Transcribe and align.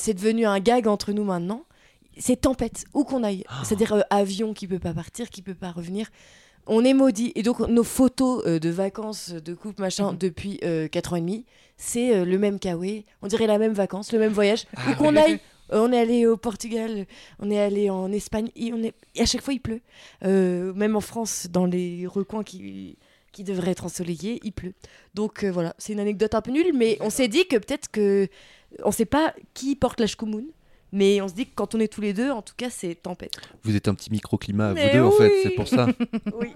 C'est 0.00 0.14
devenu 0.14 0.46
un 0.46 0.58
gag 0.60 0.86
entre 0.88 1.12
nous 1.12 1.24
maintenant. 1.24 1.64
C'est 2.18 2.40
tempête, 2.40 2.84
où 2.94 3.04
qu'on 3.04 3.22
aille. 3.22 3.44
Ah. 3.48 3.62
C'est-à-dire 3.64 3.92
euh, 3.92 4.00
avion 4.10 4.52
qui 4.54 4.66
peut 4.66 4.78
pas 4.78 4.92
partir, 4.94 5.30
qui 5.30 5.42
peut 5.42 5.54
pas 5.54 5.70
revenir. 5.70 6.08
On 6.66 6.84
est 6.84 6.92
maudit. 6.94 7.32
Et 7.34 7.42
donc, 7.42 7.60
nos 7.60 7.84
photos 7.84 8.42
euh, 8.46 8.58
de 8.58 8.68
vacances, 8.70 9.30
de 9.30 9.54
couple, 9.54 9.80
Mhm. 9.80 9.84
machin, 9.86 10.12
depuis 10.12 10.58
euh, 10.64 10.88
4 10.88 11.12
ans 11.12 11.16
et 11.16 11.20
demi, 11.20 11.44
c'est 11.76 12.14
euh, 12.14 12.24
le 12.24 12.38
même 12.38 12.58
kawaii. 12.58 13.04
On 13.22 13.28
dirait 13.28 13.46
la 13.46 13.58
même 13.58 13.72
vacances, 13.72 14.12
le 14.12 14.18
même 14.18 14.32
voyage. 14.32 14.64
Ah 14.76 14.90
où 14.90 14.94
qu'on 14.96 15.16
aille. 15.16 15.40
euh, 15.72 15.80
on 15.86 15.92
est 15.92 15.98
allé 15.98 16.26
au 16.26 16.36
Portugal, 16.36 17.06
on 17.38 17.50
est 17.50 17.58
allé 17.60 17.88
en 17.90 18.10
Espagne, 18.12 18.50
et, 18.56 18.72
on 18.72 18.82
est... 18.82 18.94
et 19.14 19.22
à 19.22 19.26
chaque 19.26 19.42
fois 19.42 19.54
il 19.54 19.60
pleut. 19.60 19.80
Euh, 20.24 20.72
même 20.74 20.96
en 20.96 21.00
France, 21.00 21.46
dans 21.50 21.64
les 21.66 22.06
recoins 22.06 22.42
qui, 22.44 22.96
qui 23.32 23.44
devraient 23.44 23.70
être 23.70 23.84
ensoleillés, 23.86 24.40
il 24.44 24.52
pleut. 24.52 24.74
Donc 25.14 25.44
euh, 25.44 25.50
voilà, 25.50 25.74
c'est 25.78 25.92
une 25.92 26.00
anecdote 26.00 26.34
un 26.34 26.42
peu 26.42 26.50
nulle, 26.50 26.72
mais 26.74 26.98
on 27.00 27.08
s'est 27.10 27.28
dit 27.28 27.46
que 27.46 27.56
peut-être 27.56 27.90
que. 27.90 28.28
On 28.84 28.90
sait 28.92 29.04
pas 29.04 29.34
qui 29.54 29.76
porte 29.76 30.00
la 30.00 30.06
Shkumun, 30.06 30.44
mais 30.92 31.20
on 31.20 31.28
se 31.28 31.34
dit 31.34 31.46
que 31.46 31.52
quand 31.54 31.74
on 31.74 31.80
est 31.80 31.88
tous 31.92 32.00
les 32.00 32.12
deux, 32.12 32.30
en 32.30 32.42
tout 32.42 32.54
cas, 32.56 32.70
c'est 32.70 32.94
tempête. 32.94 33.32
Vous 33.64 33.74
êtes 33.76 33.88
un 33.88 33.94
petit 33.94 34.10
microclimat, 34.10 34.74
vous 34.74 34.80
deux, 34.92 35.00
en 35.02 35.10
fait, 35.10 35.28
oui. 35.28 35.40
c'est 35.42 35.50
pour 35.50 35.68
ça. 35.68 35.86
Oui. 36.34 36.48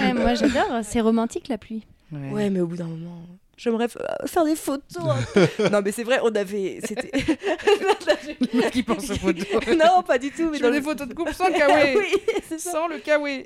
Ouais, 0.00 0.12
moi 0.14 0.34
j'adore, 0.34 0.80
c'est 0.82 1.00
romantique 1.00 1.48
la 1.48 1.58
pluie. 1.58 1.84
Ouais, 2.12 2.48
mais 2.50 2.60
au 2.60 2.66
bout 2.66 2.76
d'un 2.76 2.86
moment, 2.86 3.22
j'aimerais 3.56 3.88
faire 4.26 4.44
des 4.44 4.56
photos. 4.56 5.04
peu. 5.34 5.46
non, 5.70 5.80
mais 5.84 5.92
c'est 5.92 6.04
vrai, 6.04 6.20
on 6.22 6.34
avait. 6.34 6.80
C'était. 6.84 7.10
qui 8.72 8.82
pense 8.82 9.10
aux 9.10 9.16
photos. 9.16 9.44
non, 9.76 10.02
pas 10.06 10.18
du 10.18 10.30
tout. 10.30 10.48
Mais 10.50 10.58
Je 10.58 10.62
dans 10.62 10.70
le- 10.70 10.76
des 10.76 10.82
photos 10.82 11.06
de 11.06 11.12
couple 11.14 11.34
sans 11.34 11.52
kawaii. 11.52 11.96
oui, 11.96 12.14
c'est 12.48 12.58
ça. 12.58 12.72
Sans 12.72 12.88
le 12.88 12.98
kawaii. 12.98 13.44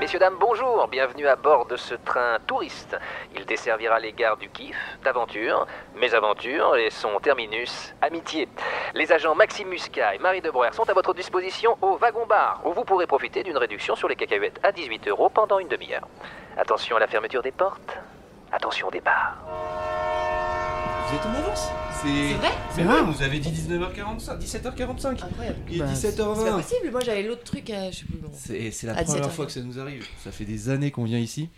Messieurs, 0.00 0.18
dames, 0.18 0.38
bonjour, 0.40 0.88
bienvenue 0.88 1.26
à 1.26 1.36
bord 1.36 1.66
de 1.66 1.76
ce 1.76 1.94
train 1.94 2.38
touriste. 2.46 2.96
Il 3.36 3.44
desservira 3.44 4.00
les 4.00 4.14
gares 4.14 4.38
du 4.38 4.48
Kiff, 4.48 4.74
d'Aventure, 5.04 5.66
Mésaventures 5.94 6.74
et 6.76 6.88
son 6.88 7.20
terminus, 7.20 7.94
Amitié. 8.00 8.48
Les 8.94 9.12
agents 9.12 9.34
Maxime 9.34 9.68
Muscat 9.68 10.14
et 10.14 10.18
Marie 10.18 10.40
de 10.40 10.48
Breuer 10.48 10.72
sont 10.72 10.88
à 10.88 10.94
votre 10.94 11.12
disposition 11.12 11.76
au 11.82 11.98
wagon-bar, 11.98 12.62
où 12.64 12.72
vous 12.72 12.84
pourrez 12.84 13.06
profiter 13.06 13.42
d'une 13.42 13.58
réduction 13.58 13.94
sur 13.94 14.08
les 14.08 14.16
cacahuètes 14.16 14.58
à 14.62 14.72
18 14.72 15.06
euros 15.08 15.28
pendant 15.28 15.58
une 15.58 15.68
demi-heure. 15.68 16.08
Attention 16.56 16.96
à 16.96 17.00
la 17.00 17.06
fermeture 17.06 17.42
des 17.42 17.52
portes. 17.52 17.98
Attention 18.50 18.88
au 18.88 18.90
départ. 18.90 19.36
Vous 21.10 21.16
êtes 21.16 21.26
en 21.26 21.34
avance 21.34 21.68
C'est 22.02 22.34
vrai 22.34 22.48
C'est 22.74 22.82
vrai, 22.84 23.02
vous 23.02 23.22
avez 23.22 23.38
dit 23.40 23.50
19h45, 23.50 24.38
17h45. 24.38 25.24
Incroyable. 25.24 25.56
Il 25.68 25.76
est 25.76 25.78
Bah, 25.80 25.86
C'est 25.94 26.16
pas 26.16 26.22
17h20. 26.22 26.62
possible, 26.62 26.90
moi 26.92 27.00
j'avais 27.04 27.22
l'autre 27.24 27.42
truc 27.44 27.68
à. 27.70 27.90
Je 27.90 27.96
sais 27.98 28.04
plus. 28.04 28.18
bon. 28.18 28.30
C'est 28.32 28.70
c'est 28.70 28.86
la 28.86 28.96
À 28.96 29.02
première 29.04 29.26
17h. 29.26 29.30
fois 29.30 29.46
que 29.46 29.52
ça 29.52 29.60
nous 29.60 29.78
arrive. 29.80 30.06
Ça 30.22 30.30
fait 30.30 30.44
des 30.44 30.68
années 30.68 30.90
qu'on 30.90 31.04
vient 31.04 31.18
ici. 31.18 31.48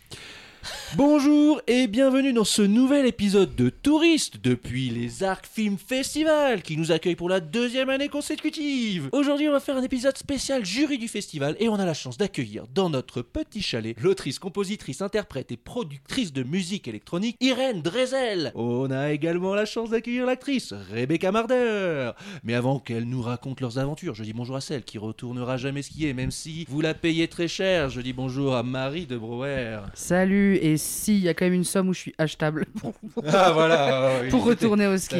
Bonjour 0.94 1.60
et 1.66 1.86
bienvenue 1.86 2.32
dans 2.32 2.44
ce 2.44 2.62
nouvel 2.62 3.06
épisode 3.06 3.54
de 3.56 3.70
Touristes 3.70 4.42
depuis 4.42 4.90
les 4.90 5.24
Arcs 5.24 5.46
Film 5.46 5.78
Festival 5.78 6.62
qui 6.62 6.76
nous 6.76 6.92
accueille 6.92 7.16
pour 7.16 7.28
la 7.28 7.40
deuxième 7.40 7.88
année 7.88 8.08
consécutive. 8.08 9.08
Aujourd'hui, 9.12 9.48
on 9.48 9.52
va 9.52 9.60
faire 9.60 9.76
un 9.76 9.82
épisode 9.82 10.16
spécial 10.18 10.64
jury 10.64 10.98
du 10.98 11.08
festival 11.08 11.56
et 11.58 11.68
on 11.68 11.76
a 11.76 11.86
la 11.86 11.94
chance 11.94 12.18
d'accueillir 12.18 12.66
dans 12.74 12.90
notre 12.90 13.22
petit 13.22 13.62
chalet 13.62 13.96
l'autrice, 14.00 14.38
compositrice, 14.38 15.00
interprète 15.00 15.50
et 15.50 15.56
productrice 15.56 16.32
de 16.32 16.42
musique 16.42 16.86
électronique 16.88 17.36
Irène 17.40 17.80
Drezel. 17.80 18.52
On 18.54 18.90
a 18.90 19.12
également 19.12 19.54
la 19.54 19.64
chance 19.64 19.90
d'accueillir 19.90 20.26
l'actrice 20.26 20.74
Rebecca 20.92 21.32
Marder. 21.32 22.10
Mais 22.44 22.54
avant 22.54 22.78
qu'elle 22.78 23.04
nous 23.04 23.22
raconte 23.22 23.60
leurs 23.60 23.78
aventures, 23.78 24.14
je 24.14 24.24
dis 24.24 24.32
bonjour 24.32 24.56
à 24.56 24.60
celle 24.60 24.84
qui 24.84 24.98
retournera 24.98 25.56
jamais 25.56 25.82
skier, 25.82 26.12
même 26.12 26.30
si 26.30 26.66
vous 26.68 26.80
la 26.80 26.94
payez 26.94 27.28
très 27.28 27.48
cher. 27.48 27.88
Je 27.88 28.00
dis 28.00 28.12
bonjour 28.12 28.54
à 28.54 28.62
Marie 28.62 29.06
de 29.06 29.16
Brouwer. 29.16 29.80
Salut, 29.94 30.51
et 30.60 30.76
si, 30.76 31.16
il 31.16 31.22
y 31.22 31.28
a 31.28 31.34
quand 31.34 31.44
même 31.44 31.52
une 31.54 31.64
somme 31.64 31.88
où 31.88 31.94
je 31.94 31.98
suis 32.00 32.14
achetable 32.18 32.66
pour, 32.80 32.92
Ah 33.26 33.52
voilà, 33.52 34.22
pour 34.30 34.44
retourner 34.44 34.86
au 34.86 34.96
ski. 34.98 35.16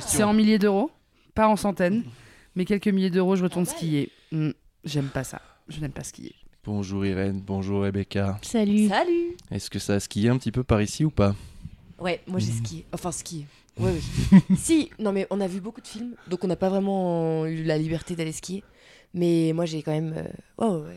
C'est 0.00 0.22
en 0.22 0.32
milliers 0.32 0.58
d'euros, 0.58 0.90
pas 1.34 1.48
en 1.48 1.56
centaines, 1.56 2.04
mais 2.54 2.64
quelques 2.64 2.88
milliers 2.88 3.10
d'euros, 3.10 3.36
je 3.36 3.42
retourne 3.44 3.66
skier. 3.66 4.10
Hmm, 4.32 4.50
J'aime 4.84 5.08
pas 5.08 5.24
ça. 5.24 5.40
Je 5.68 5.80
n'aime 5.80 5.92
pas 5.92 6.04
skier. 6.04 6.34
Bonjour 6.64 7.04
Irène, 7.06 7.40
bonjour 7.40 7.82
Rebecca. 7.82 8.38
Salut. 8.42 8.88
Salut 8.88 9.36
Est-ce 9.50 9.70
que 9.70 9.78
ça 9.78 9.94
a 9.94 10.00
skié 10.00 10.28
un 10.30 10.36
petit 10.38 10.50
peu 10.52 10.64
par 10.64 10.80
ici 10.82 11.04
ou 11.04 11.10
pas? 11.10 11.34
Ouais, 11.98 12.20
moi 12.26 12.38
j'ai 12.40 12.52
skié. 12.52 12.84
Enfin, 12.92 13.12
skié. 13.12 13.46
Ouais, 13.78 13.90
ouais. 13.92 14.40
si, 14.56 14.88
non, 14.98 15.12
mais 15.12 15.26
on 15.28 15.38
a 15.38 15.46
vu 15.46 15.60
beaucoup 15.60 15.82
de 15.82 15.86
films, 15.86 16.14
donc 16.28 16.42
on 16.44 16.46
n'a 16.46 16.56
pas 16.56 16.70
vraiment 16.70 17.44
eu 17.44 17.62
la 17.62 17.76
liberté 17.76 18.16
d'aller 18.16 18.32
skier. 18.32 18.64
Mais 19.12 19.52
moi 19.54 19.66
j'ai 19.66 19.82
quand 19.82 19.92
même. 19.92 20.14
euh, 20.16 20.24
oh, 20.56 20.82
ouais. 20.86 20.96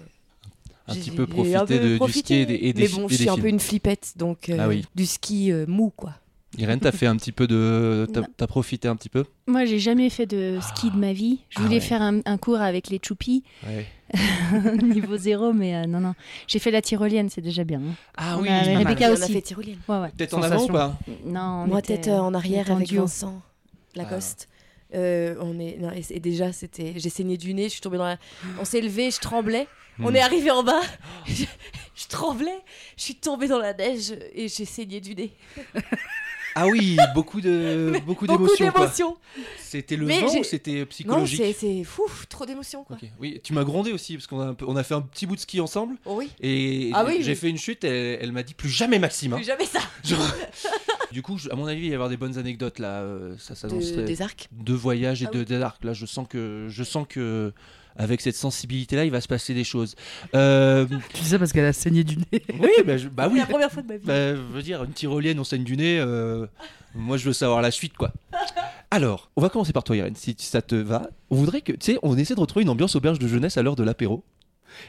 Un 0.89 0.95
petit 0.95 1.11
peu 1.11 1.25
profité 1.27 1.55
un 1.55 1.65
peu 1.65 1.79
de- 1.79 1.87
du 1.89 1.95
profité. 1.97 2.19
ski 2.19 2.33
et 2.35 2.45
des, 2.45 2.53
et 2.55 2.73
Mais 2.75 2.87
bon, 2.87 3.05
et 3.05 3.09
je 3.09 3.15
suis 3.15 3.29
un 3.29 3.37
peu 3.37 3.47
une 3.47 3.59
flippette, 3.59 4.13
donc 4.17 4.49
euh, 4.49 4.57
Ah 4.59 4.67
oui. 4.67 4.85
du 4.95 5.05
ski 5.05 5.51
euh, 5.51 5.65
mou, 5.67 5.91
quoi. 5.95 6.13
Irène, 6.57 6.79
t'as 6.79 6.91
fait 6.91 7.05
un 7.05 7.15
petit 7.15 7.31
peu 7.31 7.45
de. 7.45 8.07
T'as 8.37 8.47
profité 8.47 8.87
un 8.87 8.95
petit 8.95 9.07
peu? 9.09 9.23
Moi 9.45 9.65
j'ai 9.65 9.77
jamais 9.77 10.09
fait 10.09 10.25
de 10.25 10.57
ski 10.61 10.89
de 10.89 10.97
ma 10.97 11.13
vie. 11.13 11.39
Je 11.49 11.57
Ah 11.59 11.61
voulais 11.61 11.75
ouais. 11.75 11.79
faire 11.79 12.01
un, 12.01 12.21
un 12.25 12.37
cours 12.37 12.59
avec 12.59 12.89
les 12.89 12.99
choupis, 13.05 13.43
Ouais. 13.67 13.85
niveau 14.81 15.15
zéro, 15.15 15.53
mais 15.53 15.75
euh, 15.75 15.85
non, 15.85 15.99
non. 15.99 16.15
J'ai 16.47 16.57
fait 16.57 16.71
la 16.71 16.81
tyrolienne, 16.81 17.29
c'est 17.29 17.41
déjà 17.41 17.63
bien. 17.63 17.79
hein. 17.79 17.93
Ah 18.17 18.35
On 18.37 18.41
oui, 18.41 18.49
a-. 18.49 18.79
Rebecca 18.79 19.09
on 19.09 19.13
aussi. 19.13 19.23
a 19.23 19.27
fait 19.27 19.41
tyrolienne. 19.41 19.77
Ouais, 19.87 19.95
en 20.33 20.41
avant 20.41 20.63
ou 20.63 20.67
pas? 20.69 20.97
Non, 21.23 21.65
on 21.65 21.67
Moi, 21.67 21.81
tête 21.83 22.07
euh, 22.07 22.17
en 22.17 22.31
on 22.31 22.33
arrière 22.33 22.71
avec 22.71 22.87
duo. 22.87 23.01
Vincent 23.01 23.41
Lacoste. 23.95 24.47
Euh, 24.95 25.35
on 25.39 25.59
est 25.59 25.77
non, 25.79 25.91
et, 25.91 26.03
et 26.15 26.19
déjà 26.19 26.51
c'était 26.51 26.93
j'ai 26.97 27.09
saigné 27.11 27.37
du 27.37 27.53
nez 27.53 27.65
je 27.65 27.73
suis 27.73 27.79
tombée 27.81 27.99
dans 27.99 28.05
la 28.07 28.17
on 28.59 28.65
s'est 28.65 28.81
levé 28.81 29.11
je 29.11 29.19
tremblais 29.19 29.67
on 30.01 30.11
Hmm. 30.11 30.15
est 30.15 30.21
arrivé 30.21 30.51
en 30.51 30.63
bas 30.63 30.81
je, 31.27 31.43
je 31.95 32.07
tremblais 32.07 32.59
je 32.97 33.03
suis 33.03 33.15
tombée 33.15 33.47
dans 33.47 33.59
la 33.59 33.73
neige 33.73 34.13
et 34.33 34.47
j'ai 34.47 34.65
saigné 34.65 35.01
du 35.01 35.15
nez 35.15 35.31
Ah 36.55 36.65
oui, 36.67 36.97
beaucoup 37.13 37.41
de 37.41 37.93
beaucoup 38.07 38.25
beaucoup 38.25 38.49
d'émotions. 38.57 39.15
C'était 39.59 39.95
le 39.95 40.07
Mais 40.07 40.19
vent 40.19 40.39
ou 40.39 40.43
c'était 40.43 40.79
non 40.79 40.85
psychologique 40.87 41.39
c'est 41.39 41.53
c'est 41.53 41.83
fou 41.83 42.03
trop 42.27 42.45
d'émotions 42.47 42.83
quoi. 42.83 42.97
Oui, 43.19 43.39
tu 43.43 43.53
m'as 43.53 43.63
grondé 43.63 43.93
aussi 43.93 44.15
parce 44.15 44.25
qu'on 44.25 44.41
a, 44.41 44.55
on 44.65 44.83
fait 44.83 44.95
un 44.95 45.01
petit 45.01 45.27
bout 45.27 45.35
de 45.35 45.41
ski 45.41 45.61
ensemble 45.61 45.95
oh 46.05 46.15
oui 46.17 46.31
et 46.41 46.89
Ah 46.95 47.05
oui, 47.05 47.17
j'ai 47.21 47.31
oui. 47.33 47.37
fait 47.37 47.49
une 47.49 47.57
chute. 47.59 47.83
Elle, 47.83 48.17
elle 48.19 48.31
m'a 48.31 48.41
dit 48.41 48.55
plus 48.55 48.67
jamais 48.69 48.97
Maxime. 48.97 49.33
hein. 49.33 49.37
plus 49.37 49.45
jamais 49.45 49.65
ça 49.67 49.79
Genre- 50.03 50.19
du 51.11 51.21
coup, 51.21 51.37
à 51.51 51.55
mon 51.55 51.67
avis, 51.67 51.81
il 51.81 51.87
va 51.87 51.91
y 51.91 51.93
avoir 51.93 52.09
des 52.09 52.17
bonnes 52.17 52.37
anecdotes 52.39 52.79
là. 52.79 53.01
euh, 53.03 53.35
ça 53.37 53.53
s'annonce 53.53 53.91
De- 53.91 54.01
des 54.03 54.21
arcs 54.23 54.47
de 54.51 54.73
voyage 54.73 55.21
et 55.21 55.27
Ah 55.27 55.31
de 55.31 55.39
oui. 55.39 55.45
d'arc. 55.45 55.83
Là, 55.83 55.93
je 55.93 56.07
sens 56.07 56.27
que 56.27 56.65
je 56.67 56.83
sens 56.83 57.05
que 57.07 57.53
avec 57.99 58.21
cette 58.21 58.35
sensibilité 58.35 58.95
là, 58.95 59.05
il 59.05 59.11
va 59.11 59.21
se 59.21 59.27
passer 59.27 59.53
des 59.53 59.63
choses. 59.63 59.95
Euh, 60.33 60.87
Tu 61.13 61.21
dis 61.21 61.27
ça 61.29 61.37
parce 61.37 61.51
qu'elle 61.53 61.65
a 61.65 61.73
saigné 61.73 62.03
du 62.03 62.17
nez. 62.17 62.41
oui, 62.59 62.69
bah, 62.85 62.97
je- 62.97 63.07
bah 63.09 63.25
c'est 63.27 63.33
oui. 63.33 63.39
la 63.39 63.45
première 63.45 63.71
fois 63.71 63.83
de 63.83 63.87
ma 63.89 63.97
vie 63.97 64.05
Bah, 64.05 64.35
je 64.35 64.41
veux 64.41 64.63
dire, 64.63 64.83
une 64.83 64.91
tyrolienne, 64.93 65.39
on 65.39 65.43
saigne 65.43 65.63
du 65.63 65.77
nez. 65.77 65.99
euh, 65.99 66.47
moi, 66.95 67.17
je 67.17 67.25
veux 67.25 67.33
savoir 67.33 67.61
la 67.61 67.69
suite, 67.69 67.95
quoi. 67.95 68.11
Alors, 68.89 69.29
on 69.35 69.41
va 69.41 69.49
commencer 69.49 69.73
par 69.73 69.83
toi, 69.83 69.95
Irène, 69.95 70.15
si 70.15 70.35
ça 70.39 70.63
te 70.63 70.73
va. 70.73 71.09
On 71.29 71.35
voudrait 71.35 71.61
que, 71.61 71.73
tu 71.73 71.93
sais, 71.93 71.99
on 72.01 72.17
essaie 72.17 72.33
de 72.33 72.39
retrouver 72.39 72.63
une 72.63 72.69
ambiance 72.69 72.95
auberge 72.95 73.19
de 73.19 73.27
jeunesse 73.27 73.57
à 73.57 73.61
l'heure 73.61 73.75
de 73.75 73.83
l'apéro. 73.83 74.23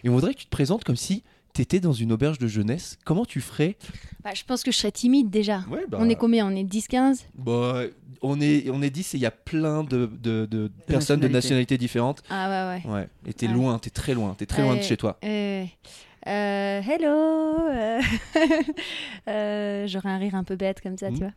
Et 0.04 0.08
on 0.08 0.14
voudrait 0.14 0.32
que 0.32 0.38
tu 0.38 0.46
te 0.46 0.50
présentes 0.50 0.84
comme 0.84 0.96
si 0.96 1.22
t'étais 1.52 1.80
dans 1.80 1.92
une 1.92 2.12
auberge 2.12 2.38
de 2.38 2.46
jeunesse. 2.46 2.98
Comment 3.04 3.24
tu 3.24 3.40
ferais 3.40 3.76
Bah, 4.24 4.30
je 4.34 4.44
pense 4.44 4.62
que 4.62 4.70
je 4.72 4.76
serais 4.76 4.92
timide 4.92 5.30
déjà. 5.30 5.64
Ouais, 5.70 5.84
bah, 5.88 5.98
On 6.00 6.08
est 6.08 6.14
combien? 6.16 6.46
On 6.46 6.54
est 6.56 6.64
10-15 6.64 7.24
bah, 7.34 7.82
on 8.22 8.40
est, 8.40 8.68
on 8.70 8.82
est 8.82 8.90
10 8.90 9.14
et 9.14 9.16
il 9.18 9.20
y 9.20 9.26
a 9.26 9.30
plein 9.30 9.82
de, 9.82 10.06
de- 10.20 10.46
de 10.46 10.70
personnes 10.86 11.20
de 11.20 11.28
nationalités. 11.28 11.78
différentes. 11.78 12.22
Ah 12.30 12.48
ouais, 12.74 12.82
ouais. 12.84 12.92
Ouais, 12.92 13.08
et 13.26 13.32
t'es 13.32 13.46
Ouais. 13.46 13.52
loin, 13.54 13.78
t'es 13.78 13.90
très 13.90 14.12
loin, 14.14 14.34
t'es 14.36 14.46
très 14.46 14.62
loin 14.62 14.74
de 14.74 14.80
Euh, 14.80 14.82
chez 14.82 14.96
toi. 14.96 15.18
euh, 15.24 15.64
euh, 16.26 16.80
hello 16.82 17.08
euh, 17.70 18.00
euh, 19.28 19.86
J'aurais 19.86 20.10
un 20.10 20.18
rire 20.18 20.34
un 20.34 20.44
peu 20.44 20.56
bête 20.56 20.80
comme 20.82 20.96
ça, 20.98 21.10
tu 21.10 21.18
vois. 21.18 21.32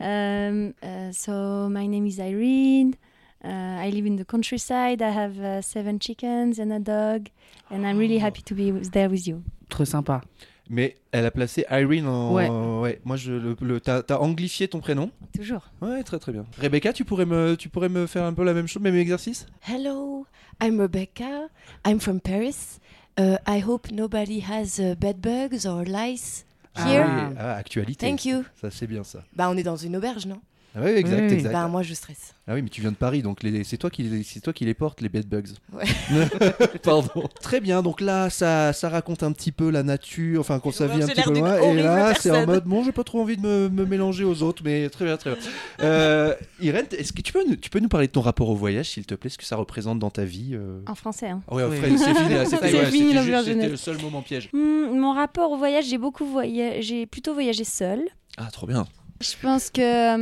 Um, 0.00 0.72
uh, 0.82 1.12
so, 1.12 1.68
my 1.68 1.86
name 1.88 2.06
is 2.06 2.16
Irene. 2.18 2.94
Uh, 3.42 3.48
I 3.86 3.90
live 3.90 4.06
in 4.06 4.16
the 4.16 4.24
countryside. 4.26 5.00
I 5.02 5.10
have 5.10 5.38
uh, 5.38 5.62
seven 5.62 5.98
chickens 5.98 6.58
and 6.60 6.70
a 6.72 6.78
dog. 6.78 7.28
And 7.70 7.84
I'm 7.86 7.98
really 7.98 8.18
Oh. 8.18 8.24
happy 8.26 8.42
to 8.42 8.54
be 8.54 8.70
with- 8.72 8.90
there 8.90 9.08
with 9.08 9.26
you. 9.26 9.42
Trop 9.68 9.84
sympa. 9.86 10.20
Mais 10.68 10.96
elle 11.10 11.26
a 11.26 11.30
placé 11.30 11.64
Irene 11.70 12.06
en. 12.06 12.32
Ouais. 12.32 12.48
ouais. 12.48 13.00
Moi, 13.04 13.16
je, 13.16 13.32
le, 13.32 13.56
le- 13.60 13.80
t'as, 13.80 14.02
t'as 14.02 14.18
anglifié 14.18 14.68
ton 14.68 14.78
prénom? 14.80 15.10
Toujours. 15.34 15.62
Ouais, 15.80 16.02
très 16.04 16.18
très 16.18 16.32
bien. 16.32 16.44
Rebecca, 16.58 16.92
tu 16.92 17.04
pourrais 17.04 17.26
me, 17.26 17.56
tu 17.56 17.68
pourrais 17.68 17.88
me 17.88 18.06
faire 18.06 18.24
un 18.24 18.32
peu 18.34 18.44
la 18.44 18.52
même 18.54 18.68
chose, 18.68 18.82
même 18.82 18.94
exercice? 18.96 19.46
Hello, 19.68 20.26
I'm 20.62 20.78
Rebecca. 20.80 21.48
I'm 21.86 21.98
from 21.98 22.20
Paris. 22.20 22.78
Uh, 23.18 23.36
I 23.48 23.60
hope 23.66 23.90
nobody 23.90 24.40
has 24.48 24.78
uh, 24.78 24.94
bed 24.94 25.20
bugs 25.20 25.66
or 25.66 25.82
lice. 25.84 26.44
Here. 26.76 27.04
Ah, 27.04 27.28
oui, 27.30 27.36
ah, 27.38 27.54
actualité. 27.56 28.06
Thank 28.06 28.24
you. 28.24 28.44
Ça, 28.60 28.70
c'est 28.70 28.86
bien 28.86 29.02
ça. 29.02 29.24
Bah, 29.34 29.48
on 29.50 29.56
est 29.56 29.64
dans 29.64 29.76
une 29.76 29.96
auberge, 29.96 30.26
non? 30.26 30.40
Ah 30.74 30.80
oui, 30.84 30.90
exact, 30.90 31.20
Oui. 31.22 31.32
exact. 31.32 31.52
Bah, 31.52 31.66
moi, 31.66 31.82
je 31.82 31.94
stresse. 31.94 32.32
Ah 32.46 32.54
oui, 32.54 32.62
mais 32.62 32.68
tu 32.68 32.80
viens 32.80 32.90
de 32.92 32.96
Paris, 32.96 33.22
donc 33.22 33.42
les- 33.42 33.64
c'est 33.64 33.76
toi, 33.76 33.90
qui 33.90 34.08
toi 34.42 34.52
qui 34.52 34.64
les 34.64 34.74
portes, 34.74 35.00
les 35.00 35.08
bedbugs. 35.08 35.44
Ouais. 35.72 35.84
Pardon. 36.82 37.28
Très 37.40 37.60
bien, 37.60 37.82
donc 37.82 38.00
là, 38.00 38.30
ça, 38.30 38.72
ça 38.72 38.88
raconte 38.88 39.22
un 39.22 39.32
petit 39.32 39.52
peu 39.52 39.70
la 39.70 39.82
nature, 39.82 40.40
enfin, 40.40 40.58
qu'on 40.60 40.70
sa 40.72 40.86
vie 40.86 41.02
un 41.02 41.06
petit 41.06 41.22
peu 41.22 41.34
loin. 41.34 41.60
Et 41.60 41.74
là, 41.82 42.14
c'est 42.14 42.30
en 42.30 42.46
mode, 42.46 42.64
bon, 42.64 42.84
j'ai 42.84 42.92
pas 42.92 43.04
trop 43.04 43.20
envie 43.20 43.36
de 43.36 43.42
me, 43.42 43.68
me 43.68 43.84
mélanger 43.84 44.24
aux 44.24 44.42
autres, 44.42 44.62
mais 44.64 44.88
très 44.90 45.04
bien, 45.04 45.16
très 45.16 45.30
bien. 45.30 45.38
Euh, 45.80 46.34
Irène, 46.60 46.86
est-ce 46.96 47.12
que 47.12 47.22
tu 47.22 47.32
peux, 47.32 47.44
nous- 47.48 47.56
tu 47.56 47.70
peux 47.70 47.80
nous 47.80 47.88
parler 47.88 48.06
de 48.06 48.12
ton 48.12 48.20
rapport 48.20 48.48
au 48.48 48.54
voyage, 48.54 48.90
s'il 48.90 49.06
te 49.06 49.14
plaît, 49.14 49.30
ce 49.30 49.38
que 49.38 49.44
ça 49.44 49.56
représente 49.56 49.98
dans 49.98 50.10
ta 50.10 50.24
vie 50.24 50.50
euh 50.54 50.80
En 50.86 50.94
français, 50.94 51.28
hein. 51.30 51.42
Ouais, 51.50 51.64
Oui. 51.64 51.76
C'est 51.80 52.14
fini, 52.14 52.46
c'était 52.46 52.74
ouais, 52.74 53.68
le 53.68 53.76
seul 53.76 54.00
moment 54.00 54.22
piège. 54.22 54.48
Hmm, 54.52 54.98
mon 54.98 55.12
rapport 55.14 55.50
au 55.50 55.56
voyage, 55.56 55.86
j'ai 55.86 55.98
beaucoup 55.98 56.24
voyagé, 56.26 56.82
j'ai 56.82 57.06
plutôt 57.06 57.34
voyagé 57.34 57.64
seule. 57.64 58.02
Ah, 58.36 58.48
trop 58.52 58.66
bien. 58.66 58.86
Je 59.20 59.36
pense 59.42 59.70
que, 59.70 60.14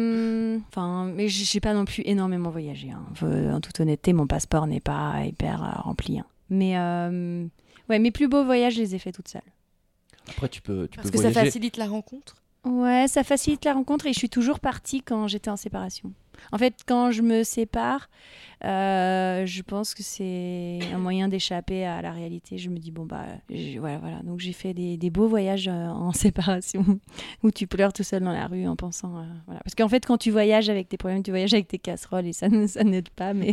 hum, 0.57 0.63
enfin, 0.69 1.05
mais 1.15 1.29
j- 1.29 1.45
j'ai 1.45 1.61
pas 1.61 1.73
non 1.75 1.85
plus 1.85 2.03
énormément 2.05 2.51
voyagé. 2.51 2.91
hein. 2.91 3.05
En 3.55 3.61
toute 3.61 3.79
honnêteté, 3.81 4.13
mon 4.13 4.27
passeport 4.27 4.67
n'est 4.67 4.81
pas 4.81 5.25
hyper 5.25 5.63
euh, 5.63 5.81
rempli. 5.83 6.19
hein. 6.19 6.27
Mais 6.51 6.77
euh, 6.79 7.45
ouais, 7.89 7.99
mes 7.99 8.11
plus 8.11 8.27
beaux 8.29 8.45
voyages, 8.45 8.75
je 8.75 8.81
les 8.81 8.95
ai 8.95 8.99
faits 8.99 9.15
toute 9.15 9.29
seule. 9.29 9.43
Après, 10.29 10.49
tu 10.49 10.61
peux, 10.63 10.89
tu 10.89 10.97
Parce 10.97 11.11
peux 11.11 11.19
que 11.19 11.23
ça 11.23 11.31
facilite 11.33 11.77
la 11.77 11.87
rencontre? 11.87 12.37
Ouais, 12.65 13.07
ça 13.09 13.23
facilite 13.23 13.65
la 13.65 13.73
rencontre 13.75 14.07
et 14.07 14.13
je 14.13 14.19
suis 14.19 14.29
toujours 14.29 14.59
partie 14.61 15.01
quand 15.03 15.29
j'étais 15.29 15.51
en 15.51 15.57
séparation. 15.57 16.13
En 16.53 16.59
fait, 16.59 16.75
quand 16.87 17.11
je 17.11 17.23
me 17.23 17.43
sépare, 17.43 18.09
euh, 18.65 19.47
je 19.47 19.63
pense 19.63 19.95
que 19.95 20.03
c'est 20.03 20.81
un 20.93 20.99
moyen 20.99 21.29
d'échapper 21.29 21.85
à 21.87 22.03
la 22.03 22.11
réalité. 22.11 22.59
Je 22.59 22.71
me 22.71 22.79
dis, 22.79 22.91
bon, 22.91 23.05
bah, 23.07 23.25
je- 23.51 23.79
voilà, 23.79 23.99
voilà. 23.99 24.21
Donc, 24.23 24.41
j'ai 24.41 24.53
fait 24.53 24.75
des, 24.75 24.97
des 24.97 25.11
beaux 25.11 25.29
voyages 25.29 25.69
euh, 25.69 25.87
en 25.87 26.13
séparation 26.25 26.85
où 27.45 27.51
tu 27.51 27.67
pleures 27.69 27.93
tout 27.93 28.03
seul 28.03 28.23
dans 28.25 28.33
la 28.33 28.47
rue 28.49 28.67
en 28.67 28.75
pensant. 28.75 29.19
euh, 29.19 29.23
voilà. 29.47 29.61
Parce 29.65 29.75
qu'en 29.77 29.89
fait, 29.89 30.05
quand 30.05 30.19
tu 30.19 30.31
voyages 30.33 30.69
avec 30.69 30.89
tes 30.89 30.97
problèmes, 30.97 31.23
tu 31.23 31.31
voyages 31.31 31.55
avec 31.55 31.69
tes 31.69 31.79
casseroles 31.79 32.27
et 32.27 32.33
ça, 32.33 32.49
ne- 32.49 32.67
ça 32.67 32.83
n'aide 32.83 33.11
pas. 33.11 33.33
Mais 33.35 33.53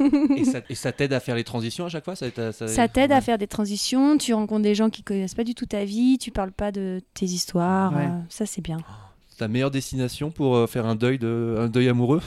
Et 0.68 0.74
ça, 0.74 0.92
t'aide 0.92 1.12
à 1.14 1.20
faire 1.20 1.34
les 1.36 1.44
transitions 1.44 1.86
à 1.86 1.88
chaque 1.88 2.04
fois 2.04 2.14
ça, 2.16 2.30
t'a- 2.30 2.52
ça- 2.52 2.68
ça 2.68 2.88
t'aide 2.88 3.10
Ouais. 3.10 3.16
à 3.16 3.20
faire 3.20 3.38
des 3.38 3.46
transitions. 3.46 4.18
Tu 4.18 4.34
rencontres 4.34 4.62
des 4.62 4.74
gens 4.74 4.90
qui 4.90 5.02
connaissent 5.02 5.34
pas 5.34 5.44
du 5.44 5.54
tout 5.54 5.66
ta 5.66 5.84
vie. 5.84 6.18
Tu 6.18 6.30
parles 6.30 6.52
pas 6.52 6.72
de 6.72 7.00
tes 7.14 7.26
histoires. 7.26 7.94
Ouais. 7.94 8.04
euh, 8.06 8.20
ça, 8.28 8.44
c'est 8.46 8.60
bien. 8.62 8.78
C'est 9.36 9.40
ta 9.44 9.48
meilleure 9.48 9.70
destination 9.70 10.30
pour 10.30 10.56
euh, 10.56 10.66
faire 10.66 10.86
un 10.86 10.94
deuil, 10.94 11.18
de, 11.18 11.56
un 11.58 11.68
deuil 11.68 11.90
amoureux? 11.90 12.22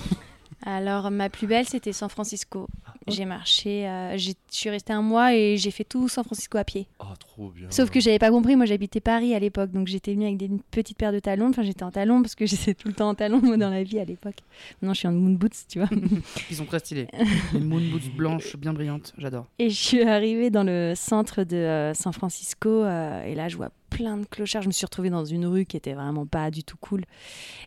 Alors, 0.64 1.10
ma 1.10 1.28
plus 1.32 1.48
belle, 1.48 1.66
c'était 1.68 1.92
San 1.92 2.08
Francisco. 2.08 2.68
J'ai 3.08 3.26
marché, 3.26 3.88
euh, 3.88 4.16
j'ai- 4.16 4.36
je 4.52 4.56
suis 4.56 4.70
restée 4.70 4.94
un 4.94 5.02
mois 5.02 5.34
et 5.34 5.58
j'ai 5.58 5.72
fait 5.72 5.86
tout 5.86 6.08
San 6.08 6.24
Francisco 6.24 6.60
à 6.60 6.64
pied. 6.64 6.86
Oh, 7.00 7.06
trop 7.18 7.50
bien. 7.50 7.66
Sauf 7.72 7.90
que 7.90 8.00
j'avais 8.00 8.20
pas 8.20 8.30
compris, 8.30 8.56
moi 8.56 8.68
j'habitais 8.68 9.00
Paris 9.00 9.34
à 9.34 9.40
l'époque, 9.40 9.72
donc 9.72 9.88
j'étais 9.88 10.14
venue 10.14 10.26
avec 10.26 10.38
des 10.38 10.52
petites 10.70 11.00
paires 11.00 11.12
de 11.12 11.18
talons. 11.18 11.50
Enfin, 11.50 11.64
j'étais 11.64 11.82
en 11.82 11.90
talons 11.90 12.22
parce 12.22 12.36
que 12.36 12.46
j'étais 12.46 12.76
tout 12.76 12.90
le 12.90 12.94
temps 12.94 13.10
en 13.10 13.16
talons 13.16 13.42
moi, 13.42 13.58
dans 13.58 13.72
la 13.72 13.82
vie 13.82 13.98
à 14.00 14.06
l'époque. 14.06 14.36
Maintenant, 14.80 14.94
je 14.94 15.00
suis 15.00 15.08
en 15.08 15.12
moon 15.14 15.32
boots, 15.34 15.66
tu 15.68 15.80
vois. 15.80 15.90
Ils 16.52 16.58
sont 16.58 16.66
très 16.66 16.78
stylés. 16.78 17.08
Les 17.54 17.60
moon 17.60 17.82
boots 17.90 18.16
blanches, 18.16 18.56
bien 18.56 18.74
brillantes, 18.74 19.14
j'adore. 19.18 19.48
Et 19.58 19.72
je 19.72 19.76
suis 19.82 20.04
arrivée 20.04 20.52
dans 20.52 20.64
le 20.64 20.94
centre 20.96 21.44
de 21.44 21.56
euh, 21.56 21.94
San 21.96 22.14
Francisco 22.14 22.70
euh, 22.70 23.24
et 23.24 23.34
là 23.34 23.48
je 23.48 23.58
vois 23.58 23.72
plein 24.00 24.16
de 24.18 24.26
clochards. 24.26 24.62
Je 24.62 24.68
me 24.68 24.72
suis 24.72 24.86
retrouvée 24.86 25.10
dans 25.10 25.26
une 25.26 25.46
rue 25.46 25.66
qui 25.66 25.76
était 25.76 25.94
vraiment 25.94 26.26
pas 26.26 26.52
du 26.52 26.64
tout 26.64 26.78
cool 26.80 27.04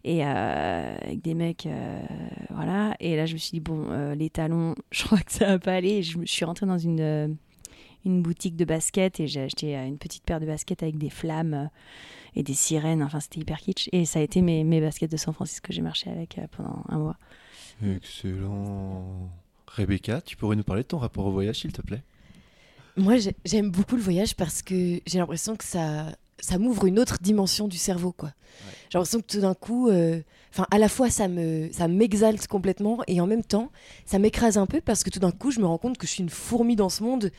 et 0.02 0.24
euh, 0.24 0.96
avec 1.02 1.20
des 1.20 1.34
mecs, 1.34 1.66
euh, 1.66 2.00
voilà. 2.48 2.94
Et 3.00 3.16
là 3.16 3.26
je 3.26 3.34
me 3.34 3.38
suis 3.38 3.50
dit 3.52 3.60
bon, 3.60 3.86
euh, 3.90 4.14
les 4.14 4.30
talons, 4.30 4.74
je 4.90 5.04
crois 5.04 5.18
que 5.20 5.30
ça 5.30 5.46
va 5.46 5.58
pas 5.58 5.74
aller. 5.74 5.90
Et 5.90 6.02
je 6.02 6.16
me 6.16 6.24
je 6.24 6.32
suis 6.32 6.46
rentrée 6.46 6.64
dans 6.64 6.78
une 6.78 7.36
une 8.06 8.22
boutique 8.22 8.56
de 8.56 8.64
baskets 8.64 9.20
et 9.20 9.26
j'ai 9.28 9.42
acheté 9.42 9.76
une 9.76 9.98
petite 9.98 10.24
paire 10.24 10.40
de 10.40 10.46
baskets 10.46 10.82
avec 10.82 10.96
des 10.96 11.10
flammes 11.10 11.68
et 12.34 12.42
des 12.42 12.54
sirènes. 12.54 13.02
Enfin 13.02 13.20
c'était 13.20 13.40
hyper 13.40 13.58
kitsch 13.60 13.88
et 13.92 14.06
ça 14.06 14.18
a 14.18 14.22
été 14.22 14.40
mes, 14.40 14.64
mes 14.64 14.80
baskets 14.80 15.12
de 15.12 15.18
San 15.18 15.34
Francisco. 15.34 15.66
J'ai 15.70 15.82
marché 15.82 16.08
avec 16.10 16.40
pendant 16.56 16.82
un 16.88 16.98
mois. 16.98 17.16
Excellent. 17.84 19.30
Rebecca, 19.66 20.20
tu 20.22 20.36
pourrais 20.36 20.56
nous 20.56 20.64
parler 20.64 20.82
de 20.82 20.88
ton 20.88 20.98
rapport 20.98 21.26
au 21.26 21.30
voyage, 21.32 21.60
s'il 21.60 21.72
te 21.72 21.82
plaît? 21.82 22.02
Moi, 22.96 23.16
j'ai- 23.16 23.34
j'aime 23.46 23.70
beaucoup 23.70 23.96
le 23.96 24.02
voyage 24.02 24.34
parce 24.36 24.60
que 24.60 25.00
j'ai 25.06 25.18
l'impression 25.18 25.56
que 25.56 25.64
ça, 25.64 26.14
ça 26.42 26.58
m'ouvre 26.58 26.86
une 26.86 26.98
autre 26.98 27.18
dimension 27.22 27.68
du 27.68 27.78
cerveau, 27.78 28.12
quoi. 28.12 28.32
J'ai 28.90 28.98
l'impression 28.98 29.20
que 29.20 29.26
tout 29.26 29.40
d'un 29.40 29.54
coup, 29.54 29.88
euh, 29.88 30.20
enfin, 30.52 30.66
à 30.70 30.78
la 30.78 30.88
fois 30.88 31.08
ça 31.08 31.26
me, 31.26 31.70
ça 31.72 31.88
m'exalte 31.88 32.46
complètement 32.46 32.98
et 33.06 33.22
en 33.22 33.26
même 33.26 33.44
temps, 33.44 33.70
ça 34.04 34.18
m'écrase 34.18 34.58
un 34.58 34.66
peu 34.66 34.82
parce 34.82 35.02
que 35.02 35.08
tout 35.08 35.20
d'un 35.20 35.30
coup, 35.30 35.50
je 35.50 35.60
me 35.60 35.66
rends 35.66 35.78
compte 35.78 35.96
que 35.96 36.06
je 36.06 36.12
suis 36.12 36.22
une 36.22 36.28
fourmi 36.28 36.76
dans 36.76 36.90
ce 36.90 37.02
monde, 37.02 37.30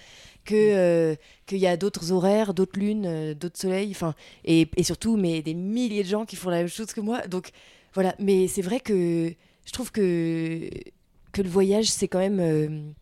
que 0.46 0.56
euh, 0.56 1.16
qu'il 1.46 1.60
y 1.60 1.68
a 1.68 1.78
d'autres 1.78 2.12
horaires, 2.12 2.54
d'autres 2.56 2.80
lunes, 2.80 3.06
euh, 3.06 3.34
d'autres 3.36 3.60
soleils, 3.60 3.92
enfin, 3.92 4.16
et, 4.46 4.68
et 4.76 4.84
surtout, 4.84 5.16
mais 5.16 5.42
des 5.44 5.54
milliers 5.54 6.04
de 6.04 6.10
gens 6.10 6.26
qui 6.26 6.36
font 6.36 6.50
la 6.50 6.58
même 6.58 6.68
chose 6.68 6.88
que 6.94 7.02
moi. 7.02 7.28
Donc 7.28 7.52
voilà. 7.94 8.16
Mais 8.20 8.48
c'est 8.48 8.64
vrai 8.64 8.80
que 8.80 9.32
je 9.66 9.72
trouve 9.72 9.92
que 9.92 10.70
que 11.34 11.42
le 11.42 11.50
voyage, 11.50 11.86
c'est 11.92 12.08
quand 12.08 12.20
même 12.20 12.94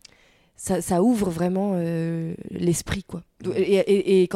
ça, 0.56 1.02
ouvre 1.02 1.30
vraiment 1.30 1.72
euh, 1.74 2.34
l'esprit 2.50 3.02
quoi. 3.02 3.24
Et 3.56 4.28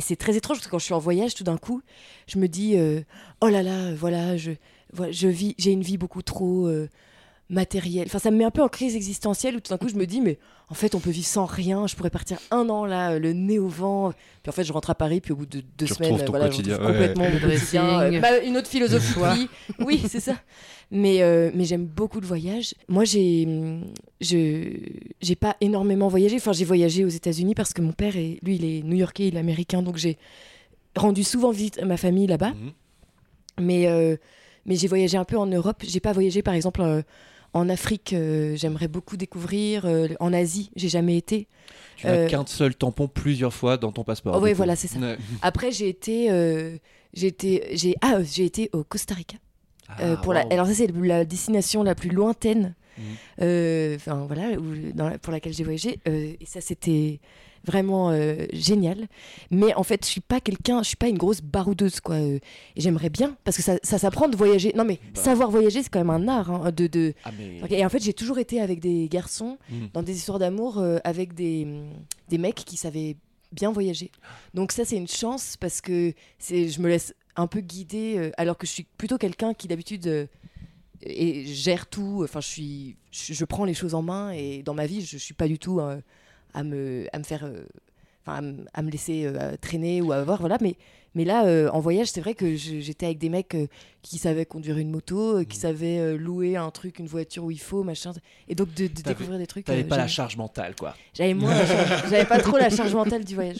c'est 0.00 0.16
très 0.16 0.36
étrange 0.36 0.58
parce 0.58 0.66
que 0.66 0.70
quand 0.70 0.78
je 0.78 0.84
suis 0.84 0.94
en 0.94 0.98
voyage 0.98 1.34
tout 1.34 1.44
d'un 1.44 1.56
coup 1.56 1.80
je 2.26 2.38
me 2.38 2.48
dis 2.48 2.76
euh, 2.76 3.00
oh 3.40 3.48
là 3.48 3.62
là 3.62 3.94
voilà 3.94 4.36
je 4.36 4.52
voilà, 4.92 5.12
je 5.12 5.28
vis 5.28 5.54
j'ai 5.58 5.72
une 5.72 5.82
vie 5.82 5.96
beaucoup 5.96 6.22
trop 6.22 6.66
euh, 6.66 6.88
matérielle 7.50 8.04
enfin 8.06 8.18
ça 8.20 8.30
me 8.30 8.36
met 8.36 8.44
un 8.44 8.50
peu 8.52 8.62
en 8.62 8.68
crise 8.68 8.94
existentielle 8.96 9.56
où 9.56 9.60
tout 9.60 9.70
d'un 9.70 9.76
coup 9.76 9.88
je 9.88 9.96
me 9.96 10.06
dis 10.06 10.20
mais 10.20 10.38
en 10.68 10.74
fait 10.74 10.94
on 10.94 11.00
peut 11.00 11.10
vivre 11.10 11.26
sans 11.26 11.44
rien 11.46 11.86
je 11.88 11.96
pourrais 11.96 12.08
partir 12.10 12.38
un 12.52 12.68
an 12.68 12.86
là 12.86 13.10
euh, 13.12 13.18
le 13.18 13.32
nez 13.32 13.58
au 13.58 13.66
vent 13.68 14.12
puis 14.42 14.48
en 14.50 14.52
fait 14.52 14.62
je 14.62 14.72
rentre 14.72 14.88
à 14.90 14.94
Paris 14.94 15.20
puis 15.20 15.32
au 15.32 15.36
bout 15.36 15.46
de 15.46 15.60
deux 15.76 15.86
Tu 15.86 15.94
semaines 15.94 16.16
voilà, 16.28 16.46
je 16.48 16.56
quotidien, 16.56 16.78
ouais. 16.78 16.86
complètement 16.86 17.28
mon 17.28 17.40
quotidien, 17.40 18.00
euh, 18.02 18.20
ma- 18.20 18.38
une 18.38 18.56
autre 18.56 18.68
philosophie 18.68 19.48
oui 19.80 20.00
c'est 20.08 20.20
ça 20.20 20.36
mais, 20.92 21.22
euh, 21.22 21.50
mais 21.54 21.66
j'aime 21.66 21.86
beaucoup 21.86 22.18
le 22.20 22.26
voyage. 22.26 22.74
Moi, 22.88 23.04
j'ai, 23.04 23.44
hum, 23.46 23.84
je, 24.20 24.72
j'ai 25.22 25.36
pas 25.36 25.56
énormément 25.60 26.08
voyagé. 26.08 26.34
Enfin, 26.34 26.50
j'ai 26.52 26.64
voyagé 26.64 27.04
aux 27.04 27.08
États-Unis 27.10 27.54
parce 27.54 27.72
que 27.72 27.80
mon 27.80 27.92
père, 27.92 28.16
est, 28.16 28.38
lui, 28.42 28.56
il 28.56 28.64
est 28.64 28.82
new-yorkais, 28.82 29.28
il 29.28 29.36
est 29.36 29.38
américain, 29.38 29.82
donc 29.82 29.98
j'ai 29.98 30.18
rendu 30.96 31.22
souvent 31.22 31.52
visite 31.52 31.78
à 31.78 31.84
ma 31.84 31.96
famille 31.96 32.26
là-bas. 32.26 32.50
Mhm. 32.54 32.72
Mais, 33.60 33.86
euh, 33.86 34.16
mais 34.66 34.74
j'ai 34.74 34.88
voyagé 34.88 35.16
un 35.16 35.24
peu 35.24 35.36
en 35.38 35.46
Europe. 35.46 35.76
J'ai 35.86 36.00
pas 36.00 36.12
voyagé, 36.12 36.42
par 36.42 36.54
exemple, 36.54 36.80
euh, 36.82 37.02
en 37.52 37.68
Afrique. 37.68 38.12
euh, 38.12 38.54
j'aimerais 38.56 38.88
beaucoup 38.88 39.16
découvrir. 39.16 39.84
euh, 39.84 40.08
en 40.20 40.32
Asie, 40.32 40.70
j'ai 40.76 40.88
jamais 40.88 41.16
été. 41.16 41.48
Tu 41.96 42.06
n'as 42.06 42.12
Euh, 42.14 42.28
qu'un 42.28 42.44
seul 42.46 42.74
tampon 42.74 43.08
plusieurs 43.08 43.52
fois 43.52 43.76
dans 43.76 43.92
ton 43.92 44.04
passeport. 44.04 44.36
Oh, 44.36 44.46
coup. 44.46 44.54
voilà, 44.54 44.76
c'est 44.76 44.88
ça. 44.88 44.98
Ouais. 44.98 45.16
Après, 45.42 45.70
j'ai 45.72 45.88
été, 45.88 46.28
j'ai 47.12 47.26
été, 47.26 47.68
j'ai, 47.76 47.94
ah, 48.00 48.22
j'ai 48.22 48.44
été 48.44 48.70
au 48.72 48.84
Costa 48.84 49.14
Rica. 49.14 49.36
Ah, 49.88 50.16
pour 50.22 50.32
la, 50.32 50.42
alors 50.50 50.66
ça 50.68 50.74
c'est 50.74 50.86
la 51.02 51.24
destination 51.24 51.82
la 51.82 51.96
plus 51.96 52.10
lointaine, 52.10 52.76
enfin 53.96 54.24
voilà, 54.26 54.58
où- 54.58 54.92
dans 54.94 55.08
la- 55.08 55.18
pour 55.18 55.32
laquelle 55.32 55.52
j'ai 55.52 55.64
voyagé. 55.64 55.98
euh, 56.08 56.32
et 56.40 56.46
ça 56.46 56.60
c'était 56.60 57.20
vraiment 57.64 58.10
euh, 58.10 58.46
génial. 58.54 59.06
Mais 59.50 59.74
en 59.74 59.82
fait, 59.82 60.04
je 60.04 60.10
suis 60.10 60.20
pas 60.22 60.40
quelqu'un, 60.40 60.82
je 60.82 60.88
suis 60.88 60.96
pas 60.96 61.08
une 61.08 61.18
grosse 61.18 61.42
baroudeuse 61.42 62.00
quoi. 62.00 62.14
euh, 62.14 62.38
et 62.76 62.80
j'aimerais 62.80 63.10
bien 63.10 63.36
parce 63.44 63.56
que 63.56 63.62
ça, 63.62 63.76
ça 63.82 63.98
s'apprend 63.98 64.28
de 64.28 64.36
voyager. 64.36 64.72
Non 64.74 64.84
mais 64.84 64.98
Bah. 65.14 65.20
savoir 65.20 65.50
voyager 65.50 65.82
c'est 65.82 65.90
quand 65.90 65.98
même 66.04 66.08
un 66.10 66.26
art 66.28 66.50
hein, 66.50 66.72
de, 66.72 66.86
de... 66.86 67.12
Ah, 67.24 67.30
mais... 67.38 67.60
Et 67.78 67.84
en 67.84 67.88
fait, 67.90 68.02
j'ai 68.02 68.14
toujours 68.14 68.38
été 68.38 68.60
avec 68.60 68.80
des 68.80 69.08
garçons 69.08 69.58
Mhm. 69.70 69.88
dans 69.92 70.02
des 70.02 70.16
histoires 70.16 70.38
d'amour 70.38 70.78
euh, 70.78 70.98
avec 71.04 71.34
des, 71.34 71.66
des 72.30 72.38
mecs 72.38 72.54
qui 72.64 72.76
savaient 72.78 73.16
bien 73.52 73.72
voyager. 73.72 74.10
Donc 74.54 74.72
ça, 74.72 74.84
c'est 74.84 74.96
une 74.96 75.08
chance 75.08 75.56
parce 75.58 75.80
que 75.82 76.14
c'est, 76.38 76.68
je 76.68 76.80
me 76.80 76.88
laisse 76.88 77.14
un 77.36 77.46
peu 77.46 77.60
guider 77.60 78.14
euh, 78.16 78.30
alors 78.38 78.56
que 78.56 78.66
je 78.66 78.72
suis 78.72 78.86
plutôt 78.96 79.18
quelqu'un 79.18 79.52
qui 79.54 79.68
d'habitude 79.68 80.06
euh, 80.06 80.26
et 81.02 81.46
gère 81.46 81.86
tout. 81.86 82.20
Enfin, 82.24 82.40
je 82.40 82.46
suis, 82.46 82.96
je, 83.10 83.44
prends 83.44 83.64
les 83.64 83.74
choses 83.74 83.94
en 83.94 84.02
main 84.02 84.30
et 84.32 84.62
dans 84.62 84.74
ma 84.74 84.86
vie, 84.86 85.04
je 85.04 85.16
suis 85.16 85.34
pas 85.34 85.48
du 85.48 85.58
tout 85.58 85.80
euh, 85.80 86.00
à 86.54 86.62
me, 86.62 87.06
à 87.12 87.18
me 87.18 87.24
faire, 87.24 87.44
euh, 87.44 87.64
à, 88.26 88.40
me- 88.42 88.64
à 88.74 88.82
me 88.82 88.90
laisser 88.90 89.24
euh, 89.26 89.56
traîner 89.60 90.00
ou 90.02 90.12
à 90.12 90.16
avoir, 90.16 90.40
voilà. 90.40 90.58
Mais, 90.60 90.74
mais 91.16 91.24
là, 91.24 91.44
euh, 91.46 91.68
en 91.72 91.80
voyage, 91.80 92.08
c'est 92.08 92.20
vrai 92.20 92.34
que 92.34 92.54
j'étais 92.54 93.06
avec 93.06 93.18
des 93.18 93.28
mecs 93.30 93.54
euh, 93.56 93.66
qui 94.02 94.18
savaient 94.18 94.46
conduire 94.46 94.78
une 94.78 94.90
moto, 94.90 95.40
qui 95.44 95.56
Mhm. 95.56 95.60
savaient 95.62 96.16
louer 96.16 96.56
un 96.56 96.70
truc, 96.70 96.98
une 97.00 97.06
voiture 97.08 97.44
où 97.44 97.50
il 97.50 97.58
faut, 97.58 97.82
machin. 97.82 98.12
Et 98.48 98.54
donc 98.54 98.72
de, 98.74 98.86
découvrir 98.86 99.38
des 99.38 99.46
trucs. 99.48 99.64
T'avais 99.64 99.82
pas 99.84 99.96
la 99.96 100.06
charge 100.06 100.36
mentale, 100.36 100.74
quoi. 100.78 100.94
j'avais 101.14 101.34
moins 101.34 101.52
j'avais 102.10 102.24
pas 102.26 102.38
trop 102.38 102.56
la 102.58 102.70
charge 102.70 102.94
mentale 102.94 103.24
du 103.24 103.34
voyage. 103.34 103.58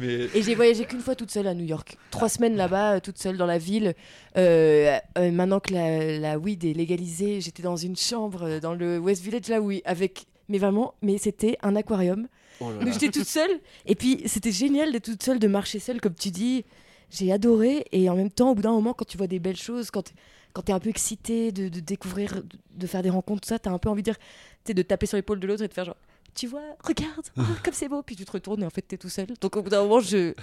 Mais... 0.00 0.26
Et 0.34 0.42
j'ai 0.42 0.54
voyagé 0.56 0.84
qu'une 0.86 1.00
fois 1.00 1.14
toute 1.14 1.30
seule 1.30 1.46
à 1.46 1.54
New 1.54 1.64
York. 1.66 1.96
Trois 2.10 2.28
semaines 2.28 2.56
là-bas, 2.56 3.00
toute 3.00 3.18
seule 3.18 3.36
dans 3.36 3.46
la 3.46 3.58
ville. 3.58 3.94
Maintenant 4.36 5.60
que 5.60 5.72
la, 5.74 6.18
la 6.18 6.38
weed 6.38 6.64
est 6.64 6.72
légalisée, 6.72 7.40
j'étais 7.40 7.62
dans 7.62 7.76
une 7.76 7.96
chambre 7.96 8.58
dans 8.60 8.74
le 8.74 8.98
West 8.98 9.22
Village 9.22 9.48
là, 9.48 9.60
oui, 9.60 9.82
avec. 9.84 10.26
Mais 10.48 10.58
vraiment, 10.58 10.94
mais 11.02 11.18
c'était 11.18 11.58
un 11.62 11.76
aquarium. 11.76 12.26
Oh 12.60 12.70
là 12.70 12.76
Donc 12.78 12.86
là. 12.86 12.92
j'étais 12.92 13.10
toute 13.10 13.26
seule. 13.28 13.60
Et 13.86 13.94
puis 13.94 14.22
c'était 14.26 14.52
génial 14.52 14.92
d'être 14.92 15.04
toute 15.04 15.22
seule, 15.22 15.38
de 15.38 15.48
marcher 15.48 15.78
seule, 15.78 16.00
comme 16.00 16.14
tu 16.14 16.30
dis. 16.30 16.64
J'ai 17.10 17.32
adoré. 17.32 17.86
Et 17.92 18.10
en 18.10 18.16
même 18.16 18.30
temps, 18.30 18.50
au 18.50 18.54
bout 18.54 18.62
d'un 18.62 18.72
moment, 18.72 18.92
quand 18.94 19.06
tu 19.06 19.16
vois 19.16 19.26
des 19.26 19.38
belles 19.38 19.56
choses, 19.56 19.90
quand, 19.90 20.12
quand 20.52 20.62
tu 20.62 20.72
es 20.72 20.74
un 20.74 20.80
peu 20.80 20.90
excité 20.90 21.52
de, 21.52 21.68
de 21.68 21.80
découvrir, 21.80 22.42
de, 22.42 22.58
de 22.74 22.86
faire 22.86 23.02
des 23.02 23.10
rencontres, 23.10 23.42
tout 23.42 23.48
ça, 23.48 23.58
tu 23.58 23.68
as 23.68 23.72
un 23.72 23.78
peu 23.78 23.88
envie 23.88 24.02
de 24.02 24.10
dire, 24.10 24.18
tu 24.64 24.74
de 24.74 24.82
taper 24.82 25.06
sur 25.06 25.16
l'épaule 25.16 25.40
de 25.40 25.46
l'autre 25.46 25.62
et 25.62 25.68
de 25.68 25.72
faire 25.72 25.86
genre, 25.86 25.96
tu 26.34 26.46
vois, 26.46 26.62
regarde, 26.84 27.26
oh, 27.38 27.42
comme 27.64 27.72
c'est 27.74 27.88
beau. 27.88 28.02
Puis 28.02 28.14
tu 28.16 28.24
te 28.24 28.32
retournes 28.32 28.62
et 28.62 28.66
en 28.66 28.70
fait, 28.70 28.82
t'es 28.82 28.98
tout 28.98 29.08
seul. 29.08 29.28
Donc 29.40 29.56
au 29.56 29.62
bout 29.62 29.70
d'un 29.70 29.82
moment, 29.82 30.00
je, 30.00 30.34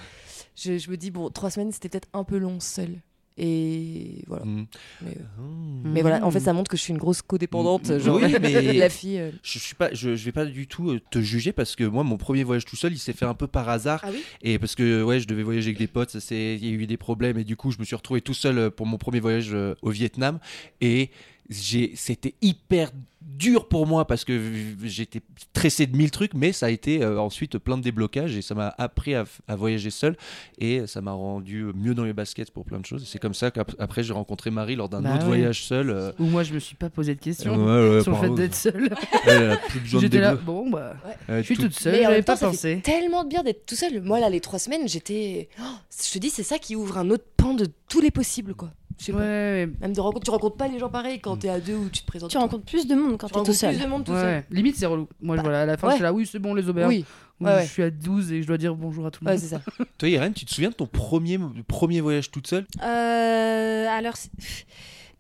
je, 0.56 0.78
je 0.78 0.90
me 0.90 0.98
dis, 0.98 1.12
bon, 1.12 1.30
trois 1.30 1.52
semaines, 1.52 1.72
c'était 1.72 1.90
peut-être 1.90 2.10
un 2.14 2.24
peu 2.24 2.38
long 2.38 2.60
seul. 2.60 3.00
Et 3.38 4.24
voilà. 4.28 4.46
Mm. 4.46 4.66
Mais, 5.02 5.12
euh, 5.12 5.42
Mm. 5.42 5.82
mais 5.92 6.02
voilà, 6.02 6.26
en 6.26 6.32
fait, 6.32 6.40
ça 6.40 6.54
montre 6.54 6.72
que 6.72 6.78
je 6.78 6.82
suis 6.82 6.92
une 6.92 6.98
grosse 7.00 7.22
codépendante. 7.22 7.90
Mm. 7.90 8.00
Genre, 8.00 8.16
Oui, 8.22 8.24
mais- 8.42 8.74
la 8.74 8.90
fille. 8.90 9.20
euh. 9.20 9.32
Je, 9.44 9.60
suis 9.60 9.76
pas, 9.76 9.94
je, 9.94 10.16
je 10.16 10.26
vais 10.26 10.32
pas 10.32 10.46
du 10.46 10.68
tout 10.68 10.92
euh, 10.92 11.02
te 11.12 11.20
juger 11.20 11.52
parce 11.52 11.76
que 11.76 11.84
moi, 11.84 12.04
mon 12.04 12.18
premier 12.18 12.44
voyage 12.44 12.66
tout 12.66 12.76
seul, 12.78 12.94
il 12.94 12.98
s'est 13.00 13.14
fait 13.14 13.26
un 13.26 13.34
peu 13.34 13.48
par 13.48 13.68
hasard. 13.70 14.00
Ah 14.04 14.10
oui? 14.12 14.24
Et 14.42 14.58
parce 14.60 14.76
que 14.76 15.04
ouais, 15.04 15.20
je 15.20 15.28
devais 15.28 15.44
voyager 15.44 15.68
avec 15.68 15.78
des 15.78 15.88
potes, 15.88 16.16
il 16.32 16.66
y 16.66 16.70
a 16.70 16.72
eu 16.72 16.88
des 16.88 16.98
problèmes 16.98 17.38
et 17.38 17.44
du 17.44 17.56
coup, 17.58 17.72
je 17.72 17.78
me 17.80 17.84
suis 17.84 17.96
retrouvé 17.96 18.22
tout 18.22 18.34
seul 18.34 18.72
pour 18.72 18.86
mon 18.86 18.98
premier 18.98 19.20
voyage 19.20 19.56
au 19.82 19.90
Vietnam 19.90 20.40
et 20.82 21.10
c'était 21.50 22.34
hyper 22.42 22.92
dur 23.22 23.68
pour 23.68 23.86
moi 23.86 24.06
parce 24.06 24.24
que 24.24 24.52
j'étais 24.84 25.20
stressé 25.38 25.88
de 25.88 25.98
mille 25.98 26.10
trucs, 26.12 26.34
mais 26.36 26.54
ça 26.54 26.68
a 26.68 26.70
été 26.70 27.04
euh, 27.04 27.20
ensuite 27.20 27.58
plein 27.58 27.78
de 27.78 27.82
déblocages 27.84 28.36
et 28.36 28.42
ça 28.42 28.56
m'a 28.56 28.74
appris 28.78 29.14
à, 29.14 29.26
voyager 29.50 29.90
seul 29.90 30.16
et 30.58 30.88
ça 30.88 31.02
m'a 31.02 31.12
rendu 31.12 31.66
mieux 31.76 31.94
dans 31.96 32.06
les 32.06 32.14
baskets 32.14 32.52
pour 32.52 32.64
plein 32.66 32.80
de 32.80 32.86
choses. 32.86 33.06
C'est 33.12 33.20
comme 33.20 33.34
ça 33.34 33.52
qu'après 33.52 34.04
j'ai 34.04 34.14
rencontré 34.14 34.52
Marie 34.52 34.76
lors 34.76 34.90
d'un 34.90 35.02
Bah 35.02 35.10
autre 35.16 35.24
ouais. 35.24 35.28
voyage 35.40 35.64
seul. 35.66 35.90
euh, 35.90 36.12
Ou 36.20 36.26
moi, 36.26 36.44
je 36.44 36.54
me 36.54 36.60
suis 36.60 36.76
pas 36.76 36.90
posé 36.90 37.14
de 37.16 37.20
questions 37.20 37.56
ouais, 37.56 37.96
ouais, 37.98 38.02
sur 38.04 38.12
le 38.14 38.18
fait 38.18 38.30
d'être 38.36 38.56
seule. 38.56 38.90
Elle, 39.26 39.42
elle 39.44 39.52
a 39.52 39.58
plus 39.58 39.80
besoin 39.82 40.00
de 40.00 40.06
J'étais 40.06 40.20
là, 40.20 40.36
bon, 40.36 40.70
bah, 40.70 40.96
je 41.28 41.42
suis 41.42 41.56
tout- 41.56 41.64
toute 41.64 41.74
seule, 41.74 41.94
Mais 41.94 42.00
en 42.00 42.04
j'avais 42.04 42.16
même 42.16 42.24
temps, 42.24 42.34
pas 42.34 42.38
ça 42.38 42.48
pensé. 42.48 42.76
fait 42.76 42.82
tellement 42.82 43.24
de 43.24 43.30
bien 43.30 43.44
d'être 43.44 43.66
tout 43.66 43.76
seul. 43.76 44.02
Moi, 44.02 44.20
là, 44.20 44.30
les 44.30 44.40
trois 44.40 44.60
semaines, 44.60 44.88
j'étais. 44.88 45.50
Oh, 45.60 45.64
je 46.08 46.14
te 46.14 46.20
dis, 46.20 46.30
c'est 46.30 46.44
ça 46.44 46.58
qui 46.60 46.76
ouvre 46.76 46.98
un 47.00 47.10
autre 47.10 47.26
pan 47.36 47.54
de 47.54 47.68
tous 47.90 48.00
les 48.02 48.12
possibles, 48.12 48.54
quoi. 48.56 48.70
Ouais, 49.10 49.14
pas. 49.14 49.20
ouais, 49.20 49.70
Même 49.82 49.94
de 49.94 50.00
rencontre, 50.02 50.24
tu 50.26 50.32
rencontres 50.32 50.58
pas 50.58 50.68
les 50.68 50.80
gens 50.80 50.90
pareils 50.90 51.20
quand 51.20 51.38
t'es 51.38 51.50
à 51.50 51.60
deux 51.60 51.76
ou 51.76 51.90
tu 51.90 52.02
te 52.02 52.08
présentes. 52.08 52.30
Tu 52.32 52.38
rencontres 52.38 52.66
plus 52.66 52.88
de 52.88 52.96
monde 52.96 53.18
quand 53.18 53.28
t'es 53.28 53.44
tout 53.44 53.54
seul. 53.54 53.76
plus 53.76 53.84
de 53.84 53.90
monde 53.90 54.04
tout 54.06 54.12
ouais. 54.14 54.22
seul. 54.22 54.44
Limite, 54.52 54.76
c'est 54.78 54.86
relou. 54.86 55.08
Moi, 55.22 55.36
Bah, 55.36 55.42
voilà, 55.44 55.62
à 55.62 55.66
la 55.66 55.78
fin, 55.78 55.88
ouais. 55.88 55.94
je 55.94 55.96
suis 55.98 56.04
là, 56.04 56.14
oui, 56.14 56.26
c'est 56.26 56.40
bon, 56.40 56.54
les 56.54 56.68
auberges. 56.70 56.90
Oui, 56.90 57.06
Ou 57.42 57.46
ouais, 57.46 57.52
ouais. 57.56 57.64
Je 57.66 57.72
suis 57.72 57.84
à 57.84 57.90
12 57.92 58.32
et 58.32 58.42
je 58.42 58.48
dois 58.48 58.58
dire 58.58 58.74
bonjour 58.76 59.06
à 59.06 59.12
tout 59.12 59.24
le 59.24 59.30
ouais, 59.30 59.36
monde. 59.38 59.42
c'est 59.44 59.50
ça. 59.56 59.62
Toi, 59.98 60.10
Irène, 60.10 60.34
tu 60.34 60.46
te 60.46 60.54
souviens 60.54 60.70
de 60.70 60.76
ton 60.76 60.88
premier, 60.88 61.40
premier 61.68 62.00
voyage 62.02 62.32
toute 62.32 62.48
seule? 62.48 62.66
Euh, 62.84 63.88
alors, 63.90 64.16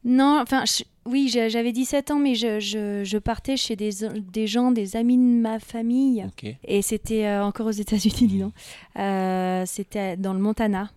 non, 0.04 0.40
enfin, 0.42 0.64
je- 0.66 0.84
oui, 1.08 1.28
j'avais 1.30 1.72
17 1.72 2.12
ans, 2.12 2.20
mais 2.20 2.34
je, 2.36 2.60
je- 2.60 3.04
je 3.04 3.18
partais 3.18 3.58
chez 3.58 3.76
des, 3.76 3.90
des 4.32 4.48
gens, 4.48 4.72
des 4.72 4.96
amis 4.96 5.18
de 5.18 5.22
ma 5.42 5.60
famille. 5.60 6.26
Et 6.64 6.82
c'était 6.82 7.26
euh, 7.26 7.44
encore 7.44 7.68
aux 7.68 7.72
États-Unis, 7.72 8.28
dis 8.28 8.40
donc. 8.40 8.54
Euh, 8.98 9.64
c'était 9.68 10.16
dans 10.18 10.34
le 10.34 10.40
Montana. 10.40 10.90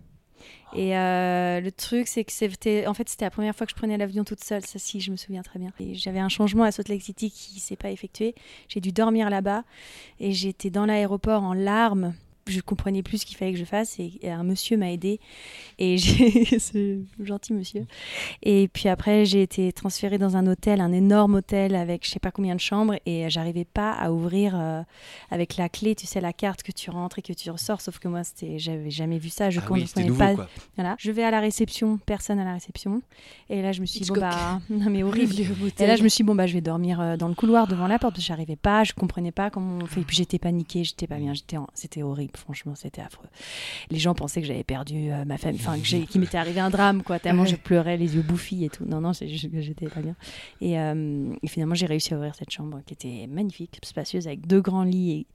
Et 0.73 0.97
euh, 0.97 1.59
le 1.59 1.71
truc, 1.71 2.07
c'est 2.07 2.23
que 2.23 2.31
c'était, 2.31 2.85
en 2.87 2.93
fait, 2.93 3.09
c'était 3.09 3.25
la 3.25 3.31
première 3.31 3.55
fois 3.55 3.65
que 3.65 3.71
je 3.71 3.75
prenais 3.75 3.97
l'avion 3.97 4.23
toute 4.23 4.43
seule. 4.43 4.65
Ça, 4.65 4.79
si, 4.79 4.99
je 4.99 5.11
me 5.11 5.17
souviens 5.17 5.41
très 5.41 5.59
bien. 5.59 5.71
Et 5.79 5.95
j'avais 5.95 6.19
un 6.19 6.29
changement 6.29 6.63
à 6.63 6.71
Salt 6.71 6.89
Lake 6.89 7.01
City 7.01 7.31
qui 7.31 7.59
s'est 7.59 7.75
pas 7.75 7.91
effectué. 7.91 8.35
J'ai 8.67 8.79
dû 8.79 8.91
dormir 8.91 9.29
là-bas 9.29 9.63
et 10.19 10.31
j'étais 10.31 10.69
dans 10.69 10.85
l'aéroport 10.85 11.43
en 11.43 11.53
larmes. 11.53 12.13
Je 12.51 12.61
comprenais 12.61 13.03
plus 13.03 13.19
ce 13.19 13.25
qu'il 13.25 13.37
fallait 13.37 13.53
que 13.53 13.59
je 13.59 13.65
fasse 13.65 13.99
et, 13.99 14.13
et 14.21 14.29
un 14.31 14.43
monsieur 14.43 14.77
m'a 14.77 14.91
aidé 14.91 15.19
et 15.77 15.97
j'ai 15.97 16.59
ce 16.59 16.99
gentil 17.23 17.53
monsieur. 17.53 17.85
Et 18.43 18.67
puis 18.71 18.89
après, 18.89 19.25
j'ai 19.25 19.41
été 19.41 19.71
transférée 19.71 20.17
dans 20.17 20.35
un 20.37 20.47
hôtel, 20.47 20.81
un 20.81 20.91
énorme 20.91 21.35
hôtel 21.35 21.75
avec 21.75 22.05
je 22.05 22.11
sais 22.11 22.19
pas 22.19 22.31
combien 22.31 22.55
de 22.55 22.59
chambres 22.59 22.95
et 23.05 23.29
j'arrivais 23.29 23.65
pas 23.65 23.91
à 23.91 24.11
ouvrir 24.11 24.53
euh, 24.55 24.81
avec 25.31 25.57
la 25.57 25.69
clé, 25.69 25.95
tu 25.95 26.07
sais, 26.07 26.21
la 26.21 26.33
carte 26.33 26.63
que 26.63 26.71
tu 26.71 26.89
rentres 26.89 27.19
et 27.19 27.21
que 27.21 27.33
tu 27.33 27.49
ressors. 27.49 27.81
Sauf 27.81 27.99
que 27.99 28.07
moi, 28.07 28.23
c'était, 28.23 28.59
j'avais 28.59 28.89
jamais 28.91 29.17
vu 29.19 29.29
ça. 29.29 29.49
Je 29.49 29.59
Ah 29.59 29.63
oui, 29.75 29.81
nouveau, 30.07 30.19
pas. 30.19 30.35
quoi. 30.35 30.49
Voilà. 30.75 30.95
Je 30.99 31.11
vais 31.11 31.23
à 31.23 31.31
la 31.31 31.39
réception, 31.39 31.97
personne 32.05 32.39
à 32.39 32.45
la 32.45 32.53
réception. 32.53 33.01
Et 33.49 33.61
là, 33.61 33.71
je 33.71 33.81
me 33.81 33.85
suis 33.85 33.99
dit, 33.99 34.09
bon, 34.09 34.19
bah, 34.21 34.59
non, 34.69 34.89
mais 34.89 35.03
horrible. 35.03 35.33
Et 35.79 35.87
là, 35.87 35.95
je 35.95 36.03
me 36.03 36.09
suis 36.09 36.23
dit, 36.23 36.27
bon, 36.27 36.35
bah, 36.35 36.47
je 36.47 36.53
vais 36.53 36.61
dormir 36.61 36.99
euh, 37.01 37.17
dans 37.17 37.27
le 37.27 37.35
couloir 37.35 37.67
devant 37.67 37.87
la 37.87 37.99
porte 37.99 38.13
parce 38.15 38.23
que 38.23 38.27
j'arrivais 38.27 38.55
pas, 38.55 38.83
je 38.83 38.93
comprenais 38.93 39.31
pas 39.31 39.49
comment 39.49 39.79
on 39.81 39.85
fait. 39.85 40.01
Et 40.01 40.03
puis 40.03 40.15
j'étais 40.17 40.39
paniquée, 40.39 40.83
j'étais 40.83 41.07
pas 41.07 41.17
bien, 41.17 41.33
j'étais 41.33 41.57
en- 41.57 41.67
c'était 41.73 42.01
horrible, 42.03 42.31
franchement, 42.39 42.73
c'était 42.75 43.01
affreux. 43.01 43.27
Les 43.91 43.99
gens 43.99 44.15
pensaient 44.15 44.41
que 44.41 44.47
j'avais 44.47 44.63
perdu 44.63 45.11
euh, 45.11 45.25
ma 45.25 45.37
famille, 45.37 45.59
enfin, 45.61 45.77
que 45.77 45.85
j'ai- 45.85 46.05
qu'il 46.05 46.19
m'était 46.21 46.37
arrivé 46.37 46.59
un 46.59 46.69
drame, 46.69 47.03
quoi, 47.03 47.19
tellement 47.19 47.43
Ouais. 47.43 47.49
je 47.49 47.55
pleurais, 47.55 47.97
les 47.97 48.15
yeux 48.15 48.21
bouffis 48.23 48.65
et 48.65 48.69
tout. 48.69 48.85
Non, 48.85 49.01
non, 49.01 49.13
c'est 49.13 49.27
juste 49.27 49.51
que 49.51 49.61
j'étais 49.61 49.87
pas 49.87 50.01
bien. 50.01 50.15
Et, 50.61 50.79
euh, 50.79 51.33
et 51.43 51.47
finalement, 51.47 51.75
j'ai 51.75 51.85
réussi 51.85 52.13
à 52.13 52.17
ouvrir 52.17 52.33
cette 52.35 52.49
chambre 52.51 52.81
qui 52.85 52.93
était 52.93 53.27
magnifique, 53.27 53.79
spacieuse, 53.83 54.27
avec 54.27 54.47
deux 54.47 54.61
grands 54.61 54.83
lits 54.83 55.27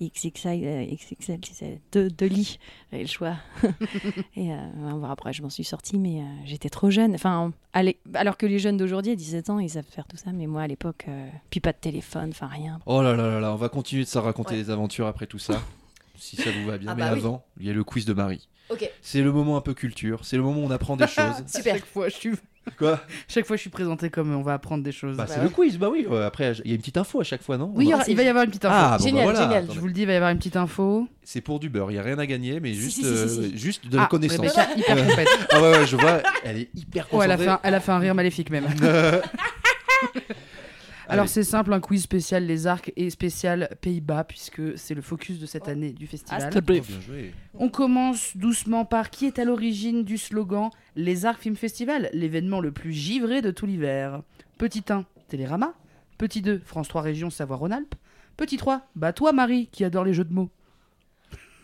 et 0.00 0.08
XXL, 0.10 0.60
euh, 0.64 0.86
XXL, 0.94 1.78
deux, 1.92 2.08
deux 2.10 2.26
lits, 2.26 2.58
j'avais 2.90 3.02
le 3.04 3.08
choix. 3.08 3.36
et 4.36 4.52
euh, 4.52 4.56
on 4.78 4.86
va 4.90 4.94
voir 4.94 5.10
après, 5.10 5.32
je 5.32 5.42
m'en 5.42 5.50
suis 5.50 5.64
sortie, 5.64 5.98
mais 5.98 6.20
euh, 6.20 6.24
j'étais 6.44 6.68
trop 6.70 6.90
jeune. 6.90 7.14
Enfin, 7.14 7.52
l'é- 7.82 7.98
alors 8.14 8.36
que 8.36 8.46
les 8.46 8.58
jeunes 8.58 8.76
d'aujourd'hui, 8.76 9.12
à 9.12 9.16
17 9.16 9.50
ans, 9.50 9.58
ils 9.58 9.70
savent 9.70 9.84
faire 9.88 10.06
tout 10.06 10.16
ça, 10.16 10.32
mais 10.32 10.46
moi 10.46 10.62
à 10.62 10.66
l'époque, 10.66 11.04
euh, 11.08 11.28
puis 11.50 11.60
pas 11.60 11.72
de 11.72 11.78
téléphone, 11.78 12.30
enfin 12.30 12.46
rien. 12.46 12.80
Oh 12.86 13.02
là 13.02 13.14
là 13.16 13.28
là 13.28 13.40
là, 13.40 13.52
on 13.52 13.56
va 13.56 13.68
continuer 13.68 14.04
de 14.04 14.08
s'en 14.08 14.22
raconter 14.22 14.54
Ouais. 14.54 14.62
des 14.62 14.70
aventures 14.70 15.06
après 15.06 15.26
tout 15.26 15.38
ça. 15.38 15.60
si 16.22 16.36
ça 16.36 16.50
vous 16.50 16.66
va 16.66 16.78
bien. 16.78 16.90
Ah 16.92 16.94
Mais 16.94 17.02
bah 17.02 17.10
oui. 17.14 17.18
avant, 17.20 17.44
il 17.60 17.66
y 17.66 17.70
a 17.70 17.72
le 17.72 17.84
quiz 17.84 18.04
de 18.04 18.12
Marie. 18.14 18.48
Ok, 18.70 18.88
C'est 19.02 19.20
le 19.20 19.32
moment 19.32 19.56
un 19.56 19.60
peu 19.60 19.74
culture. 19.74 20.24
C'est 20.24 20.36
le 20.36 20.42
moment 20.42 20.60
où 20.60 20.64
on 20.64 20.70
apprend 20.70 20.96
des 20.96 21.06
choses. 21.08 21.34
super. 21.46 21.74
Chaque 21.74 21.86
fois, 21.86 22.08
je 22.08 22.14
suis... 22.14 22.30
Quoi? 22.78 23.00
Chaque 23.26 23.44
fois, 23.44 23.56
je 23.56 23.60
suis 23.62 23.70
présenté 23.70 24.08
comme 24.08 24.32
on 24.32 24.42
va 24.42 24.54
apprendre 24.54 24.84
des 24.84 24.92
choses. 24.92 25.16
Bah, 25.16 25.24
Bah 25.26 25.32
c'est 25.34 25.38
ouais. 25.40 25.46
le 25.46 25.50
quiz, 25.50 25.78
bah 25.78 25.88
oui. 25.90 26.06
après, 26.24 26.52
il 26.64 26.68
y 26.70 26.72
a 26.72 26.74
une 26.76 26.80
petite 26.80 26.96
info 26.96 27.20
à 27.20 27.24
chaque 27.24 27.42
fois, 27.42 27.58
non? 27.58 27.72
Oui, 27.74 27.86
il 27.86 27.88
y 27.88 27.92
On 27.92 27.96
aura- 27.96 28.04
a- 28.04 28.08
il 28.08 28.16
va 28.16 28.22
y 28.22 28.28
avoir 28.28 28.44
une 28.44 28.50
petite 28.50 28.64
info. 28.64 28.74
Ah, 28.78 28.96
bon, 28.98 29.04
bah 29.04 29.10
Génial, 29.10 29.24
voilà. 29.24 29.42
génial. 29.42 29.66
Je 29.74 29.80
vous 29.80 29.86
le 29.88 29.92
dis, 29.92 30.02
il 30.02 30.06
va 30.06 30.12
y 30.12 30.16
avoir 30.16 30.30
une 30.30 30.38
petite 30.38 30.54
info. 30.56 31.08
C'est 31.24 31.40
pour 31.40 31.58
du 31.58 31.68
beurre. 31.70 31.90
Il 31.90 31.94
y 31.96 31.98
a 31.98 32.02
rien 32.04 32.18
à 32.20 32.24
gagner, 32.26 32.60
mais 32.60 32.72
juste, 32.72 32.98
si, 32.98 33.02
si, 33.02 33.28
si, 33.28 33.40
euh, 33.40 33.50
juste 33.56 33.88
de 33.88 33.96
la 33.96 34.04
Ah, 34.04 34.06
connaissance. 34.06 34.38
Rebecca, 34.38 34.68
hyper 34.76 35.06
complète. 35.08 35.28
ah 35.50 35.60
ouais, 35.60 35.70
ouais, 35.72 35.86
je 35.88 35.96
vois. 35.96 36.22
Elle 36.44 36.58
est 36.58 36.68
hyper 36.76 37.08
Oh, 37.10 37.20
elle, 37.20 37.32
a 37.32 37.36
concentrée. 37.36 37.44
fait 37.44 37.50
un, 37.50 37.60
elle 37.64 37.74
a 37.74 37.80
fait 37.80 37.92
un 37.92 37.98
rire 37.98 38.14
maléfique 38.14 38.50
même. 38.50 38.66
Alors 41.12 41.28
c'est 41.28 41.44
simple, 41.44 41.72
un 41.72 41.80
quiz 41.80 42.02
spécial 42.02 42.46
les 42.46 42.66
arcs 42.66 42.92
et 42.96 43.10
spécial 43.10 43.68
Pays-Bas 43.80 44.24
puisque 44.24 44.78
c'est 44.78 44.94
le 44.94 45.02
focus 45.02 45.38
de 45.38 45.46
cette 45.46 45.68
année 45.68 45.92
du 45.92 46.06
festival. 46.06 46.50
Oh, 46.54 46.60
bien 46.60 46.82
joué. 46.82 47.34
On 47.54 47.68
commence 47.68 48.36
doucement 48.36 48.84
par 48.84 49.10
qui 49.10 49.26
est 49.26 49.38
à 49.38 49.44
l'origine 49.44 50.04
du 50.04 50.16
slogan 50.16 50.70
Les 50.96 51.26
Arcs 51.26 51.42
Film 51.42 51.56
Festival, 51.56 52.08
l'événement 52.12 52.60
le 52.60 52.72
plus 52.72 52.92
givré 52.92 53.42
de 53.42 53.50
tout 53.50 53.66
l'hiver. 53.66 54.22
Petit 54.56 54.84
1, 54.88 55.04
Télérama. 55.28 55.74
Petit 56.16 56.40
2, 56.40 56.62
France 56.64 56.88
3 56.88 57.02
Région 57.02 57.30
Savoie-Rhône-Alpes. 57.30 57.94
Petit 58.36 58.56
3, 58.56 58.88
bah 58.96 59.12
toi 59.12 59.32
Marie 59.32 59.68
qui 59.70 59.84
adore 59.84 60.04
les 60.04 60.14
jeux 60.14 60.24
de 60.24 60.32
mots. 60.32 60.50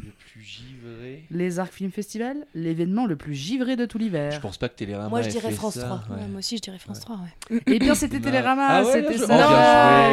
Le 0.05 0.11
plus 0.13 0.41
givré. 0.43 1.25
Les 1.31 1.59
Arcs 1.59 1.73
Film 1.73 1.91
Festival, 1.91 2.47
l'événement 2.55 3.07
le 3.07 3.17
plus 3.17 3.35
givré 3.35 3.75
de 3.77 3.85
tout 3.87 3.99
Je 3.99 4.05
l'hiver. 4.05 4.41
pense 4.41 4.57
pas 4.57 4.69
que 4.69 4.77
Télérama 4.77 5.09
Moi, 5.09 5.23
je 5.23 5.29
dirais 5.31 5.51
France 5.53 5.75
ça, 5.75 5.85
3. 5.87 6.17
ouais. 6.17 6.23
Ouais, 6.23 6.29
moi 6.29 6.39
aussi, 6.39 6.57
je 6.57 6.63
dirais 6.63 6.79
France 6.79 7.01
3, 7.01 7.17
ouais. 7.51 7.61
Eh 7.67 7.79
bien 7.79 7.95
c'était 7.95 8.21
Télérama, 8.21 8.67
Ah 8.69 8.85
ouais, 8.85 8.93
c'était 8.93 9.19
joué. 9.19 9.27
ça. 9.27 10.11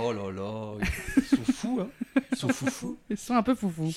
Oh. 0.00 0.04
Oh 0.04 0.12
là 0.12 0.32
là, 0.32 0.74
ils 1.16 1.22
sont 1.22 1.52
fous, 1.52 1.80
hein. 1.80 1.88
Ils 2.32 2.36
sont 2.38 2.48
fous 2.48 2.66
fous. 2.70 2.98
Ils 3.10 3.16
sont 3.16 3.34
un 3.34 3.42
peu 3.42 3.54
foufous. 3.54 3.94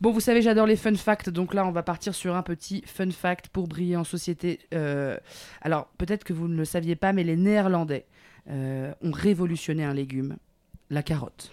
Bon, 0.00 0.10
vous 0.10 0.20
savez, 0.20 0.42
j'adore 0.42 0.66
les 0.66 0.76
fun 0.76 0.94
facts, 0.96 1.30
donc 1.30 1.54
là, 1.54 1.64
on 1.66 1.70
va 1.70 1.82
partir 1.82 2.14
sur 2.14 2.34
un 2.36 2.42
petit 2.42 2.82
fun 2.84 3.10
fact 3.10 3.48
pour 3.48 3.68
briller 3.68 3.96
en 3.96 4.04
société. 4.04 4.58
Euh, 4.74 5.16
alors, 5.62 5.86
peut-être 5.98 6.24
que 6.24 6.32
vous 6.32 6.48
ne 6.48 6.56
le 6.56 6.64
saviez 6.64 6.96
pas, 6.96 7.12
mais 7.12 7.22
les 7.24 7.36
Néerlandais 7.36 8.06
euh, 8.50 8.92
ont 9.02 9.12
révolutionné 9.12 9.84
un 9.84 9.94
légume, 9.94 10.36
la 10.90 11.02
carotte. 11.02 11.52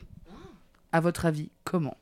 À 0.92 1.00
votre 1.00 1.26
avis, 1.26 1.50
comment? 1.64 1.96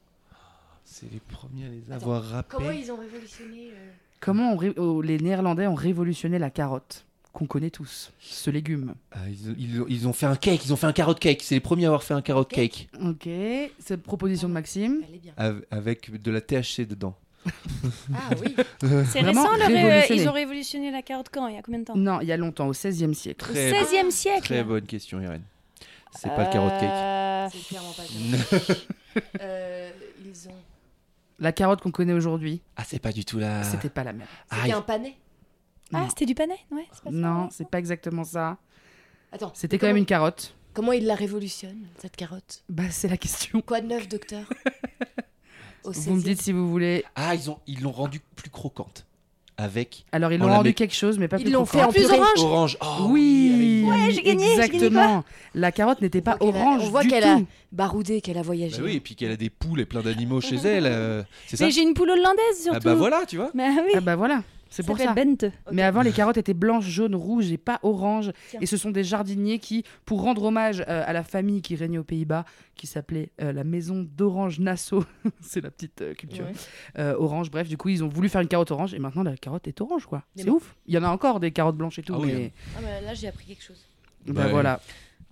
C'est 0.91 1.12
les 1.12 1.19
premiers 1.19 1.65
à 1.65 1.69
les 1.69 1.91
avoir 1.93 2.24
râpés. 2.24 2.50
Comment 2.58 2.72
ils 2.72 2.91
ont 2.91 2.98
révolutionné 2.98 3.69
euh, 3.72 3.91
Comment 4.19 4.55
ré- 4.58 4.74
oh, 4.77 5.01
les 5.01 5.19
Néerlandais 5.19 5.67
ont 5.67 5.75
révolutionné 5.75 6.39
la 6.39 6.50
carotte 6.50 7.05
qu'on 7.31 7.46
connaît 7.46 7.69
tous, 7.69 8.12
ce 8.19 8.50
légume 8.50 8.96
Ah, 9.12 9.19
ils, 9.29 9.50
ont- 9.51 9.55
ils 9.58 9.81
ont, 9.81 9.86
ils 9.88 10.08
ont 10.08 10.13
fait 10.13 10.25
un 10.25 10.36
cake, 10.36 10.65
ils 10.65 10.74
ont 10.74 10.75
fait 10.75 10.88
un 10.88 10.91
carotte 10.93 11.19
cake. 11.19 11.43
C'est 11.43 11.53
les 11.55 11.62
premiers 11.62 11.86
à 11.86 11.89
avoir 11.89 12.01
fait 12.03 12.15
un 12.15 12.24
carotte 12.24 12.50
cake. 12.51 12.89
Ok, 13.01 13.29
cette 13.79 14.01
proposition 14.01 14.50
de 14.50 14.53
Maxime. 14.53 15.03
Elle 15.08 15.15
est 15.15 15.19
bien. 15.19 15.34
Av- 15.38 15.63
Avec 15.69 16.12
de 16.22 16.31
la 16.31 16.41
THC 16.41 16.81
dedans. 16.88 17.15
Ah 18.13 18.31
oui. 18.41 18.55
C'est 19.12 19.22
récent, 19.22 19.43
le 19.55 19.65
ré- 19.67 19.81
révolutionné. 19.84 20.22
ils 20.24 20.27
ont 20.27 20.31
révolutionné 20.34 20.91
la 20.91 21.01
carotte 21.03 21.27
quand 21.31 21.48
Il 21.48 21.55
y 21.55 21.58
a 21.58 21.62
combien 21.62 21.79
de 21.79 21.86
temps? 21.86 21.96
Non, 21.96 22.19
il 22.19 22.27
y 22.27 22.31
a 22.31 22.38
longtemps, 22.38 22.67
au 22.67 22.72
XVIe 22.72 23.13
siècle. 23.15 23.46
Au 23.50 23.53
16e 23.53 24.10
siècle 24.12 24.41
très 24.48 24.63
bonne 24.63 24.86
question, 24.86 25.22
Irène. 25.22 25.43
C'est 26.17 26.29
pas 26.29 26.46
le 26.48 26.51
carotte 26.51 26.79
cake. 26.79 26.89
Euh, 26.91 27.48
C'est 27.51 27.67
clairement 27.67 27.93
pas 27.93 28.03
ça. 28.03 28.75
Euh, 29.41 29.89
ils 30.24 30.48
ont. 30.50 30.53
La 31.39 31.51
carotte 31.51 31.81
qu'on 31.81 31.91
connaît 31.91 32.13
aujourd'hui, 32.13 32.62
Ah, 32.75 32.84
c'est 32.86 33.00
pas 33.00 33.12
du 33.12 33.24
tout 33.25 33.39
la. 33.39 33.63
c'était 33.63 33.89
pas 33.89 34.03
la 34.03 34.13
même. 34.13 34.27
C'était 34.51 34.62
Aïe. 34.63 34.72
un 34.74 34.81
panais. 34.81 35.15
Ah, 35.93 36.01
Non. 36.01 36.10
c'était 36.10 36.25
du 36.25 36.36
panais 36.36 36.60
Ouais, 36.72 36.86
c'est 36.91 37.03
pas 37.03 37.10
ça. 37.12 37.15
Non, 37.15 37.50
c'est 37.51 37.69
pas 37.69 37.79
exactement 37.79 38.24
ça. 38.24 38.58
Attends. 39.31 39.51
C'était 39.55 39.77
quand 39.77 39.88
même 39.88 39.98
une 39.98 40.05
carotte. 40.05 40.55
Comment 40.74 40.91
il 40.91 41.05
la 41.05 41.15
révolutionne, 41.15 41.88
cette 41.98 42.15
carotte? 42.15 42.63
Bah, 42.69 42.84
c'est 42.91 43.08
la 43.08 43.17
question. 43.17 43.62
Quoi 43.62 43.81
de 43.81 43.88
neuf, 43.88 44.08
docteur? 44.08 44.43
Vous 45.86 45.91
me 46.13 46.19
16e. 46.19 46.24
dites 46.24 46.41
si 46.41 46.51
vous 46.51 46.69
voulez. 46.69 47.03
Ah, 47.15 47.34
ils 47.36 47.50
ont, 47.50 47.60
ils 47.65 47.81
l'ont 47.81 47.91
rendue 47.91 48.22
plus 48.36 48.50
croquante. 48.50 49.05
Avec 49.61 50.05
Alors, 50.13 50.31
ils 50.31 50.41
On 50.41 50.47
l'ont 50.47 50.53
rendu 50.53 50.69
met- 50.69 50.73
quelque 50.73 50.95
chose, 50.95 51.19
mais 51.19 51.27
pas 51.27 51.35
Ils 51.37 51.43
plus 51.43 51.51
l'ont 51.51 51.65
croquant. 51.65 51.79
fait 51.79 51.85
en 51.89 51.91
Plus 51.91 52.01
purée. 52.15 52.17
orange 52.19 52.43
orange. 52.43 52.77
Oh, 52.81 53.07
Oui, 53.09 53.83
avec- 53.83 54.05
Ouais, 54.07 54.11
j'ai 54.13 54.21
gagné, 54.21 54.51
exactement. 54.53 55.25
La 55.53 55.73
carotte 55.73 56.01
n'était 56.01 56.21
pas 56.21 56.37
On 56.39 56.45
a- 56.45 56.49
orange 56.49 56.81
on 56.85 56.89
voit 56.91 57.03
du 57.03 57.09
qu'elle 57.09 57.25
a 57.25 57.35
tout. 57.35 57.45
baroudé, 57.73 58.21
qu'elle 58.21 58.37
a 58.37 58.41
voyagé. 58.41 58.77
Bah 58.77 58.83
oui, 58.85 58.95
et 58.95 58.99
puis 59.01 59.15
qu'elle 59.15 59.31
a 59.31 59.35
des 59.35 59.49
poules 59.49 59.81
et 59.81 59.85
plein 59.85 59.99
d'animaux 60.01 60.39
chez 60.39 60.55
elle. 60.55 60.85
euh, 60.85 61.23
c'est 61.47 61.57
ça 61.57 61.65
Mais 61.65 61.71
j'ai 61.71 61.81
une 61.81 61.93
poule 61.93 62.09
hollandaise 62.11 62.61
surtout. 62.63 62.77
Ah 62.77 62.79
bah 62.83 62.93
voilà, 62.95 63.25
tu 63.27 63.35
vois. 63.35 63.51
Bah 63.53 63.63
oui. 63.85 63.91
Ah 63.95 63.99
bah 64.01 64.15
voilà. 64.15 64.43
C'est 64.69 64.85
pour 64.85 64.97
ça. 64.97 65.13
Bente. 65.13 65.45
Mais 65.71 65.81
avant, 65.81 66.01
les 66.01 66.11
carottes 66.11 66.38
étaient 66.38 66.53
blanches, 66.53 66.85
jaunes, 66.88 67.15
rouges 67.15 67.51
et 67.51 67.57
pas 67.57 67.79
oranges. 67.83 68.31
Tiens. 68.49 68.59
Et 68.61 68.65
ce 68.65 68.77
sont 68.77 68.91
des 68.91 69.03
jardiniers 69.03 69.59
qui, 69.59 69.83
pour 70.05 70.21
rendre 70.21 70.43
hommage 70.43 70.81
euh, 70.88 71.03
à 71.05 71.11
la 71.13 71.23
famille 71.23 71.61
qui 71.61 71.75
régnait 71.75 71.97
aux 71.97 72.03
Pays-Bas, 72.03 72.45
qui 72.75 72.85
s'appelait 72.88 73.31
euh, 73.41 73.51
la 73.51 73.63
maison 73.63 74.07
d'Orange 74.15 74.59
Nassau, 74.59 75.03
c'est 75.41 75.61
la 75.61 75.71
petite 75.71 76.01
euh, 76.01 76.13
culture, 76.13 76.45
Ouais. 76.45 76.53
euh, 76.99 77.15
orange, 77.17 77.49
bref, 77.51 77.67
du 77.67 77.77
coup, 77.77 77.89
ils 77.89 78.03
ont 78.03 78.07
voulu 78.07 78.29
faire 78.29 78.41
une 78.41 78.47
carotte 78.47 78.71
orange 78.71 78.93
et 78.93 78.99
maintenant 78.99 79.23
la 79.23 79.35
carotte 79.38 79.67
est 79.67 79.81
orange, 79.81 80.05
quoi. 80.05 80.23
C'est 80.35 80.45
bon. 80.45 80.53
ouf. 80.57 80.75
Il 80.85 80.93
y 80.93 80.97
en 80.97 81.03
a 81.03 81.09
encore 81.09 81.39
des 81.39 81.51
carottes 81.51 81.75
blanches 81.77 81.99
et 81.99 82.03
tout, 82.03 82.13
Ah 82.15 82.19
oui, 82.21 82.31
mais 82.33 82.51
Ah 82.77 82.81
bah 82.81 83.01
là, 83.05 83.13
j'ai 83.13 83.27
appris 83.27 83.45
quelque 83.47 83.63
chose. 83.63 83.83
bah 84.27 84.45
Ouais. 84.45 84.51
voilà. 84.51 84.79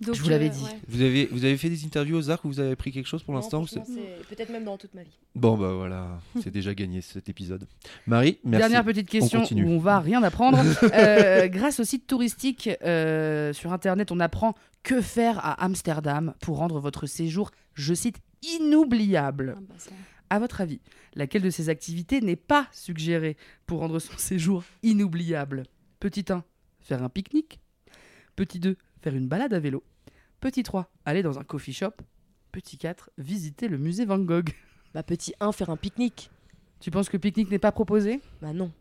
Donc, 0.00 0.14
Je 0.14 0.22
vous 0.22 0.28
l'avais 0.28 0.46
euh, 0.46 0.52
dit. 0.52 0.62
ouais. 0.62 0.78
Vous 0.86 1.02
avez, 1.02 1.26
vous 1.26 1.44
avez 1.44 1.56
fait 1.56 1.68
des 1.68 1.84
interviews 1.84 2.16
aux 2.16 2.30
arcs 2.30 2.44
ou 2.44 2.48
vous 2.48 2.60
avez 2.60 2.72
appris 2.72 2.92
quelque 2.92 3.06
chose 3.08 3.22
pour 3.24 3.34
l'instant 3.34 3.64
peut-être 4.28 4.50
même 4.50 4.64
dans 4.64 4.76
toute 4.76 4.94
ma 4.94 5.02
vie. 5.02 5.16
Bon, 5.34 5.56
bah 5.56 5.72
voilà, 5.72 6.20
c'est 6.42 6.50
déjà 6.50 6.74
gagné 6.74 7.00
cet 7.00 7.28
épisode. 7.28 7.66
Marie, 8.06 8.38
merci. 8.44 8.60
Dernière 8.60 8.84
petite 8.84 9.08
question 9.08 9.40
continue. 9.40 9.64
où 9.64 9.68
on 9.70 9.78
va 9.78 10.00
rien 10.00 10.22
apprendre. 10.22 10.58
Euh, 10.98 11.48
grâce 11.48 11.80
au 11.80 11.84
site 11.84 12.06
touristique 12.06 12.68
euh, 12.82 13.52
sur 13.52 13.72
internet, 13.72 14.10
on 14.10 14.20
apprend 14.20 14.54
que 14.82 15.00
faire 15.00 15.38
à 15.44 15.62
Amsterdam 15.64 16.34
pour 16.40 16.56
rendre 16.56 16.80
votre 16.80 17.06
séjour, 17.06 17.50
je 17.74 17.94
cite, 17.94 18.16
inoubliable. 18.42 19.54
Ah 19.56 19.60
bah, 19.68 19.74
ça. 19.78 19.90
À 20.30 20.38
votre 20.38 20.60
avis, 20.60 20.80
laquelle 21.14 21.42
de 21.42 21.50
ces 21.50 21.68
activités 21.68 22.20
n'est 22.20 22.36
pas 22.36 22.66
suggérée 22.72 23.36
pour 23.66 23.80
rendre 23.80 23.98
son 23.98 24.12
séjour 24.16 24.64
inoubliable? 24.82 25.64
Petit 26.00 26.24
1, 26.28 26.42
faire 26.80 27.02
un 27.02 27.08
pique-nique. 27.08 27.60
Petit 28.36 28.60
2, 28.60 28.76
faire 29.02 29.14
une 29.14 29.28
balade 29.28 29.54
à 29.54 29.60
vélo. 29.60 29.82
Petit 30.40 30.62
3, 30.62 30.90
aller 31.04 31.22
dans 31.22 31.38
un 31.38 31.44
coffee 31.44 31.72
shop. 31.72 31.92
Petit 32.52 32.78
4, 32.78 33.10
visiter 33.18 33.68
le 33.68 33.78
musée 33.78 34.04
Van 34.04 34.18
Gogh. 34.18 34.50
Bah, 34.94 35.02
petit 35.02 35.34
1, 35.38 35.52
faire 35.52 35.68
un 35.68 35.76
pique-nique. 35.76 36.30
Tu 36.80 36.90
penses 36.90 37.10
que 37.10 37.16
le 37.18 37.20
pique-nique 37.20 37.50
n'est 37.50 37.58
pas 37.58 37.72
proposé? 37.72 38.20
Bah 38.40 38.54
non. 38.54 38.72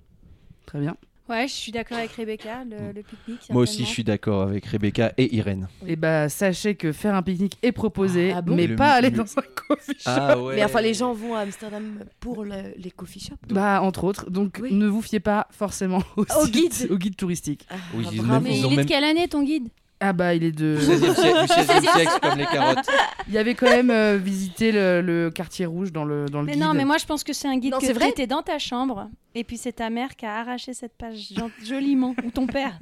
Très 0.66 0.80
bien. 0.80 0.96
Ouais, 1.28 1.50
je 1.50 1.54
suis 1.54 1.74
d'accord 1.74 1.98
avec 1.98 2.12
Rebecca, 2.12 2.64
le, 2.64 2.94
le 2.94 3.04
pique-nique. 3.04 3.50
Moi 3.50 3.64
aussi, 3.64 3.84
je 3.84 3.90
suis 3.90 4.06
d'accord 4.06 4.44
avec 4.44 4.66
Rebecca 4.68 5.12
et 5.18 5.36
Irène. 5.36 5.68
Oui. 5.82 5.92
Et 5.92 5.96
bah 5.98 6.30
sachez 6.30 6.76
que 6.76 6.94
faire 6.94 7.14
un 7.14 7.22
pique-nique 7.22 7.58
est 7.62 7.74
proposé, 7.74 8.32
Ah 8.32 8.42
bon? 8.42 8.56
mais 8.56 8.70
pas 8.70 8.94
aller 8.94 9.12
dans 9.12 9.26
un 9.38 9.42
coffee 9.68 9.92
shop. 10.00 10.06
Ah 10.06 10.40
ouais. 10.42 10.56
Mais 10.56 10.64
enfin, 10.64 10.80
les 10.80 10.94
gens 10.94 11.12
vont 11.12 11.36
à 11.36 11.40
Amsterdam 11.40 12.00
pour 12.22 12.46
le- 12.46 12.74
les 12.78 12.90
coffee 12.92 13.20
shops. 13.20 13.36
Bah 13.50 13.82
entre 13.82 14.06
autres, 14.06 14.30
donc 14.30 14.60
Oui. 14.62 14.74
ne 14.74 14.88
vous 14.88 15.02
fiez 15.02 15.20
pas 15.20 15.46
forcément 15.52 16.02
au, 16.16 16.22
Au 16.22 16.46
site- 16.46 16.54
guide. 16.54 16.92
au 16.92 16.98
guide 16.98 17.18
touristique. 17.18 17.66
Ah, 17.70 17.76
Oui, 17.94 18.06
ils 18.06 18.14
Ils 18.14 18.16
il 18.16 18.22
ont 18.22 18.70
est 18.72 18.76
même- 18.78 18.86
de 18.86 18.88
quelle 18.88 19.04
année 19.04 19.28
ton 19.28 19.44
guide? 19.44 19.68
Ah 20.00 20.14
bah 20.14 20.36
il 20.36 20.44
est 20.44 20.52
de... 20.52 20.76
Du 20.76 20.82
16e 20.82 21.16
siècle, 21.16 21.40
du 21.42 21.54
16e 21.88 21.92
siècle, 21.96 22.12
comme 22.22 22.38
les 22.38 22.46
carottes. 22.46 22.86
Il 23.28 23.34
y 23.34 23.38
avait 23.38 23.56
quand 23.56 23.66
même 23.70 23.90
euh, 23.90 24.18
visité 24.18 24.72
le, 24.72 25.02
le 25.02 25.32
quartier 25.32 25.66
rouge 25.66 25.92
dans 25.92 26.06
le, 26.06 26.26
dans 26.28 26.40
le 26.42 26.46
Mais 26.46 26.54
guide. 26.54 26.62
non, 26.62 26.74
mais 26.74 26.86
moi 26.86 26.98
je 26.98 27.06
pense 27.06 27.24
que 27.24 27.34
c'est 27.34 27.48
un 27.48 27.58
guide 27.58 27.72
Non, 27.74 27.80
que 27.80 27.86
c'est 27.88 27.94
vrai 27.94 28.06
tu 28.08 28.12
étais 28.12 28.28
dans 28.28 28.42
ta 28.44 28.60
chambre 28.60 29.10
et 29.36 29.44
puis 29.44 29.58
c'est 29.58 29.74
ta 29.74 29.90
mère 29.90 30.16
qui 30.16 30.26
a 30.26 30.36
arraché 30.40 30.74
cette 30.74 30.94
page 30.98 31.30
joliment 31.64 32.16
ou 32.26 32.32
ton 32.32 32.48
père 32.48 32.78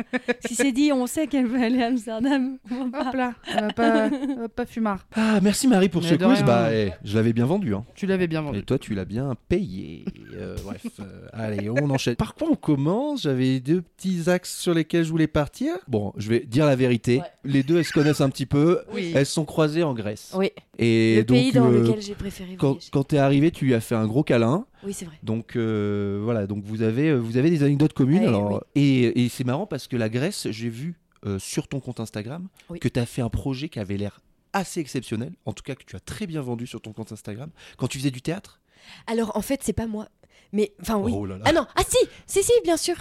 qui 0.48 0.56
s'est 0.56 0.72
dit 0.72 0.92
on 0.94 1.06
sait 1.08 1.28
qu'elle 1.28 1.48
veut 1.48 1.62
aller 1.62 1.82
à 1.82 1.88
Amsterdam. 1.88 2.58
on 2.72 2.88
va 2.90 3.04
pas. 3.04 3.08
Hop 3.10 3.16
là, 3.16 3.34
elle 3.48 3.62
va 3.62 3.74
pas, 3.74 4.10
va 4.40 4.50
pas 4.50 4.66
fumard. 4.66 5.06
Ah, 5.16 5.40
merci 5.42 5.68
Marie 5.68 5.90
pour 5.90 6.02
Mais 6.02 6.10
ce 6.10 6.16
de 6.16 6.26
quiz. 6.26 6.44
Bah, 6.44 6.70
eh, 6.74 6.92
je 7.04 7.16
l'avais 7.16 7.34
bien 7.34 7.46
vendu. 7.46 7.74
Hein. 7.74 7.84
Tu 7.96 8.06
l'avais 8.08 8.28
bien 8.28 8.42
Et 8.42 8.46
vendu. 8.46 8.64
toi, 8.64 8.78
tu 8.78 8.94
l'as 8.94 9.06
bien 9.06 9.36
payé. 9.50 10.06
Euh, 10.34 10.56
bref, 10.64 10.86
euh, 11.00 11.28
allez, 11.34 11.70
on 11.70 11.90
enchaîne. 11.90 12.16
Par 12.16 12.36
quoi 12.36 12.48
on 12.52 12.56
commence? 12.56 13.24
J'avais 13.24 13.60
deux 13.60 13.82
petits 13.82 14.30
axes 14.30 14.58
sur 14.60 14.74
lesquels 14.74 15.04
je 15.04 15.10
voulais 15.12 15.28
partir. 15.28 15.74
Bon, 15.88 16.14
je 16.18 16.30
vais 16.30 16.40
dire 16.42 16.66
la 16.66 16.76
vérité. 16.76 17.05
Ouais. 17.08 17.22
Les 17.44 17.64
deux, 17.64 17.78
elles 17.78 17.86
se 17.86 17.92
connaissent 17.94 18.22
un 18.22 18.30
petit 18.30 18.46
peu. 18.46 18.82
Oui. 18.94 19.12
Elles 19.16 19.26
sont 19.26 19.46
croisées 19.46 19.84
en 19.84 19.94
Grèce. 19.94 20.32
Oui, 20.36 20.52
Et 20.78 21.18
le 21.18 21.24
donc, 21.24 21.38
pays 21.38 21.52
dans 21.52 21.68
euh, 21.72 21.82
lequel 21.82 22.02
j'ai 22.02 22.16
préféré 22.16 22.56
quand, 22.56 22.68
voyager. 22.74 22.90
quand 22.92 23.04
t'es 23.04 23.18
arrivé, 23.18 23.52
tu 23.52 23.66
lui 23.66 23.74
as 23.74 23.82
fait 23.82 23.96
un 23.96 24.08
gros 24.08 24.24
câlin. 24.24 24.66
Oui, 24.84 24.94
c'est 24.94 25.06
vrai. 25.06 25.16
Donc 25.24 25.56
euh, 25.56 26.20
voilà, 26.24 26.48
donc 26.48 26.64
vous 26.64 26.82
avez, 26.82 27.10
euh, 27.10 27.18
vous 27.18 27.38
avez 27.38 27.50
des 27.50 27.64
anecdotes 27.64 27.94
communes. 27.94 28.22
Ouais, 28.24 28.28
alors, 28.28 28.64
et 28.76 29.24
et 29.26 29.30
c'est 29.30 29.44
marrant 29.44 29.66
parce 29.68 29.88
que 29.88 29.96
la 29.98 30.10
Grèce, 30.10 30.48
j'ai 30.50 30.70
vu 30.70 31.00
euh, 31.26 31.40
sur 31.40 31.68
ton 31.68 31.80
compte 31.80 32.00
Instagram 32.00 32.48
Oui. 32.70 32.80
que 32.80 32.88
tu 32.88 33.00
as 33.00 33.06
fait 33.06 33.22
un 33.22 33.30
projet 33.30 33.70
qui 33.70 33.80
avait 33.80 33.98
l'air 33.98 34.22
assez 34.54 34.80
exceptionnel, 34.80 35.34
en 35.46 35.54
tout 35.54 35.64
cas 35.64 35.76
que 35.76 35.84
tu 35.84 35.96
as 35.96 36.00
très 36.00 36.28
bien 36.28 36.42
vendu 36.42 36.66
sur 36.68 36.80
ton 36.82 36.94
compte 36.94 37.12
Instagram, 37.12 37.50
quand 37.78 37.88
tu 37.88 37.98
faisais 37.98 38.12
du 38.12 38.22
théâtre? 38.22 38.62
Alors, 39.08 39.36
en 39.36 39.42
fait, 39.42 39.62
c'est 39.64 39.74
pas 39.74 39.88
moi. 39.88 40.08
Mais, 40.54 40.72
enfin, 40.82 40.98
oui. 40.98 41.12
Oh 41.14 41.26
là 41.26 41.38
là. 41.38 41.44
Ah 41.46 41.52
non, 41.52 41.66
ah 41.76 41.82
si, 41.88 41.98
si, 42.28 42.42
si, 42.44 42.52
bien 42.64 42.78
sûr. 42.78 42.96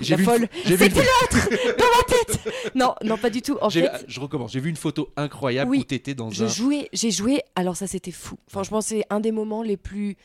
J'ai 0.00 0.10
la 0.10 0.16
vu 0.16 0.22
une 0.24 0.28
folle. 0.30 0.48
C'était 0.64 0.88
l'autre 0.88 1.48
dans 1.78 1.84
ma 1.86 2.04
tête. 2.08 2.40
Non, 2.74 2.94
non, 3.04 3.16
pas 3.18 3.30
du 3.30 3.42
tout. 3.42 3.56
En 3.60 3.70
fait, 3.70 3.90
je 4.06 4.20
recommence. 4.20 4.52
J'ai 4.52 4.60
vu 4.60 4.70
une 4.70 4.76
photo 4.76 5.10
incroyable 5.16 5.70
Oui, 5.70 5.78
où 5.80 5.84
tu 5.84 5.94
étais 5.94 6.14
dans 6.14 6.30
je 6.30 6.44
un. 6.44 6.48
jouais, 6.48 6.88
j'ai 6.92 7.10
joué. 7.10 7.40
Alors 7.54 7.76
ça, 7.76 7.86
c'était 7.86 8.10
fou. 8.12 8.36
Franchement, 8.48 8.80
c'est 8.80 9.04
un 9.10 9.20
des 9.20 9.32
moments 9.32 9.62
les 9.62 9.76
plus 9.76 10.16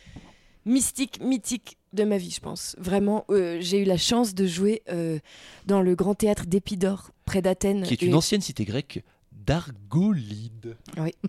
mystiques, 0.66 1.20
mythiques 1.22 1.78
de 1.94 2.04
ma 2.04 2.18
vie, 2.18 2.32
je 2.32 2.40
pense. 2.40 2.76
Vraiment, 2.80 3.26
euh, 3.30 3.58
j'ai 3.60 3.82
eu 3.82 3.86
la 3.86 3.98
chance 3.98 4.34
de 4.34 4.48
jouer 4.48 4.82
euh, 4.90 5.20
dans 5.68 5.82
le 5.82 5.94
grand 5.96 6.16
théâtre 6.16 6.46
d'Épidore, 6.46 7.12
près 7.26 7.42
d'Athènes. 7.42 7.84
qui 7.84 7.94
est 7.94 8.02
une 8.02 8.12
Et- 8.12 8.16
ancienne 8.16 8.42
cité 8.42 8.66
grecque 8.66 9.04
d'Argolide. 9.32 10.78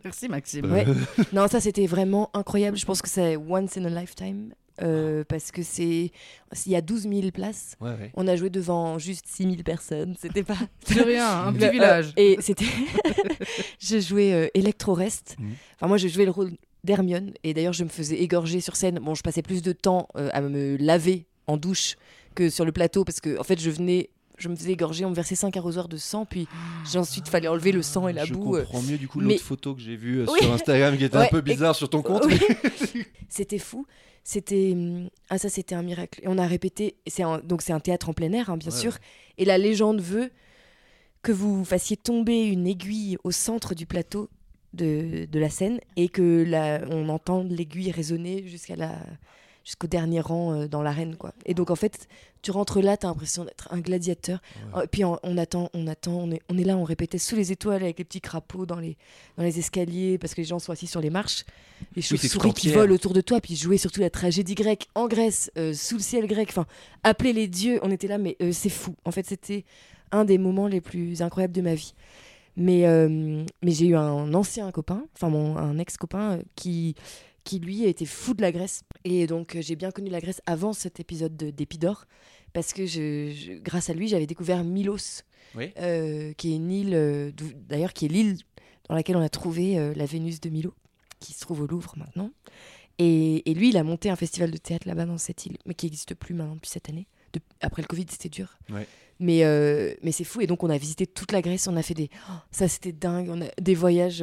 Merci 0.05 0.29
Maxime. 0.29 0.71
Ouais. 0.73 0.87
Non, 1.33 1.49
ça 1.49 1.61
c'était 1.61 1.87
vraiment 1.87 2.31
incroyable. 2.35 2.77
Je 2.77 2.85
pense 2.87 3.03
que 3.03 3.09
c'est 3.09 3.37
once 3.37 3.77
in 3.77 3.85
a 3.85 3.89
lifetime. 3.91 4.55
Euh, 4.83 5.25
parce 5.29 5.51
que 5.53 5.63
c'est 5.63 6.11
il 6.67 6.73
y 6.73 6.77
a 6.77 6.81
12 6.81 7.03
000 7.09 7.31
places. 7.33 7.77
Ouais, 7.81 7.91
ouais. 7.91 8.11
On 8.15 8.27
a 8.29 8.37
joué 8.37 8.51
devant 8.51 8.99
juste 8.99 9.27
6 9.29 9.43
000 9.45 9.57
personnes. 9.65 10.15
C'était 10.21 10.43
pas. 10.43 10.57
C'est 10.87 11.03
rien, 11.03 11.47
un 11.47 11.53
petit 11.53 11.65
Euh, 11.67 11.71
village. 11.71 12.13
et 12.17 12.37
c'était. 12.41 12.65
je 13.81 14.01
jouais 14.01 14.33
euh, 14.33 14.49
Electro-Rest. 14.55 15.37
Mhm. 15.39 15.53
Enfin, 15.77 15.87
moi, 15.89 15.97
je 15.97 16.09
jouais 16.09 16.25
le 16.25 16.31
rôle 16.31 16.53
d'Hermione. 16.85 17.33
Et 17.45 17.55
d'ailleurs, 17.55 17.73
je 17.73 17.85
me 17.85 17.89
faisais 17.89 18.17
égorger 18.17 18.61
sur 18.61 18.77
scène. 18.77 18.99
Bon, 19.01 19.15
je 19.15 19.23
passais 19.23 19.43
plus 19.43 19.63
de 19.63 19.73
temps 19.73 20.09
euh, 20.17 20.29
à 20.33 20.41
me 20.41 20.77
laver 20.77 21.27
en 21.47 21.57
douche 21.57 21.97
que 22.35 22.51
sur 22.51 22.65
le 22.65 22.73
plateau. 22.73 23.05
Parce 23.05 23.21
que, 23.21 23.39
en 23.39 23.45
fait, 23.45 23.61
je 23.61 23.71
venais. 23.71 24.11
Je 24.37 24.49
me 24.49 24.57
faisais 24.57 24.73
égorger, 24.73 25.05
on 25.05 25.11
me 25.11 25.15
versait 25.15 25.37
5 25.37 25.57
arrosoirs 25.57 25.89
de 25.89 25.97
sang, 25.97 26.25
puis 26.27 26.49
j'ai 26.91 26.99
ensuite 26.99 27.29
fallait 27.29 27.47
enlever 27.49 27.71
le 27.73 27.83
sang 27.83 28.09
et 28.09 28.13
la 28.13 28.25
je 28.25 28.35
boue. 28.35 28.57
euh. 28.57 28.63
comprends 28.65 28.83
mieux 28.83 28.99
du 28.99 29.07
coup 29.07 29.21
mais- 29.21 29.35
l'autre 29.35 29.45
photo 29.45 29.75
que 29.75 29.81
j'ai 29.81 29.95
vue 29.97 30.21
euh, 30.21 30.27
Oui. 30.29 30.41
sur 30.43 30.53
Instagram 30.53 30.97
qui 30.99 31.05
était 31.05 31.17
un 31.17 31.27
peu 31.29 31.39
et- 31.39 31.43
bizarre 31.43 31.75
sur 31.77 31.89
ton 31.89 32.03
compte. 32.03 32.25
Oui. 32.27 32.39
c'était 33.29 33.59
fou. 33.59 33.87
C'était 34.25 34.73
hum, 34.73 35.09
ah 35.31 35.39
ça 35.39 35.49
c'était 35.49 35.75
un 35.75 35.83
miracle. 35.83 36.21
Et 36.23 36.29
on 36.29 36.39
a 36.39 36.47
répété. 36.47 36.97
C'est 37.07 37.23
un- 37.23 37.39
donc 37.41 37.63
c'est 37.63 37.73
un 37.73 37.81
théâtre 37.81 38.09
en 38.09 38.13
plein 38.13 38.33
air 38.33 38.51
hein, 38.51 38.57
bien 38.57 38.71
Ouais, 38.73 38.77
sûr. 38.79 38.97
Et 39.39 39.45
la 39.45 39.57
légende 39.59 40.01
veut 40.01 40.31
que 41.23 41.31
vous 41.33 41.65
fassiez 41.65 41.97
tomber 41.97 42.45
une 42.45 42.67
aiguille 42.67 43.17
au 43.25 43.31
centre 43.31 43.75
du 43.75 43.87
plateau 43.87 44.29
de, 44.73 45.27
de 45.31 45.39
la 45.39 45.49
scène 45.51 45.79
et 45.97 46.09
que 46.09 46.45
on 46.91 47.09
entende 47.09 47.51
l'aiguille 47.53 47.93
résonner 47.93 48.47
jusqu'à 48.49 48.75
la 48.77 48.99
jusqu'au 49.65 49.87
dernier 49.87 50.21
rang 50.21 50.53
euh, 50.53 50.69
dans 50.69 50.83
l'arène 50.83 51.17
quoi. 51.17 51.33
Et 51.47 51.55
donc 51.55 51.71
en 51.71 51.77
fait 51.77 52.09
tu 52.43 52.51
rentres 52.51 52.81
là 52.81 52.97
t'as 52.97 53.09
l'impression 53.09 53.45
d'être 53.45 53.69
un 53.73 53.81
gladiateur. 53.81 54.41
Et 54.83 54.87
puis 54.87 55.05
on, 55.05 55.19
on 55.23 55.39
attend 55.39 55.71
on 55.75 55.87
attend 55.87 56.15
on 56.15 56.31
est, 56.31 56.43
on 56.49 56.59
est 56.59 56.65
là 56.65 56.77
on 56.77 56.85
répétait 56.85 57.19
sous 57.19 57.37
les 57.37 57.53
étoiles 57.53 57.83
avec 57.83 57.99
les 57.99 58.05
petits 58.05 58.21
crapauds 58.21 58.67
dans 58.67 58.79
les 58.79 58.97
dans 59.37 59.45
les 59.45 59.59
escaliers 59.59 60.19
parce 60.19 60.35
que 60.35 60.41
les 60.41 60.47
gens 60.47 60.59
sont 60.59 60.73
assis 60.73 60.87
sur 60.87 61.01
les 61.01 61.11
marches 61.11 61.45
les 61.97 62.03
chauves-souris 62.03 62.53
qui 62.55 62.71
volent 62.71 62.95
autour 62.95 63.13
de 63.13 63.21
toi, 63.21 63.41
puis 63.41 63.57
jouer 63.57 63.79
surtout 63.79 64.01
la 64.01 64.11
tragédie 64.11 64.55
grecque 64.55 64.89
en 64.95 65.07
Grèce, 65.07 65.51
euh, 65.59 65.75
sous 65.75 65.97
le 65.97 66.03
ciel 66.03 66.27
grec, 66.27 66.49
enfin, 66.51 66.67
appeler 67.03 67.33
les 67.33 67.47
dieux, 67.47 67.79
on 67.83 67.91
était 67.91 68.09
là, 68.09 68.19
mais 68.19 68.37
euh, 68.43 68.51
c'est 68.53 68.71
fou. 68.71 68.95
En 69.05 69.11
fait, 69.11 69.27
c'était 69.27 69.65
un 70.13 70.25
des 70.25 70.39
moments 70.39 70.69
les 70.69 70.81
plus 70.81 71.23
incroyables 71.23 71.55
de 71.55 71.63
ma 71.63 71.75
vie. 71.75 71.95
Mais, 72.57 72.87
euh, 72.87 73.45
mais 73.63 73.73
j'ai 73.73 73.87
eu 73.87 73.97
un 73.97 74.33
ancien 74.33 74.71
copain, 74.71 75.05
enfin 75.15 75.29
mon, 75.29 75.57
un 75.57 75.79
ex-copain, 75.79 76.39
qui, 76.55 76.95
qui 77.45 77.59
lui 77.59 77.85
était 77.85 78.07
fou 78.07 78.35
de 78.35 78.43
la 78.43 78.53
Grèce. 78.53 78.83
Et 79.05 79.27
donc 79.27 79.55
euh, 79.57 79.63
j'ai 79.63 79.77
bien 79.77 79.91
connu 79.91 80.11
la 80.11 80.21
Grèce 80.21 80.41
avant 80.47 80.73
cet 80.73 80.99
épisode 81.01 81.37
de- 81.37 81.51
d'Épidore, 81.51 82.07
parce 82.53 82.73
que 82.73 82.87
je, 82.87 83.33
je- 83.33 83.59
grâce 83.61 83.91
à 83.91 83.95
lui, 83.95 84.09
j'avais 84.09 84.27
découvert 84.27 84.65
Milos, 84.65 85.23
Oui. 85.55 85.71
euh, 85.79 86.33
qui 86.35 86.53
est 86.53 86.57
une 86.57 86.73
île, 86.73 86.95
euh, 86.95 87.31
d'ailleurs 87.69 87.93
qui 87.93 88.07
est 88.07 88.09
l'île 88.09 88.39
dans 88.89 88.95
laquelle 88.95 89.17
on 89.17 89.23
a 89.23 89.29
trouvé 89.29 89.79
euh, 89.79 89.93
la 89.95 90.07
Vénus 90.07 90.41
de 90.41 90.49
Milo, 90.51 90.75
qui 91.21 91.33
se 91.33 91.41
trouve 91.41 91.63
au 91.63 91.67
Louvre 91.67 91.95
maintenant. 91.97 92.31
Et, 92.99 93.51
et 93.51 93.55
lui, 93.55 93.71
il 93.71 93.77
a 93.77 93.83
monté 93.83 94.09
un 94.09 94.17
festival 94.17 94.51
de 94.51 94.57
théâtre 94.57 94.87
là-bas 94.87 95.05
dans 95.07 95.19
cette 95.19 95.47
île, 95.47 95.57
mais 95.67 95.75
qui 95.75 95.87
n'existe 95.87 96.15
plus 96.15 96.35
maintenant 96.35 96.55
depuis 96.55 96.71
cette 96.71 96.89
année. 96.89 97.07
De- 97.33 97.41
après 97.61 97.83
le 97.83 97.89
Covid, 97.89 98.07
c'était 98.09 98.29
dur. 98.29 98.57
Ouais. 98.71 98.87
Mais, 99.21 99.43
mais 100.03 100.13
c'est 100.13 100.25
fou. 100.25 100.41
Et 100.41 100.47
donc, 100.47 100.63
on 100.63 100.71
a 100.71 100.79
visité 100.79 101.07
toute 101.07 101.33
la 101.33 101.43
Grèce. 101.43 101.67
On 101.67 101.77
a 101.77 101.83
fait 101.83 101.95
des. 101.95 102.09
oh, 102.31 102.35
ça, 102.53 102.69
c'était 102.69 102.93
dingue. 102.93 103.29
On 103.31 103.41
a 103.43 103.47
des 103.61 103.75
voyages. 103.75 104.23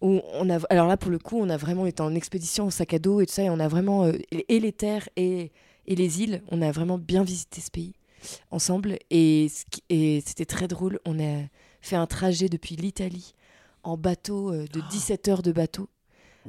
Où 0.00 0.20
on 0.34 0.48
a, 0.50 0.58
alors 0.70 0.86
là, 0.86 0.96
pour 0.96 1.10
le 1.10 1.18
coup, 1.18 1.38
on 1.38 1.48
a 1.50 1.56
vraiment 1.56 1.86
été 1.86 2.02
en 2.02 2.14
expédition 2.14 2.66
au 2.66 2.70
sac 2.70 2.94
à 2.94 2.98
dos 2.98 3.20
et 3.20 3.26
tout 3.26 3.32
ça. 3.32 3.42
Et 3.42 3.50
on 3.50 3.58
a 3.60 3.68
vraiment. 3.68 4.04
euh, 4.04 4.12
et 4.48 4.60
les 4.60 4.72
terres 4.72 5.08
et, 5.16 5.50
et 5.86 5.94
les 5.96 6.22
îles. 6.22 6.42
On 6.50 6.62
a 6.62 6.70
vraiment 6.72 6.98
bien 6.98 7.22
visité 7.24 7.60
ce 7.60 7.70
pays 7.70 7.94
ensemble. 8.50 8.98
Et, 9.10 9.48
et 9.90 10.22
c'était 10.24 10.44
très 10.44 10.68
drôle. 10.68 11.00
On 11.04 11.18
a 11.20 11.42
fait 11.80 11.96
un 11.96 12.06
trajet 12.06 12.48
depuis 12.48 12.76
l'Italie 12.76 13.34
en 13.82 13.96
bateau 13.96 14.52
euh, 14.52 14.66
de 14.72 14.80
17 14.90 15.28
heures 15.28 15.42
de 15.42 15.52
bateau. 15.52 15.88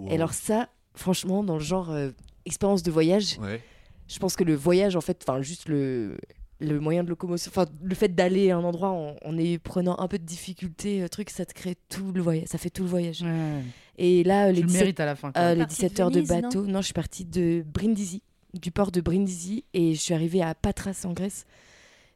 Et 0.07 0.15
alors, 0.15 0.33
ça, 0.33 0.69
franchement, 0.95 1.43
dans 1.43 1.55
le 1.55 1.63
genre 1.63 1.89
euh, 1.91 2.11
expérience 2.45 2.83
de 2.83 2.91
voyage, 2.91 3.37
Ouais. 3.41 3.61
je 4.07 4.17
pense 4.19 4.35
que 4.35 4.43
le 4.45 4.55
voyage, 4.55 4.95
en 4.95 5.01
fait, 5.01 5.23
enfin, 5.27 5.41
juste 5.41 5.67
le, 5.67 6.17
le 6.59 6.79
moyen 6.79 7.03
de 7.03 7.09
locomotion, 7.09 7.49
enfin, 7.53 7.65
le 7.81 7.95
fait 7.95 8.13
d'aller 8.13 8.51
à 8.51 8.57
un 8.57 8.63
endroit 8.63 8.89
en, 8.89 9.15
en 9.23 9.37
y 9.37 9.57
prenant 9.57 9.97
un 9.99 10.07
peu 10.07 10.17
de 10.19 10.25
difficulté, 10.25 11.01
euh, 11.01 11.07
truc, 11.07 11.29
ça 11.29 11.45
te 11.45 11.53
crée 11.53 11.75
tout 11.89 12.11
le 12.11 12.21
voyage, 12.21 12.47
ça 12.47 12.57
fait 12.57 12.69
tout 12.69 12.83
le 12.83 12.89
voyage. 12.89 13.21
Ouais. 13.21 13.63
Et 13.97 14.23
là, 14.23 14.47
euh, 14.47 14.49
Tu 14.49 14.55
les 14.55 14.61
le 14.61 14.67
17, 14.67 14.81
mérites 14.81 14.99
à 14.99 15.05
la 15.05 15.15
fin. 15.15 15.31
euh, 15.37 15.53
les 15.53 15.59
Partie 15.59 15.75
de 15.75 15.87
17 15.87 15.99
heures 15.99 16.11
de 16.11 16.15
Venise, 16.19 16.29
bateau, 16.29 16.65
non, 16.65 16.79
je 16.81 16.85
suis 16.85 16.93
partie 16.93 17.25
de 17.25 17.63
Brindisi. 17.65 18.21
du 18.59 18.71
port 18.71 18.91
de 18.91 18.99
Brindisi 19.01 19.63
et 19.73 19.93
je 19.93 19.99
suis 19.99 20.13
arrivée 20.13 20.41
à 20.41 20.55
Patras 20.55 21.03
en 21.05 21.13
Grèce. 21.13 21.45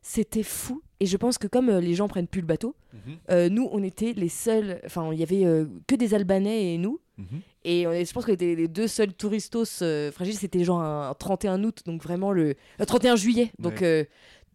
C'était 0.01 0.43
fou. 0.43 0.82
Et 0.99 1.06
je 1.06 1.15
pense 1.17 1.38
que 1.38 1.47
comme 1.47 1.69
euh, 1.69 1.79
les 1.79 1.93
gens 1.95 2.08
prennent 2.08 2.27
plus 2.27 2.41
le 2.41 2.47
bateau, 2.47 2.75
Mhm. 2.93 3.15
euh, 3.32 3.49
nous, 3.49 3.69
on 3.71 3.82
était 3.84 4.13
les 4.13 4.29
seuls. 4.29 4.79
Enfin, 4.86 5.10
il 5.13 5.19
y 5.19 5.23
avait 5.23 5.45
euh, 5.45 5.65
que 5.88 5.95
des 5.95 6.13
Albanais 6.13 6.73
et 6.73 6.77
nous. 6.77 6.99
Mhm. 7.17 7.41
Et 7.65 7.86
on 7.88 7.91
est- 7.91 8.06
je 8.06 8.13
pense 8.13 8.26
qu'on 8.26 8.34
était 8.34 8.56
les 8.56 8.67
deux 8.67 8.88
seuls 8.88 9.13
touristos 9.13 9.82
euh, 9.82 10.12
fragiles. 10.12 10.36
C'était 10.36 10.63
genre 10.63 10.82
un, 10.82 11.10
un 11.10 11.13
31 11.13 11.63
août, 11.63 11.82
donc 11.86 12.02
vraiment 12.04 12.32
le. 12.32 12.56
euh, 12.82 12.86
31 12.86 13.15
juillet. 13.15 13.52
Donc 13.60 13.82
Ouais. 13.82 13.84
euh, 13.84 14.04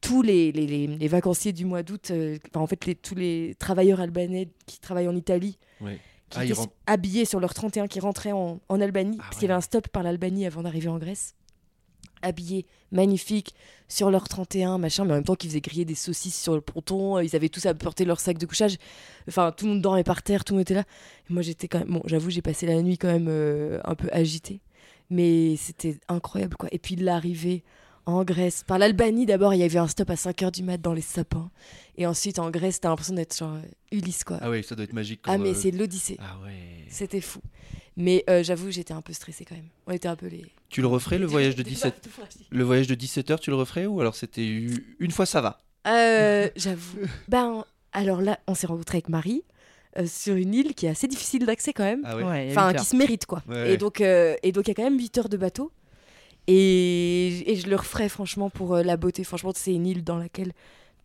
tous 0.00 0.22
les, 0.22 0.52
les, 0.52 0.66
les- 0.66 0.86
les 0.86 1.08
vacanciers 1.08 1.52
du 1.52 1.64
mois 1.64 1.82
d'août, 1.82 2.08
euh, 2.10 2.38
enfin, 2.50 2.60
en 2.60 2.66
fait, 2.66 2.84
les, 2.86 2.94
tous 2.94 3.14
les 3.14 3.54
travailleurs 3.58 4.00
albanais 4.00 4.48
qui 4.66 4.78
travaillent 4.80 5.08
en 5.08 5.16
Italie, 5.16 5.58
Ouais. 5.80 5.98
qui 6.30 6.38
Ah, 6.38 6.44
étaient 6.44 6.54
habillés 6.86 7.24
sur 7.24 7.40
leur 7.40 7.54
31, 7.54 7.86
qui 7.88 7.98
rentraient 8.00 8.32
en, 8.32 8.60
en 8.68 8.80
Albanie, 8.80 9.16
Ah 9.18 9.24
parce 9.24 9.36
qu'il 9.38 9.48
y 9.48 9.50
avait 9.50 9.58
un 9.58 9.60
stop 9.60 9.88
par 9.88 10.02
l'Albanie 10.02 10.46
avant 10.46 10.62
d'arriver 10.62 10.88
en 10.88 10.98
Grèce. 10.98 11.34
Habillés, 12.22 12.66
magnifiques, 12.92 13.54
sur 13.88 14.10
leur 14.10 14.28
31, 14.28 14.78
machin, 14.78 15.04
mais 15.04 15.12
en 15.12 15.16
même 15.16 15.24
temps 15.24 15.34
qu'ils 15.34 15.50
faisaient 15.50 15.60
griller 15.60 15.84
des 15.84 15.94
saucisses 15.94 16.40
sur 16.40 16.54
le 16.54 16.60
ponton, 16.60 17.16
euh, 17.16 17.24
ils 17.24 17.34
avaient 17.34 17.48
tous 17.48 17.66
apporté 17.66 18.04
leur 18.04 18.20
sac 18.20 18.38
de 18.38 18.46
couchage. 18.46 18.76
Enfin, 19.28 19.52
tout 19.52 19.66
le 19.66 19.72
monde 19.72 19.82
dormait 19.82 20.04
par 20.04 20.22
terre, 20.22 20.44
tout 20.44 20.52
le 20.52 20.58
monde 20.58 20.62
était 20.62 20.74
là. 20.74 20.84
Et 21.30 21.32
moi, 21.32 21.42
j'étais 21.42 21.68
quand 21.68 21.78
même. 21.78 21.88
Bon, 21.88 22.02
j'avoue, 22.04 22.30
j'ai 22.30 22.42
passé 22.42 22.66
la 22.66 22.80
nuit 22.82 22.98
quand 22.98 23.08
même 23.08 23.28
euh, 23.28 23.80
un 23.84 23.94
peu 23.94 24.08
agitée. 24.12 24.60
Mais 25.10 25.56
c'était 25.56 25.98
incroyable, 26.08 26.56
quoi. 26.56 26.68
Et 26.72 26.78
puis 26.78 26.96
l'arrivée 26.96 27.64
en 28.08 28.24
Grèce, 28.24 28.64
par 28.66 28.78
l'Albanie 28.78 29.26
d'abord, 29.26 29.52
il 29.52 29.58
y 29.58 29.62
avait 29.62 29.78
un 29.78 29.86
stop 29.86 30.08
à 30.08 30.14
5h 30.14 30.50
du 30.50 30.62
mat 30.62 30.78
dans 30.78 30.94
les 30.94 31.02
sapins. 31.02 31.50
Et 31.98 32.06
ensuite, 32.06 32.38
en 32.38 32.50
Grèce, 32.50 32.80
t'as 32.80 32.88
l'impression 32.88 33.14
d'être 33.14 33.36
genre 33.36 33.54
euh, 33.54 33.62
Ulysse, 33.92 34.24
quoi. 34.24 34.38
Ah 34.40 34.48
ouais, 34.48 34.62
ça 34.62 34.74
doit 34.74 34.84
être 34.84 34.94
magique. 34.94 35.20
Ah, 35.24 35.36
mais 35.36 35.50
euh, 35.50 35.54
c'est 35.54 35.70
l'Odyssée. 35.70 36.16
Ah 36.18 36.38
ouais. 36.42 36.86
C'était 36.88 37.20
fou. 37.20 37.40
Mais 38.00 38.24
euh, 38.30 38.42
j'avoue, 38.44 38.70
j'étais 38.70 38.94
un 38.94 39.02
peu 39.02 39.12
stressée 39.12 39.44
quand 39.44 39.56
même. 39.56 39.66
On 39.86 39.92
était 39.92 40.08
un 40.08 40.16
peu 40.16 40.28
les. 40.28 40.46
Tu 40.70 40.80
le 40.80 40.86
referais 40.86 41.18
le 41.18 41.26
voyage 41.34 41.56
de 41.56 41.62
Des 41.62 41.70
17 41.70 41.94
bateaux 41.94 42.10
fragiles. 42.10 42.46
le 42.48 42.64
voyage 42.64 42.86
de 42.86 42.94
17 42.94 43.30
heures, 43.32 43.40
tu 43.40 43.50
le 43.50 43.56
referais 43.56 43.86
ou 43.86 44.00
alors 44.00 44.14
c'était 44.14 44.46
une 44.46 45.10
fois 45.10 45.26
ça 45.26 45.40
va? 45.40 45.58
Euh, 45.86 46.48
j'avoue. 46.56 46.98
Ben, 47.26 47.64
alors 47.92 48.20
là, 48.22 48.38
on 48.46 48.54
s'est 48.54 48.66
rencontrés 48.68 48.98
avec 48.98 49.08
Marie 49.08 49.42
euh, 49.98 50.06
sur 50.06 50.36
une 50.36 50.54
île 50.54 50.74
qui 50.74 50.86
est 50.86 50.90
assez 50.90 51.08
difficile 51.08 51.44
d'accès 51.44 51.72
quand 51.72 51.82
même. 51.84 52.02
Ah 52.04 52.16
ouais? 52.16 52.22
Ouais, 52.22 52.48
Enfin, 52.50 52.72
qui 52.72 52.84
se 52.84 52.94
mérite 52.94 53.26
quoi. 53.26 53.42
Ouais. 53.48 53.72
Et 53.74 53.76
donc, 53.76 54.00
euh, 54.00 54.36
et 54.44 54.52
donc 54.52 54.66
il 54.66 54.68
y 54.68 54.72
a 54.72 54.74
quand 54.74 54.84
même 54.84 54.98
8 54.98 55.18
heures 55.18 55.28
de 55.28 55.36
bateau. 55.36 55.72
Et, 56.46 57.50
et 57.52 57.56
je 57.56 57.68
le 57.68 57.76
referais 57.76 58.08
franchement 58.08 58.48
pour 58.48 58.74
euh, 58.76 58.82
la 58.82 58.96
beauté. 58.96 59.22
Franchement, 59.24 59.52
c'est 59.54 59.74
une 59.74 59.86
île 59.86 60.02
dans 60.04 60.16
laquelle 60.18 60.52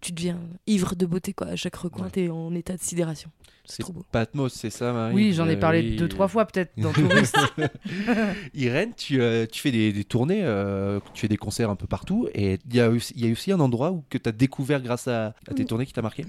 tu 0.03 0.11
deviens 0.11 0.37
ivre 0.67 0.95
de 0.95 1.05
beauté 1.05 1.33
quoi. 1.33 1.47
À 1.47 1.55
chaque 1.55 1.75
recoin, 1.75 2.05
Ouais. 2.05 2.11
t'es 2.11 2.29
en 2.29 2.53
état 2.53 2.75
de 2.75 2.81
sidération. 2.81 3.29
C'est 3.65 3.81
trop 3.81 3.93
beau. 3.93 4.03
Patmos, 4.11 4.51
c'est 4.53 4.69
ça 4.69 4.91
Marie 4.91 5.15
Oui, 5.15 5.33
j'en 5.33 5.47
ai 5.47 5.55
Euh, 5.55 5.59
parlé 5.59 5.79
oui. 5.79 5.95
deux, 5.95 6.09
trois 6.09 6.27
fois 6.27 6.45
peut-être 6.45 6.71
dans 6.77 6.91
Touriste. 6.93 7.37
Irène, 8.53 8.93
tu, 8.95 9.21
euh, 9.21 9.45
tu 9.49 9.61
fais 9.61 9.71
des, 9.71 9.93
des 9.93 10.03
tournées, 10.03 10.41
euh, 10.43 10.99
tu 11.13 11.21
fais 11.21 11.27
des 11.27 11.37
concerts 11.37 11.69
un 11.69 11.75
peu 11.75 11.87
partout 11.87 12.27
et 12.35 12.59
il 12.69 12.75
y, 12.75 12.81
a 12.81 12.89
y 13.15 13.27
a 13.27 13.31
aussi 13.31 13.51
un 13.51 13.59
endroit 13.59 13.91
où, 13.91 14.03
que 14.09 14.17
tu 14.17 14.27
as 14.27 14.31
découvert 14.33 14.81
grâce 14.81 15.07
à, 15.07 15.27
à 15.47 15.53
tes 15.55 15.65
tournées 15.65 15.85
qui 15.85 15.93
t'a 15.93 16.01
marqué? 16.01 16.25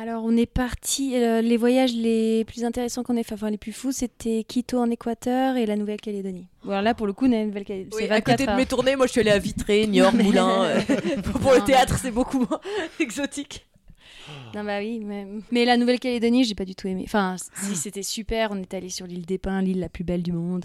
Alors, 0.00 0.22
on 0.24 0.36
est 0.36 0.46
parti. 0.46 1.16
euh, 1.16 1.40
les 1.42 1.56
voyages 1.56 1.92
les 1.92 2.44
plus 2.44 2.64
intéressants 2.64 3.02
qu'on 3.02 3.16
ait 3.16 3.24
fait, 3.24 3.34
enfin 3.34 3.50
les 3.50 3.58
plus 3.58 3.72
fous, 3.72 3.90
c'était 3.90 4.44
Quito 4.46 4.78
en 4.78 4.88
Équateur 4.90 5.56
et 5.56 5.66
la 5.66 5.74
Nouvelle-Calédonie. 5.74 6.46
Alors 6.64 6.82
là, 6.82 6.94
pour 6.94 7.08
le 7.08 7.12
coup, 7.12 7.26
la 7.26 7.44
Nouvelle-Calédonie, 7.44 7.90
c'est 7.98 8.04
à 8.04 8.14
24 8.14 8.24
côté 8.38 8.46
de 8.46 8.56
mes 8.56 8.66
tournées, 8.66 8.94
moi 8.94 9.06
je 9.06 9.12
suis 9.12 9.20
allée 9.20 9.32
à 9.32 9.38
Vitré, 9.40 9.86
Niort, 9.88 10.14
Moulin. 10.14 10.62
euh, 10.66 10.80
pour 11.22 11.52
le 11.52 11.64
théâtre, 11.64 11.98
c'est 12.00 12.12
beaucoup 12.12 12.38
moins 12.38 12.60
exotique. 13.00 13.66
Non, 14.54 14.62
bah 14.62 14.78
oui, 14.78 15.00
mais, 15.04 15.26
mais 15.50 15.64
la 15.64 15.76
Nouvelle-Calédonie, 15.76 16.44
j'ai 16.44 16.54
pas 16.54 16.64
du 16.64 16.74
tout 16.74 16.86
aimé. 16.86 17.02
Enfin, 17.04 17.36
si 17.56 17.74
c'était 17.76 18.02
super, 18.02 18.50
on 18.52 18.56
est 18.56 18.74
allé 18.74 18.90
sur 18.90 19.06
l'île 19.06 19.26
des 19.26 19.38
Pins, 19.38 19.62
l'île 19.62 19.80
la 19.80 19.88
plus 19.88 20.04
belle 20.04 20.22
du 20.22 20.32
monde. 20.32 20.64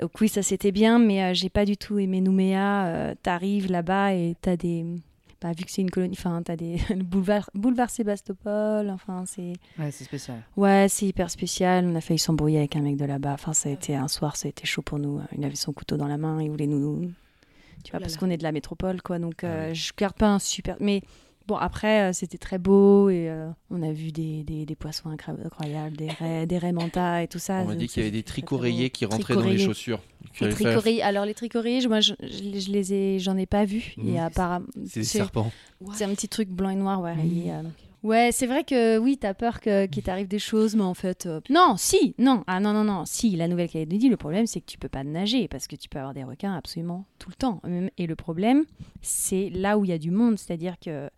Donc 0.00 0.10
oui, 0.20 0.28
ça 0.28 0.42
c'était 0.42 0.72
bien, 0.72 0.98
mais 0.98 1.22
euh, 1.22 1.34
j'ai 1.34 1.50
pas 1.50 1.64
du 1.64 1.76
tout 1.76 1.98
aimé 1.98 2.20
Nouméa. 2.20 2.86
Euh, 2.86 3.14
T'arrives 3.22 3.70
là-bas 3.70 4.14
et 4.14 4.34
t'as 4.40 4.56
des. 4.56 4.84
Bah, 5.42 5.52
vu 5.52 5.64
que 5.64 5.70
c'est 5.70 5.82
une 5.82 5.90
colonie, 5.90 6.16
enfin, 6.18 6.42
t'as 6.42 6.56
des. 6.56 6.78
le 6.90 7.02
boulevard, 7.02 7.50
boulevard 7.54 7.90
Sébastopol, 7.90 8.88
enfin, 8.90 9.24
c'est. 9.26 9.52
ouais, 9.78 9.90
c'est 9.90 10.04
spécial. 10.04 10.42
Ouais, 10.56 10.86
c'est 10.88 11.06
hyper 11.06 11.30
spécial. 11.30 11.84
On 11.86 11.94
a 11.94 12.00
failli 12.00 12.18
s'embrouiller 12.18 12.58
avec 12.58 12.74
un 12.76 12.80
mec 12.80 12.96
de 12.96 13.04
là-bas. 13.04 13.34
Enfin, 13.34 13.52
ça 13.52 13.68
a 13.68 13.72
été 13.72 13.94
un 13.94 14.08
soir, 14.08 14.36
ça 14.36 14.46
a 14.46 14.48
été 14.48 14.66
chaud 14.66 14.82
pour 14.82 14.98
nous. 14.98 15.20
Il 15.36 15.44
avait 15.44 15.54
son 15.56 15.72
couteau 15.72 15.96
dans 15.96 16.08
la 16.08 16.16
main, 16.16 16.40
il 16.42 16.50
voulait 16.50 16.66
nous. 16.66 17.10
Tu 17.84 17.90
vois, 17.90 18.00
là 18.00 18.06
parce 18.06 18.16
qu'on 18.16 18.30
est 18.30 18.38
de 18.38 18.42
la 18.42 18.52
métropole, 18.52 19.02
quoi. 19.02 19.18
Donc, 19.18 19.44
Ah 19.44 19.46
euh, 19.46 19.68
ouais. 19.68 19.74
je 19.74 19.92
garde 19.96 20.14
pas 20.16 20.28
un 20.28 20.38
super. 20.38 20.76
Mais 20.80 21.02
bon, 21.46 21.56
après, 21.56 22.02
euh, 22.10 22.12
c'était 22.12 22.38
très 22.38 22.58
beau 22.58 23.08
et 23.10 23.28
euh, 23.28 23.48
on 23.70 23.82
a 23.82 23.92
vu 23.92 24.12
des, 24.12 24.42
des, 24.44 24.66
des 24.66 24.74
poissons 24.74 25.08
incroyables, 25.10 25.96
des 25.96 26.08
raies, 26.08 26.46
des 26.46 26.58
raies 26.58 26.72
manta 26.72 27.22
et 27.22 27.28
tout 27.28 27.38
ça. 27.38 27.62
On 27.62 27.66
m'a 27.66 27.74
dit 27.74 27.86
qu'il 27.88 28.02
y 28.02 28.06
avait 28.06 28.10
des 28.16 28.22
tricoréiers 28.22 28.90
qui 28.90 29.04
rentraient 29.04 29.34
dans 29.34 29.40
les 29.42 29.58
chaussures. 29.58 30.00
Les. 30.84 31.00
Alors, 31.02 31.24
les 31.24 31.34
tricoréiers, 31.34 31.86
moi, 31.88 32.00
je, 32.00 32.14
je 32.20 32.42
les- 32.42 32.60
je 32.60 32.70
les 32.70 32.92
ai, 32.92 33.18
j'en 33.18 33.36
ai 33.36 33.46
pas 33.46 33.64
vu. 33.64 33.94
Et 34.04 34.18
apparemment, 34.18 34.66
C'est 34.86 35.00
des 35.00 35.04
serpents. 35.06 35.50
c'est 35.94 36.04
un 36.04 36.14
petit 36.14 36.28
truc 36.28 36.48
blanc 36.48 36.70
et 36.70 36.74
noir, 36.76 37.00
ouais. 37.00 37.14
Rayé, 37.14 37.52
euh. 37.52 37.62
Ouais, 38.02 38.30
c'est 38.30 38.46
vrai 38.46 38.62
que 38.62 38.98
oui, 38.98 39.16
t'as 39.18 39.34
peur 39.34 39.58
qu'il 39.60 40.02
t'arrive 40.04 40.28
des 40.28 40.38
choses, 40.38 40.76
mais 40.76 40.82
en 40.84 40.94
fait. 40.94 41.26
euh, 41.26 41.40
Non, 41.50 41.74
si, 41.76 42.14
non, 42.18 42.44
ah 42.46 42.60
non, 42.60 42.72
non, 42.72 42.84
non, 42.84 43.04
si, 43.04 43.30
la 43.34 43.48
Nouvelle-Calédonie, 43.48 44.08
le 44.08 44.16
problème, 44.16 44.46
c'est 44.46 44.60
que 44.60 44.66
tu 44.66 44.78
peux 44.78 44.88
pas 44.88 45.02
nager 45.02 45.48
parce 45.48 45.66
que 45.66 45.74
tu 45.74 45.88
peux 45.88 45.98
avoir 45.98 46.14
des 46.14 46.22
requins 46.22 46.54
absolument 46.54 47.04
tout 47.18 47.30
le 47.30 47.34
temps. 47.34 47.60
Même- 47.64 47.90
Et 47.98 48.06
le 48.06 48.14
problème, 48.14 48.64
c'est 49.02 49.50
là 49.50 49.76
où 49.76 49.84
il 49.84 49.88
y 49.88 49.92
a 49.92 49.98
du 49.98 50.12
monde, 50.12 50.38
c'est-à-dire 50.38 50.78
que 50.78 51.10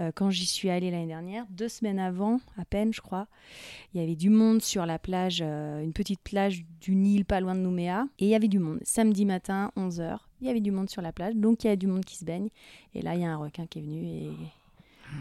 euh, 0.00 0.10
quand 0.12 0.30
j'y 0.30 0.46
suis 0.46 0.70
allée 0.70 0.90
l'année 0.90 1.06
dernière, 1.06 1.46
deux 1.50 1.68
semaines 1.68 2.00
avant, 2.00 2.40
à 2.58 2.64
peine, 2.64 2.92
je 2.92 3.00
crois, 3.00 3.28
il 3.92 4.00
y 4.00 4.02
avait 4.02 4.16
du 4.16 4.28
monde 4.30 4.60
sur 4.60 4.86
la 4.86 4.98
plage, 4.98 5.38
euh, 5.40 5.84
une 5.84 5.92
petite 5.92 6.20
plage 6.20 6.64
d'une 6.80 7.06
île 7.06 7.24
pas 7.26 7.38
loin 7.40 7.54
de 7.54 7.60
Nouméa, 7.60 8.08
et 8.18 8.24
il 8.24 8.28
y 8.30 8.34
avait 8.34 8.48
du 8.48 8.58
monde. 8.58 8.80
Samedi 8.82 9.24
matin, 9.24 9.70
11h, 9.76 10.16
il 10.40 10.48
y 10.48 10.50
avait 10.50 10.60
du 10.60 10.72
monde 10.72 10.90
sur 10.90 11.00
la 11.02 11.12
plage, 11.12 11.36
donc 11.36 11.62
il 11.62 11.68
y 11.68 11.70
a 11.70 11.76
du 11.76 11.86
monde 11.86 12.04
qui 12.04 12.16
se 12.16 12.24
baigne, 12.24 12.48
et 12.92 13.02
là, 13.02 13.14
il 13.14 13.20
y 13.20 13.24
a 13.24 13.30
un 13.30 13.36
requin 13.36 13.66
qui 13.66 13.78
est 13.78 13.82
venu 13.82 14.04
et. 14.04 14.30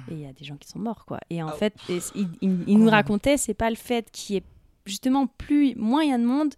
Et 0.10 0.14
il 0.14 0.20
y 0.20 0.26
a 0.26 0.34
des 0.34 0.44
gens 0.46 0.58
qui 0.58 0.68
sont 0.68 0.80
morts, 0.80 1.06
quoi. 1.06 1.20
Et 1.30 1.42
en 1.44 1.48
Ah. 1.48 1.52
fait, 1.54 1.74
et 1.90 2.00
il, 2.16 2.28
il- 2.42 2.64
il 2.68 2.78
nous 2.80 2.90
racontait, 2.90 3.38
c'est 3.38 3.54
pas 3.54 3.70
le 3.70 3.76
fait 3.76 4.10
qu'il 4.12 4.36
y 4.36 4.38
ait 4.40 4.44
justement 4.86 5.28
plus, 5.28 5.76
moins 5.76 6.04
il 6.04 6.10
y 6.10 6.14
a 6.14 6.18
de 6.18 6.26
monde, 6.26 6.54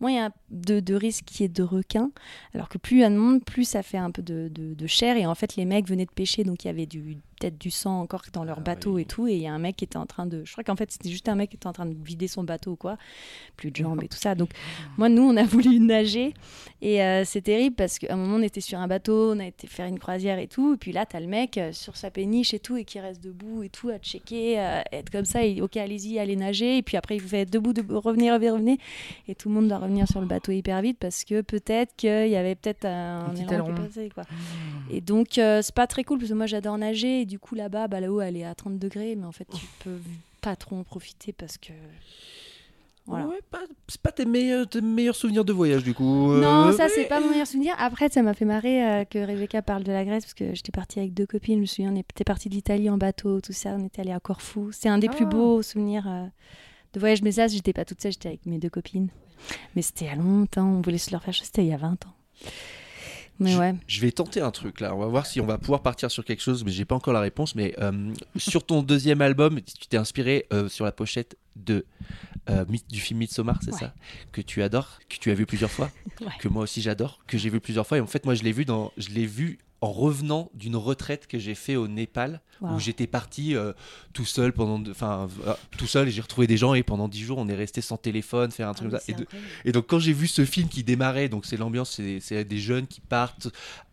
moins 0.00 0.10
il 0.10 0.16
y 0.16 0.20
a 0.20 0.30
de, 0.50 0.80
de 0.80 0.94
risque 0.94 1.24
qu'il 1.26 1.42
y 1.42 1.44
ait 1.44 1.48
de 1.48 1.62
requins. 1.62 2.10
Alors 2.54 2.68
que 2.68 2.78
plus 2.78 2.96
il 2.96 3.00
y 3.00 3.04
a 3.04 3.10
de 3.10 3.16
monde, 3.16 3.44
plus 3.44 3.64
ça 3.64 3.82
fait 3.82 3.98
un 3.98 4.10
peu 4.10 4.22
de, 4.22 4.48
de, 4.52 4.74
de 4.74 4.86
chair. 4.86 5.16
Et 5.16 5.26
en 5.26 5.34
fait, 5.34 5.56
les 5.56 5.64
mecs 5.64 5.86
venaient 5.88 6.06
de 6.06 6.10
pêcher, 6.10 6.44
donc 6.44 6.64
il 6.64 6.68
y 6.68 6.70
avait 6.70 6.86
du, 6.86 7.18
peut-être 7.38 7.58
du 7.58 7.70
sang 7.70 8.00
encore 8.00 8.22
dans 8.32 8.44
leur 8.44 8.58
Ah 8.58 8.62
bateau 8.62 8.94
oui. 8.94 9.02
et 9.02 9.04
tout. 9.04 9.26
Et 9.28 9.34
il 9.34 9.42
y 9.42 9.46
a 9.46 9.52
un 9.52 9.58
mec 9.58 9.76
qui 9.76 9.84
était 9.84 9.96
en 9.96 10.06
train 10.06 10.26
de. 10.26 10.44
Je 10.44 10.52
crois 10.52 10.64
qu'en 10.64 10.76
fait, 10.76 10.90
c'était 10.90 11.08
juste 11.10 11.28
un 11.28 11.34
mec 11.34 11.50
qui 11.50 11.56
était 11.56 11.66
en 11.66 11.72
train 11.72 11.86
de 11.86 11.94
vider 12.02 12.28
son 12.28 12.44
bateau 12.44 12.72
ou 12.72 12.76
quoi. 12.76 12.96
Plus 13.56 13.70
de 13.70 13.76
jambes 13.76 14.02
et 14.02 14.08
tout 14.08 14.18
ça. 14.18 14.34
Donc, 14.34 14.50
moi, 14.98 15.08
nous, 15.08 15.22
on 15.22 15.36
a 15.36 15.44
voulu 15.44 15.80
nager. 15.80 16.34
Et 16.80 17.02
euh, 17.02 17.24
c'est 17.24 17.42
terrible 17.42 17.76
parce 17.76 17.98
qu'à 17.98 18.12
un 18.12 18.16
moment, 18.16 18.36
on 18.36 18.42
était 18.42 18.60
sur 18.60 18.78
un 18.78 18.86
bateau, 18.86 19.32
on 19.34 19.40
a 19.40 19.46
été 19.46 19.66
faire 19.66 19.86
une 19.86 19.98
croisière 19.98 20.38
et 20.38 20.46
tout. 20.46 20.74
Et 20.74 20.76
puis 20.76 20.92
là, 20.92 21.06
t'as 21.06 21.20
le 21.20 21.26
mec 21.26 21.58
euh, 21.58 21.72
sur 21.72 21.96
sa 21.96 22.10
péniche 22.10 22.54
et 22.54 22.60
tout, 22.60 22.76
et 22.76 22.84
qui 22.84 23.00
reste 23.00 23.22
debout 23.22 23.62
et 23.62 23.68
tout, 23.68 23.88
à 23.88 23.98
checker, 23.98 24.60
euh, 24.60 24.80
être 24.92 25.10
comme 25.10 25.24
ça. 25.24 25.44
Et, 25.44 25.60
ok, 25.60 25.76
allez-y, 25.76 26.18
allez 26.18 26.36
nager. 26.36 26.78
Et 26.78 26.82
puis 26.82 26.96
après, 26.96 27.16
il 27.16 27.22
vous 27.22 27.28
fait 27.28 27.40
être 27.42 27.50
debout, 27.50 27.72
debout, 27.72 28.00
revenez, 28.00 28.30
revenez, 28.30 28.50
revenez. 28.50 28.78
Et 29.26 29.34
tout 29.34 29.48
le 29.48 29.54
monde 29.54 29.68
doit 29.68 29.78
revenir 29.78 30.06
sur 30.08 30.20
le 30.20 30.26
bateau 30.26 30.52
hyper 30.52 30.80
vite 30.82 30.98
parce 30.98 31.24
que 31.24 31.40
peut-être 31.40 31.94
qu'il 31.96 32.28
y 32.28 32.36
avait 32.36 32.54
peut-être 32.54 32.84
un, 32.84 33.26
Un 33.26 33.34
qui 33.34 33.44
passait, 33.44 34.08
quoi. 34.10 34.24
Et 34.90 35.00
donc, 35.00 35.38
euh, 35.38 35.60
c'est 35.62 35.74
pas 35.74 35.86
très 35.86 36.04
cool 36.04 36.18
parce 36.18 36.30
que 36.30 36.34
moi, 36.34 36.46
j'adore 36.46 36.78
nager. 36.78 37.20
Du 37.28 37.38
coup, 37.38 37.54
là-bas, 37.54 37.86
bah, 37.86 38.00
là-haut, 38.00 38.20
elle 38.20 38.36
est 38.36 38.44
à 38.44 38.54
30 38.56 38.78
degrés. 38.78 39.14
Mais 39.14 39.24
en 39.26 39.32
fait, 39.32 39.46
tu 39.54 39.64
peux 39.84 39.98
pas 40.40 40.56
trop 40.56 40.74
en 40.76 40.82
profiter 40.82 41.32
parce 41.32 41.56
que. 41.58 41.72
Voilà. 43.06 43.26
Ouais, 43.26 43.40
pas- 43.50 43.62
c'est 43.88 44.00
pas 44.02 44.12
tes 44.12 44.26
meilleurs, 44.26 44.68
tes 44.68 44.82
meilleurs 44.82 45.16
souvenirs 45.16 45.42
de 45.44 45.52
voyage 45.54 45.82
du 45.82 45.94
coup. 45.94 46.04
Non, 46.34 46.66
euh, 46.66 46.72
ça 46.72 46.88
c'est 46.90 47.06
pas 47.06 47.20
mon 47.20 47.30
meilleur 47.30 47.46
souvenir. 47.46 47.74
Après, 47.78 48.10
ça 48.10 48.20
m'a 48.20 48.34
fait 48.34 48.44
marrer 48.44 48.84
euh, 48.86 49.04
que 49.06 49.18
Rebecca 49.18 49.62
parle 49.62 49.82
de 49.82 49.92
la 49.92 50.04
Grèce 50.04 50.24
parce 50.24 50.34
que 50.34 50.54
j'étais 50.54 50.72
partie 50.72 50.98
avec 50.98 51.14
deux 51.14 51.24
copines. 51.24 51.54
Je 51.56 51.60
me 51.62 51.66
souviens, 51.66 51.92
on 51.92 51.96
était 51.96 52.24
partie 52.24 52.50
de 52.50 52.54
l'Italie 52.54 52.90
en 52.90 52.98
bateau, 52.98 53.40
tout 53.40 53.54
ça. 53.54 53.70
On 53.78 53.86
était 53.86 54.02
allé 54.02 54.12
à 54.12 54.20
Corfou. 54.20 54.72
C'est 54.72 54.90
un 54.90 54.98
des 54.98 55.08
plus 55.08 55.24
Ah. 55.24 55.30
beaux 55.30 55.62
souvenirs 55.62 56.04
euh, 56.06 56.26
de 56.92 57.00
voyage. 57.00 57.22
Mais 57.22 57.32
ça, 57.32 57.46
j'étais 57.46 57.72
pas 57.72 57.86
toute 57.86 58.02
seule, 58.02 58.12
j'étais 58.12 58.28
avec 58.28 58.44
mes 58.44 58.58
deux 58.58 58.68
copines. 58.68 59.08
Mais 59.74 59.80
c'était 59.80 60.08
a 60.08 60.14
longtemps. 60.14 60.68
On 60.68 60.82
voulait 60.82 60.98
se 60.98 61.10
leur 61.10 61.22
faire 61.22 61.32
chose. 61.32 61.46
C'était 61.46 61.64
il 61.64 61.68
y 61.68 61.72
a 61.72 61.78
20 61.78 61.92
ans. 62.04 62.14
Mais 63.40 63.52
je, 63.52 63.58
ouais. 63.58 63.74
je 63.86 64.00
vais 64.00 64.10
tenter 64.10 64.40
un 64.40 64.50
truc 64.50 64.80
là. 64.80 64.94
On 64.94 64.98
va 64.98 65.06
voir 65.06 65.24
si 65.26 65.40
on 65.40 65.46
va 65.46 65.58
pouvoir 65.58 65.82
partir 65.82 66.10
sur 66.10 66.24
quelque 66.24 66.42
chose, 66.42 66.64
mais 66.64 66.72
j'ai 66.72 66.84
pas 66.84 66.94
encore 66.96 67.12
la 67.14 67.20
réponse. 67.20 67.54
Mais 67.54 67.74
euh, 67.78 68.12
sur 68.36 68.64
ton 68.66 68.82
deuxième 68.82 69.20
album, 69.22 69.60
tu 69.60 69.86
t'es 69.88 69.96
inspiré 69.96 70.46
euh, 70.52 70.68
sur 70.68 70.84
la 70.84 70.92
pochette 70.92 71.36
de 71.56 71.84
euh, 72.50 72.64
du 72.88 73.00
film 73.00 73.18
Midsommar, 73.20 73.58
c'est 73.62 73.72
Ouais. 73.72 73.78
ça? 73.78 73.94
Que 74.32 74.40
tu 74.40 74.62
adores, 74.62 74.98
que 75.08 75.16
tu 75.16 75.30
as 75.30 75.34
vu 75.34 75.44
plusieurs 75.46 75.70
fois, 75.70 75.90
Ouais. 76.20 76.26
que 76.40 76.48
moi 76.48 76.62
aussi 76.62 76.80
j'adore, 76.82 77.20
que 77.26 77.36
j'ai 77.38 77.50
vu 77.50 77.60
plusieurs 77.60 77.86
fois. 77.86 77.98
Et 77.98 78.00
en 78.00 78.06
fait, 78.06 78.24
moi, 78.24 78.34
je 78.34 78.42
l'ai 78.42 78.52
vu 78.52 78.64
dans, 78.64 78.92
je 78.96 79.10
l'ai 79.10 79.26
vu 79.26 79.58
en 79.80 79.92
revenant 79.92 80.50
d'une 80.54 80.74
retraite 80.76 81.26
que 81.28 81.38
j'ai 81.38 81.54
fait 81.54 81.76
au 81.76 81.86
Népal 81.86 82.40
où 82.74 82.80
j'étais 82.80 83.06
parti 83.06 83.54
euh, 83.54 83.72
tout 84.12 84.24
seul 84.24 84.52
pendant, 84.52 84.80
de- 84.80 84.90
enfin 84.90 85.28
euh, 85.46 85.54
tout 85.76 85.86
seul 85.86 86.08
et 86.08 86.10
j'ai 86.10 86.20
retrouvé 86.20 86.48
des 86.48 86.56
gens 86.56 86.74
et 86.74 86.82
pendant 86.82 87.06
dix 87.06 87.22
jours 87.22 87.38
on 87.38 87.48
est 87.48 87.54
resté 87.54 87.80
sans 87.80 87.96
téléphone, 87.96 88.50
faire 88.50 88.68
un 88.68 88.74
truc 88.74 88.90
comme 88.90 88.98
ça. 88.98 89.12
Et, 89.12 89.14
de- 89.14 89.26
et 89.64 89.70
donc 89.72 89.86
quand 89.86 90.00
j'ai 90.00 90.12
vu 90.12 90.26
ce 90.26 90.44
film 90.44 90.68
qui 90.68 90.82
démarrait, 90.82 91.28
donc 91.28 91.46
c'est 91.46 91.56
l'ambiance, 91.56 92.00
c'est 92.20 92.44
des 92.44 92.58
jeunes 92.58 92.88
qui 92.88 93.00
partent 93.00 93.48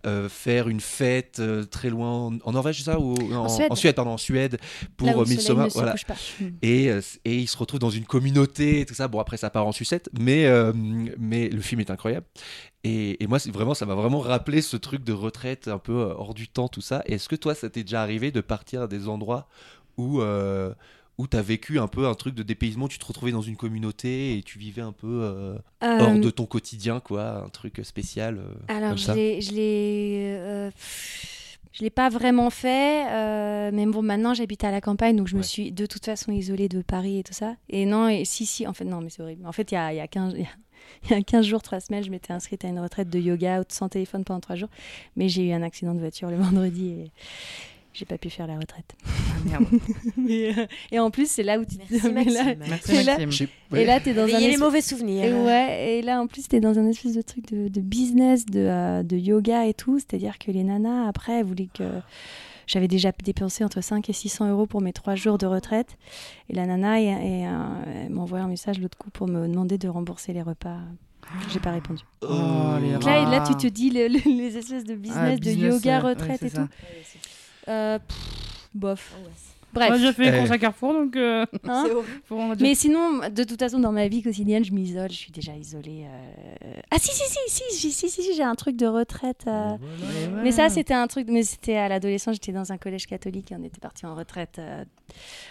euh, 0.06 0.30
faire 0.30 0.70
une 0.70 0.80
fête 0.80 1.40
euh, 1.40 1.64
très 1.64 1.90
loin 1.90 2.12
en, 2.12 2.38
en 2.44 2.52
Norvège, 2.52 2.84
ça 2.84 3.00
ou 3.00 3.16
en, 3.34 3.76
Suède. 3.76 3.96
pardon, 3.96 4.12
en 4.12 4.18
Suède 4.18 4.60
pour 4.98 5.10
euh, 5.22 5.26
Midsommar, 5.26 5.68
voilà. 5.74 5.94
couche 5.94 6.06
pas. 6.06 6.16
Mm. 6.40 6.46
Et, 6.62 6.90
euh, 6.90 7.02
et 7.26 7.38
il 7.38 7.48
se 7.48 7.58
retrouve 7.58 7.80
dans 7.80 7.90
une 7.90 8.06
communauté 8.06 8.82
et 8.82 8.86
tout 8.86 8.94
ça. 8.94 9.08
Bon, 9.08 9.20
après, 9.20 9.38
ça 9.38 9.50
part 9.50 9.66
en 9.66 9.72
sucette, 9.72 10.10
mais, 10.20 10.48
mais 11.18 11.50
le 11.50 11.62
film 11.62 11.82
est 11.82 11.90
incroyable. 11.90 12.26
Et, 12.84 13.24
et 13.24 13.28
moi, 13.28 13.40
c'est 13.40 13.52
vraiment, 13.52 13.74
ça 13.74 13.86
m'a 13.86 13.96
vraiment 13.96 14.20
rappelé 14.20 14.62
ce 14.62 14.78
truc 14.78 15.04
de 15.04 15.14
retraite 15.14 15.68
un 15.68 15.80
peu 15.80 15.94
hors 15.94 16.34
du 16.34 16.48
temps, 16.48 16.68
tout 16.68 16.82
ça. 16.82 17.02
Est-ce 17.06 17.28
que 17.28 17.36
toi, 17.36 17.56
ça 17.56 17.70
t'est 17.70 17.84
déjà 17.84 18.02
arrivé 18.02 18.32
de 18.32 18.42
partir 18.42 18.84
à 18.84 18.88
des 18.88 19.08
endroits 19.08 19.48
où, 19.98 20.22
où 21.18 21.28
tu 21.28 21.38
as 21.38 21.42
vécu 21.42 21.80
un 21.80 21.88
peu 21.88 22.08
un 22.08 22.14
truc 22.14 22.36
de 22.36 22.44
dépaysement, 22.44 22.88
tu 22.88 23.00
te 23.00 23.06
retrouvais 23.06 23.32
dans 23.32 23.42
une 23.42 23.56
communauté 23.56 24.38
et 24.38 24.44
tu 24.44 24.60
vivais 24.60 24.82
un 24.82 24.92
peu 24.92 25.08
euh, 25.24 25.56
hors 25.82 26.10
Euh, 26.16 26.20
de 26.20 26.30
ton 26.30 26.46
quotidien, 26.46 27.00
quoi, 27.00 27.44
un 27.46 27.50
truc 27.50 27.80
spécial 27.84 28.38
euh, 28.38 28.54
Alors, 28.68 28.90
comme 28.90 28.98
je 28.98 29.12
l'ai, 29.14 29.42
je 29.42 29.52
l'ai, 29.54 30.36
euh, 30.38 30.72
je 31.72 31.84
l'ai 31.84 31.90
pas 31.90 32.10
vraiment 32.10 32.50
fait, 32.50 33.04
mais 33.72 33.86
bon, 33.86 34.02
maintenant 34.02 34.34
j'habite 34.34 34.64
à 34.64 34.72
la 34.72 34.82
campagne, 34.82 35.16
donc 35.18 35.28
je 35.28 35.36
me 35.36 35.42
suis 35.42 35.72
de 35.72 35.86
toute 35.86 36.06
façon 36.06 36.32
isolée 36.32 36.70
de 36.70 36.82
Paris 36.82 37.20
et 37.20 37.24
tout 37.24 37.34
ça. 37.34 37.56
Et 37.70 37.86
non, 37.86 38.08
et 38.10 38.24
si, 38.26 38.46
si, 38.46 38.66
en 38.68 38.74
fait, 38.74 38.86
non, 38.86 39.02
mais 39.02 39.10
c'est 39.10 39.22
horrible. 39.22 39.46
En 39.46 39.52
fait, 39.52 39.72
il 39.72 39.76
y 39.76 39.78
a, 39.78 39.94
y, 39.94 40.00
a 40.00 40.08
15, 40.08 40.34
il 40.36 40.42
y 40.42 40.44
a- 40.44 40.48
il 41.06 41.12
y 41.12 41.14
a 41.16 41.22
15 41.22 41.46
jours, 41.46 41.62
3 41.64 41.80
semaines, 41.80 42.04
je 42.04 42.12
m'étais 42.12 42.32
inscrite 42.32 42.64
à 42.64 42.68
une 42.68 42.80
retraite 42.80 43.10
de 43.10 43.20
yoga 43.20 43.64
sans 43.70 43.90
téléphone 43.90 44.24
pendant 44.24 44.40
3 44.40 44.56
jours, 44.56 44.70
mais 45.16 45.28
j'ai 45.30 45.48
eu 45.48 45.52
un 45.52 45.64
accident 45.64 45.96
de 45.96 46.00
voiture 46.00 46.30
le 46.30 46.36
vendredi 46.42 46.90
et 46.90 47.12
j'ai 47.98 48.06
pas 48.06 48.18
pu 48.18 48.30
faire 48.30 48.46
la 48.48 48.58
retraite. 48.60 48.94
Ah, 49.06 49.10
merde. 49.50 49.66
Mais, 50.18 50.58
euh, 50.58 50.66
et 50.92 51.00
en 51.00 51.10
plus, 51.12 51.30
c'est 51.30 51.44
là 51.44 51.58
où 51.60 51.66
tu 51.66 51.78
Merci, 51.90 52.10
mais 52.14 52.26
là- 52.26 52.44
Maxime. 52.44 52.66
Merci 52.70 52.92
Et 52.94 53.04
là- 53.04 53.18
Et 53.20 53.74
ouais. 53.74 53.86
là, 53.86 54.00
t'es 54.00 54.14
dans 54.14 54.24
un 54.24 54.28
les 54.28 54.34
espèce- 54.46 54.60
mauvais 54.60 54.82
souvenirs. 54.82 55.24
et 55.24 55.34
ouais, 55.34 55.98
et 55.98 56.02
là 56.02 56.22
en 56.22 56.28
plus, 56.28 56.48
t'es 56.48 56.60
dans 56.60 56.78
un 56.78 56.88
espèce 56.88 57.14
de 57.16 57.22
truc 57.22 57.48
de, 57.52 57.68
de 57.70 57.82
business, 57.82 58.46
de, 58.46 58.60
euh, 58.60 59.04
de 59.04 59.16
yoga 59.18 59.66
et 59.66 59.74
tout. 59.74 59.98
C'est-à-dire 60.00 60.38
que 60.40 60.52
les 60.52 60.64
nanas, 60.64 61.08
après, 61.08 61.40
elles 61.40 61.46
voulaient 61.46 61.70
que. 61.74 61.84
J'avais 62.68 62.88
déjà 62.88 63.12
dépensé 63.24 63.64
entre 63.64 63.82
5 63.82 64.10
et 64.10 64.14
600 64.14 64.50
euros 64.50 64.66
pour 64.66 64.82
mes 64.82 64.92
3 64.92 65.14
jours 65.14 65.38
de 65.38 65.46
retraite. 65.46 65.98
Et 66.50 66.56
la 66.56 66.66
nana 66.66 67.00
et, 67.00 67.06
et, 67.06 67.48
euh, 67.48 68.18
envoyé 68.18 68.44
un 68.44 68.48
message 68.48 68.80
l'autre 68.80 68.98
coup 68.98 69.12
pour 69.12 69.28
me 69.28 69.48
demander 69.48 69.78
de 69.78 69.88
rembourser 69.88 70.34
les 70.34 70.42
repas. 70.42 70.78
J'ai 71.54 71.60
pas 71.60 71.72
répondu. 71.72 72.02
Oh, 72.24 72.28
les 72.82 72.92
là, 73.06 73.30
là, 73.30 73.44
tu 73.48 73.54
te 73.56 73.68
dis 73.68 73.92
le- 73.92 74.08
le- 74.08 74.38
les 74.38 74.58
espèces 74.58 74.84
de 74.84 74.94
Ah, 74.94 74.98
business, 74.98 75.40
de 75.40 75.46
business, 75.46 75.74
yoga, 75.76 76.02
ouais, 76.02 76.10
retraite 76.10 76.42
ouais, 76.42 76.48
et 76.48 76.50
c'est 76.50 76.56
tout. 76.56 76.68
ça. 76.68 76.68
Euh, 77.68 78.00
bof. 78.74 79.14
Ah 79.16 79.20
ouais. 79.26 79.32
Bref. 79.76 79.90
Moi, 79.90 79.98
j'ai 79.98 80.14
fait 80.14 80.32
les 80.32 80.38
eh. 80.38 80.40
courses 80.40 80.52
à 80.52 80.58
Carrefour, 80.58 80.94
donc. 80.94 81.16
euh, 81.18 81.46
Hein 81.68 81.86
Mais 82.62 82.76
sinon, 82.76 83.30
de 83.30 83.44
toute 83.44 83.60
façon, 83.60 83.78
dans 83.78 83.92
ma 83.92 84.08
vie 84.08 84.24
quotidienne, 84.24 84.64
je 84.64 84.72
m'isole. 84.72 85.10
Je 85.12 85.18
suis 85.18 85.32
déjà 85.32 85.54
isolée. 85.54 86.06
Euh. 86.06 86.80
Ah 86.92 86.98
si 86.98 87.12
si 87.12 87.24
si 87.28 87.40
si 87.72 87.92
si 87.92 88.10
si, 88.10 88.22
si, 88.22 88.34
j'ai 88.34 88.44
un 88.44 88.56
truc 88.56 88.78
de 88.78 88.88
retraite. 88.88 89.44
Euh. 89.48 89.76
Mais 90.44 90.54
ça, 90.54 90.70
c'était 90.70 90.94
un 90.94 91.08
truc. 91.08 91.28
Mais 91.30 91.44
c'était 91.44 91.76
à 91.76 91.90
l'adolescence. 91.90 92.36
J'étais 92.36 92.54
dans 92.54 92.72
un 92.72 92.78
collège 92.78 93.06
catholique 93.06 93.52
et 93.52 93.56
on 93.56 93.64
était 93.64 93.82
parti 93.82 94.06
en 94.06 94.16
retraite. 94.16 94.62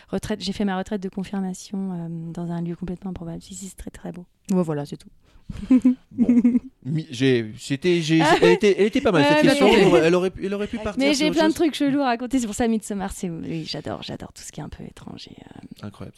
Retraite. 0.08 0.40
J'ai 0.40 0.52
fait 0.52 0.64
ma 0.64 0.78
retraite 0.78 1.02
de 1.02 1.10
confirmation 1.10 2.08
dans 2.32 2.50
un 2.50 2.62
lieu 2.62 2.76
complètement 2.76 3.10
improbable. 3.10 3.42
Si 3.42 3.54
si, 3.54 3.66
c'est 3.68 3.76
très 3.76 3.90
très 3.90 4.10
beau. 4.10 4.24
Ouais, 4.50 4.62
voilà, 4.62 4.86
c'est 4.86 4.96
tout. 4.96 5.10
J'ai- 7.10 7.52
c'était- 7.58 8.00
j'ai- 8.00 8.22
elle, 8.42 8.52
était, 8.52 8.74
elle 8.78 8.86
était 8.86 9.00
pas 9.00 9.12
mal 9.12 9.24
cette 9.28 9.42
question. 9.42 9.68
Elle 9.68 9.84
aurait, 9.86 10.00
elle 10.06 10.14
aurait 10.14 10.30
pu, 10.30 10.44
elle 10.46 10.54
aurait 10.54 10.66
pu 10.66 10.78
partir. 10.78 11.02
Mais 11.02 11.14
j'ai 11.14 11.30
plein 11.30 11.48
de 11.48 11.54
trucs 11.54 11.74
chelous 11.74 12.00
à 12.00 12.06
raconter. 12.06 12.38
C'est 12.38 12.46
pour 12.46 12.54
ça, 12.54 12.68
Midsommar, 12.68 13.12
c'est. 13.12 13.30
Oui, 13.30 13.64
j'adore, 13.66 14.02
j'adore 14.02 14.32
tout 14.32 14.42
ce 14.42 14.52
qui 14.52 14.60
est 14.60 14.64
un 14.64 14.68
peu 14.68 14.84
étranger. 14.84 15.32
euh. 15.40 15.86
Incroyable. 15.86 16.16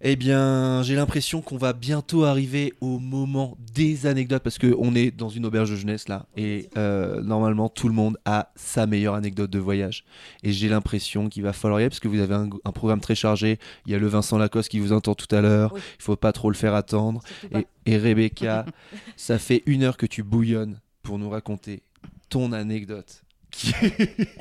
Eh 0.00 0.16
bien, 0.16 0.82
j'ai 0.82 0.94
l'impression 0.94 1.42
qu'on 1.42 1.56
va 1.56 1.72
bientôt 1.72 2.24
arriver 2.24 2.72
au 2.80 2.98
moment 2.98 3.56
des 3.74 4.06
anecdotes 4.06 4.42
parce 4.42 4.58
qu'on 4.58 4.94
est 4.94 5.10
dans 5.10 5.28
une 5.28 5.44
auberge 5.44 5.70
de 5.70 5.76
jeunesse 5.76 6.08
là 6.08 6.26
et 6.36 6.68
euh, 6.76 7.20
normalement 7.20 7.68
tout 7.68 7.88
le 7.88 7.94
monde 7.94 8.16
a 8.24 8.52
sa 8.54 8.86
meilleure 8.86 9.14
anecdote 9.14 9.50
de 9.50 9.58
voyage. 9.58 10.04
Et 10.42 10.52
j'ai 10.52 10.68
l'impression 10.68 11.28
qu'il 11.28 11.42
va 11.42 11.52
falloir 11.52 11.80
y 11.80 11.82
aller 11.82 11.90
parce 11.90 12.00
que 12.00 12.08
vous 12.08 12.20
avez 12.20 12.34
un, 12.34 12.48
un 12.64 12.72
programme 12.72 13.00
très 13.00 13.14
chargé. 13.14 13.58
Il 13.86 13.92
y 13.92 13.94
a 13.94 13.98
le 13.98 14.06
Vincent 14.06 14.38
Lacoste 14.38 14.68
qui 14.68 14.78
vous 14.78 14.92
entend 14.92 15.14
tout 15.14 15.34
à 15.34 15.40
l'heure. 15.40 15.72
Oui. 15.74 15.80
Il 15.98 16.02
faut 16.02 16.16
pas 16.16 16.32
trop 16.32 16.50
le 16.50 16.56
faire 16.56 16.74
attendre. 16.74 17.20
Et, 17.54 17.66
et 17.86 17.96
Rebecca, 17.96 18.66
ça 19.16 19.38
fait 19.38 19.62
une 19.66 19.82
heure 19.82 19.96
que 19.96 20.06
tu 20.06 20.22
bouillonnes 20.22 20.80
pour 21.02 21.18
nous 21.18 21.30
raconter 21.30 21.82
ton 22.28 22.52
anecdote. 22.52 23.22
Qui- 23.50 23.72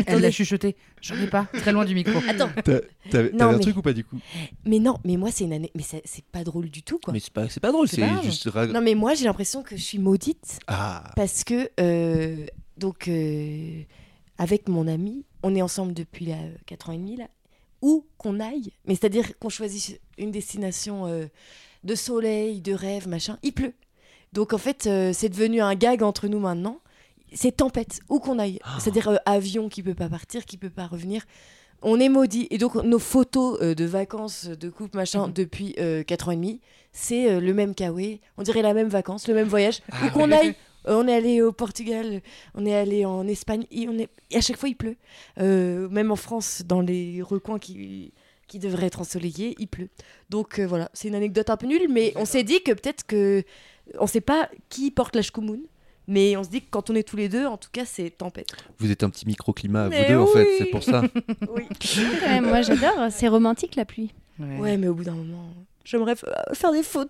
Elle 0.05 0.21
l'a 0.21 0.31
chuchoté. 0.31 0.75
J'en 1.01 1.15
ai 1.15 1.27
pas. 1.27 1.47
Très 1.53 1.71
loin 1.71 1.85
du 1.85 1.95
micro. 1.95 2.19
Attends, 2.27 2.49
T'as- 2.63 2.81
T'avais 3.09 3.41
un 3.41 3.59
truc 3.59 3.77
ou 3.77 3.81
pas 3.81 3.93
du 3.93 4.03
coup? 4.03 4.17
Mais 4.65 4.79
non, 4.79 4.97
mais 5.05 5.15
moi 5.17 5.31
c'est 5.31 5.45
une 5.45 5.53
année, 5.53 5.71
mais 5.75 5.83
c'est 5.83 6.01
c'est 6.05 6.25
pas 6.25 6.43
drôle 6.43 6.69
du 6.69 6.83
tout 6.83 6.99
quoi. 7.03 7.13
Mais 7.13 7.19
c'est 7.19 7.31
pas, 7.31 7.47
c'est 7.49 7.59
pas 7.61 7.71
drôle, 7.71 7.87
C'est 7.87 8.01
juste. 8.23 8.47
Non 8.73 8.81
mais 8.81 8.95
moi 8.95 9.13
j'ai 9.13 9.25
l'impression 9.25 9.63
que 9.63 9.77
je 9.77 9.81
suis 9.81 9.99
maudite 9.99 10.59
Ah, 10.67 11.11
parce 11.15 11.43
que 11.43 11.69
euh, 11.79 12.45
donc 12.77 13.07
euh, 13.07 13.81
avec 14.37 14.67
mon 14.67 14.87
ami, 14.87 15.25
on 15.41 15.55
est 15.55 15.61
ensemble 15.61 15.93
depuis 15.93 16.25
là, 16.25 16.37
4 16.65 16.89
ans 16.89 16.93
et 16.93 16.97
demi 16.97 17.15
là, 17.15 17.27
où 17.81 18.05
qu'on 18.17 18.39
aille, 18.39 18.71
mais 18.85 18.95
c'est-à-dire 18.95 19.37
qu'on 19.39 19.49
choisisse 19.49 19.93
une 20.17 20.31
destination 20.31 21.07
euh, 21.07 21.27
de 21.83 21.95
soleil, 21.95 22.59
de 22.59 22.73
rêve, 22.73 23.07
machin, 23.07 23.37
il 23.41 23.53
pleut. 23.53 23.73
Donc 24.33 24.51
en 24.53 24.57
fait 24.57 24.85
euh, 24.87 25.11
c'est 25.13 25.29
devenu 25.29 25.61
un 25.61 25.75
gag 25.75 26.03
entre 26.03 26.27
nous 26.27 26.39
maintenant. 26.39 26.79
C'est 27.33 27.57
tempête, 27.57 27.99
où 28.09 28.19
qu'on 28.19 28.39
aille. 28.39 28.59
C'est-à-dire 28.79 29.09
euh, 29.09 29.17
avion 29.25 29.69
qui 29.69 29.83
peut 29.83 29.95
pas 29.95 30.09
partir, 30.09 30.45
qui 30.45 30.57
peut 30.57 30.69
pas 30.69 30.87
revenir. 30.87 31.23
On 31.81 31.99
est 31.99 32.09
maudit. 32.09 32.47
Et 32.49 32.57
donc 32.57 32.75
nos 32.75 32.99
photos 32.99 33.59
euh, 33.61 33.75
de 33.75 33.85
vacances, 33.85 34.45
de 34.45 34.69
couple, 34.69 34.97
machin, 34.97 35.27
depuis 35.27 35.75
euh, 35.79 36.03
4 36.03 36.29
ans 36.29 36.31
et 36.31 36.35
demi, 36.35 36.61
c'est 36.91 37.29
euh, 37.29 37.39
le 37.39 37.53
même 37.53 37.75
kawaii. 37.75 38.19
On 38.37 38.43
dirait 38.43 38.61
la 38.61 38.73
même 38.73 38.87
vacances, 38.87 39.27
le 39.27 39.33
même 39.33 39.47
voyage. 39.47 39.81
où 40.03 40.09
qu'on 40.09 40.31
aille, 40.31 40.55
euh, 40.87 40.95
on 40.95 41.07
est 41.07 41.13
allé 41.13 41.41
au 41.41 41.51
Portugal, 41.51 42.21
on 42.55 42.65
est 42.65 42.73
allé 42.75 43.05
en 43.05 43.27
Espagne, 43.27 43.65
et, 43.71 43.87
on 43.87 43.97
est... 43.97 44.09
et 44.31 44.37
à 44.37 44.41
chaque 44.41 44.57
fois 44.57 44.69
il 44.69 44.75
pleut. 44.75 44.95
Euh, 45.39 45.89
même 45.89 46.11
en 46.11 46.15
France, 46.15 46.63
dans 46.65 46.81
les 46.81 47.21
recoins 47.21 47.59
qui, 47.59 48.13
qui 48.47 48.59
devraient 48.59 48.87
être 48.87 49.01
ensoleillés, 49.01 49.55
il 49.59 49.67
pleut. 49.67 49.89
Donc 50.29 50.59
euh, 50.59 50.65
voilà, 50.65 50.89
c'est 50.93 51.07
une 51.07 51.15
anecdote 51.15 51.49
un 51.49 51.57
peu 51.57 51.67
nulle, 51.67 51.87
mais 51.89 52.13
on 52.15 52.25
s'est 52.25 52.43
dit 52.43 52.61
que 52.63 52.71
peut-être 52.71 53.05
que. 53.05 53.43
On 53.99 54.07
sait 54.07 54.19
pas 54.19 54.49
qui 54.67 54.91
porte 54.91 55.15
la 55.15 55.21
shkumun, 55.21 55.59
mais 56.07 56.37
on 56.37 56.43
se 56.43 56.49
dit 56.49 56.61
que 56.61 56.67
quand 56.69 56.89
on 56.89 56.95
est 56.95 57.03
tous 57.03 57.17
les 57.17 57.29
deux, 57.29 57.45
en 57.45 57.57
tout 57.57 57.69
cas, 57.71 57.83
c'est 57.85 58.09
tempête. 58.09 58.47
vous 58.79 58.91
êtes 58.91 59.03
un 59.03 59.09
petit 59.09 59.25
microclimat 59.25 59.85
à 59.85 59.89
vous 59.89 60.07
deux 60.07 60.17
en 60.17 60.27
fait, 60.27 60.47
c'est 60.57 60.65
pour 60.65 60.83
ça. 60.83 61.01
Oui. 61.53 61.63
Quand 62.19 62.27
même, 62.27 62.45
moi, 62.47 62.61
j'adore. 62.61 63.07
C'est 63.11 63.27
romantique 63.27 63.75
la 63.75 63.85
pluie. 63.85 64.11
Ouais. 64.39 64.57
Ouais, 64.59 64.77
mais 64.77 64.87
au 64.87 64.93
bout 64.93 65.03
d'un 65.03 65.15
moment, 65.15 65.49
j'aimerais 65.83 66.13
f- 66.13 66.25
faire 66.53 66.71
des 66.71 66.83
photos. 66.83 67.09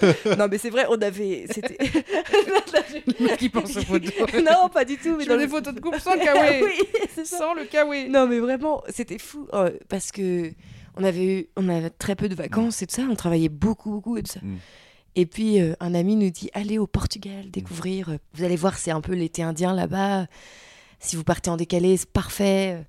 peu. 0.00 0.34
non, 0.36 0.46
mais 0.50 0.58
c'est 0.58 0.70
vrai, 0.70 0.84
on 0.90 1.00
avait. 1.00 1.46
C'était. 1.50 1.78
Qui 3.38 3.48
pense 3.48 3.76
aux 3.76 3.82
photos? 3.82 4.12
non, 4.44 4.68
pas 4.72 4.84
du 4.84 4.96
tout. 4.98 5.16
Mais 5.16 5.24
Je 5.24 5.28
dans 5.28 5.34
veux 5.36 5.40
le- 5.40 5.46
des 5.46 5.50
photos 5.52 5.74
de 5.74 5.80
couple 5.80 6.00
sans 6.00 6.14
le 6.14 6.20
kawaii. 6.20 6.62
oui, 6.62 6.86
c'est 7.14 7.24
ça. 7.26 7.38
Sans 7.38 7.54
le 7.54 7.64
kawaii. 7.64 8.08
Non, 8.08 8.26
mais 8.26 8.38
vraiment, 8.38 8.82
c'était 8.88 9.18
fou 9.18 9.46
euh, 9.54 9.70
parce 9.88 10.12
que 10.12 10.52
on 10.96 11.04
avait 11.04 11.24
eu, 11.40 11.46
on 11.56 11.68
avait 11.68 11.90
très 11.90 12.14
peu 12.16 12.28
de 12.28 12.34
vacances 12.34 12.82
et 12.82 12.86
tout 12.86 12.94
ça. 12.94 13.02
On 13.10 13.14
travaillait 13.16 13.48
beaucoup, 13.48 13.90
beaucoup 13.90 14.16
et 14.16 14.22
tout 14.22 14.32
ça. 14.32 14.40
Mm. 14.42 14.56
Et 15.16 15.26
puis 15.26 15.60
euh, 15.60 15.74
un 15.80 15.94
ami 15.94 16.14
nous 16.14 16.30
dit 16.30 16.50
allez 16.52 16.78
au 16.78 16.86
Portugal 16.86 17.50
découvrir. 17.50 18.10
euh, 18.10 18.18
Vous 18.34 18.44
allez 18.44 18.56
voir, 18.56 18.78
c'est 18.78 18.90
un 18.90 19.00
peu 19.00 19.14
l'été 19.14 19.42
indien 19.42 19.74
là-bas. 19.74 20.26
Si 21.00 21.16
vous 21.16 21.24
partez 21.24 21.50
en 21.50 21.56
décalé, 21.56 21.96
c'est 21.96 22.08
parfait. 22.10 22.86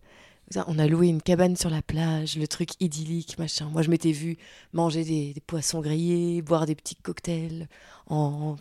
Ça, 0.49 0.63
On 0.69 0.79
a 0.79 0.87
loué 0.87 1.07
une 1.07 1.21
cabane 1.21 1.57
sur 1.57 1.69
la 1.69 1.81
plage, 1.81 2.37
le 2.37 2.47
truc 2.47 2.69
idyllique, 2.79 3.37
machin. 3.37 3.67
Moi, 3.69 3.81
je 3.81 3.89
m'étais 3.89 4.13
vu 4.13 4.37
manger 4.71 5.03
des, 5.03 5.33
des 5.33 5.41
poissons 5.41 5.81
grillés, 5.81 6.41
boire 6.41 6.65
des 6.65 6.75
petits 6.75 6.95
cocktails 6.95 7.67
en, 8.07 8.55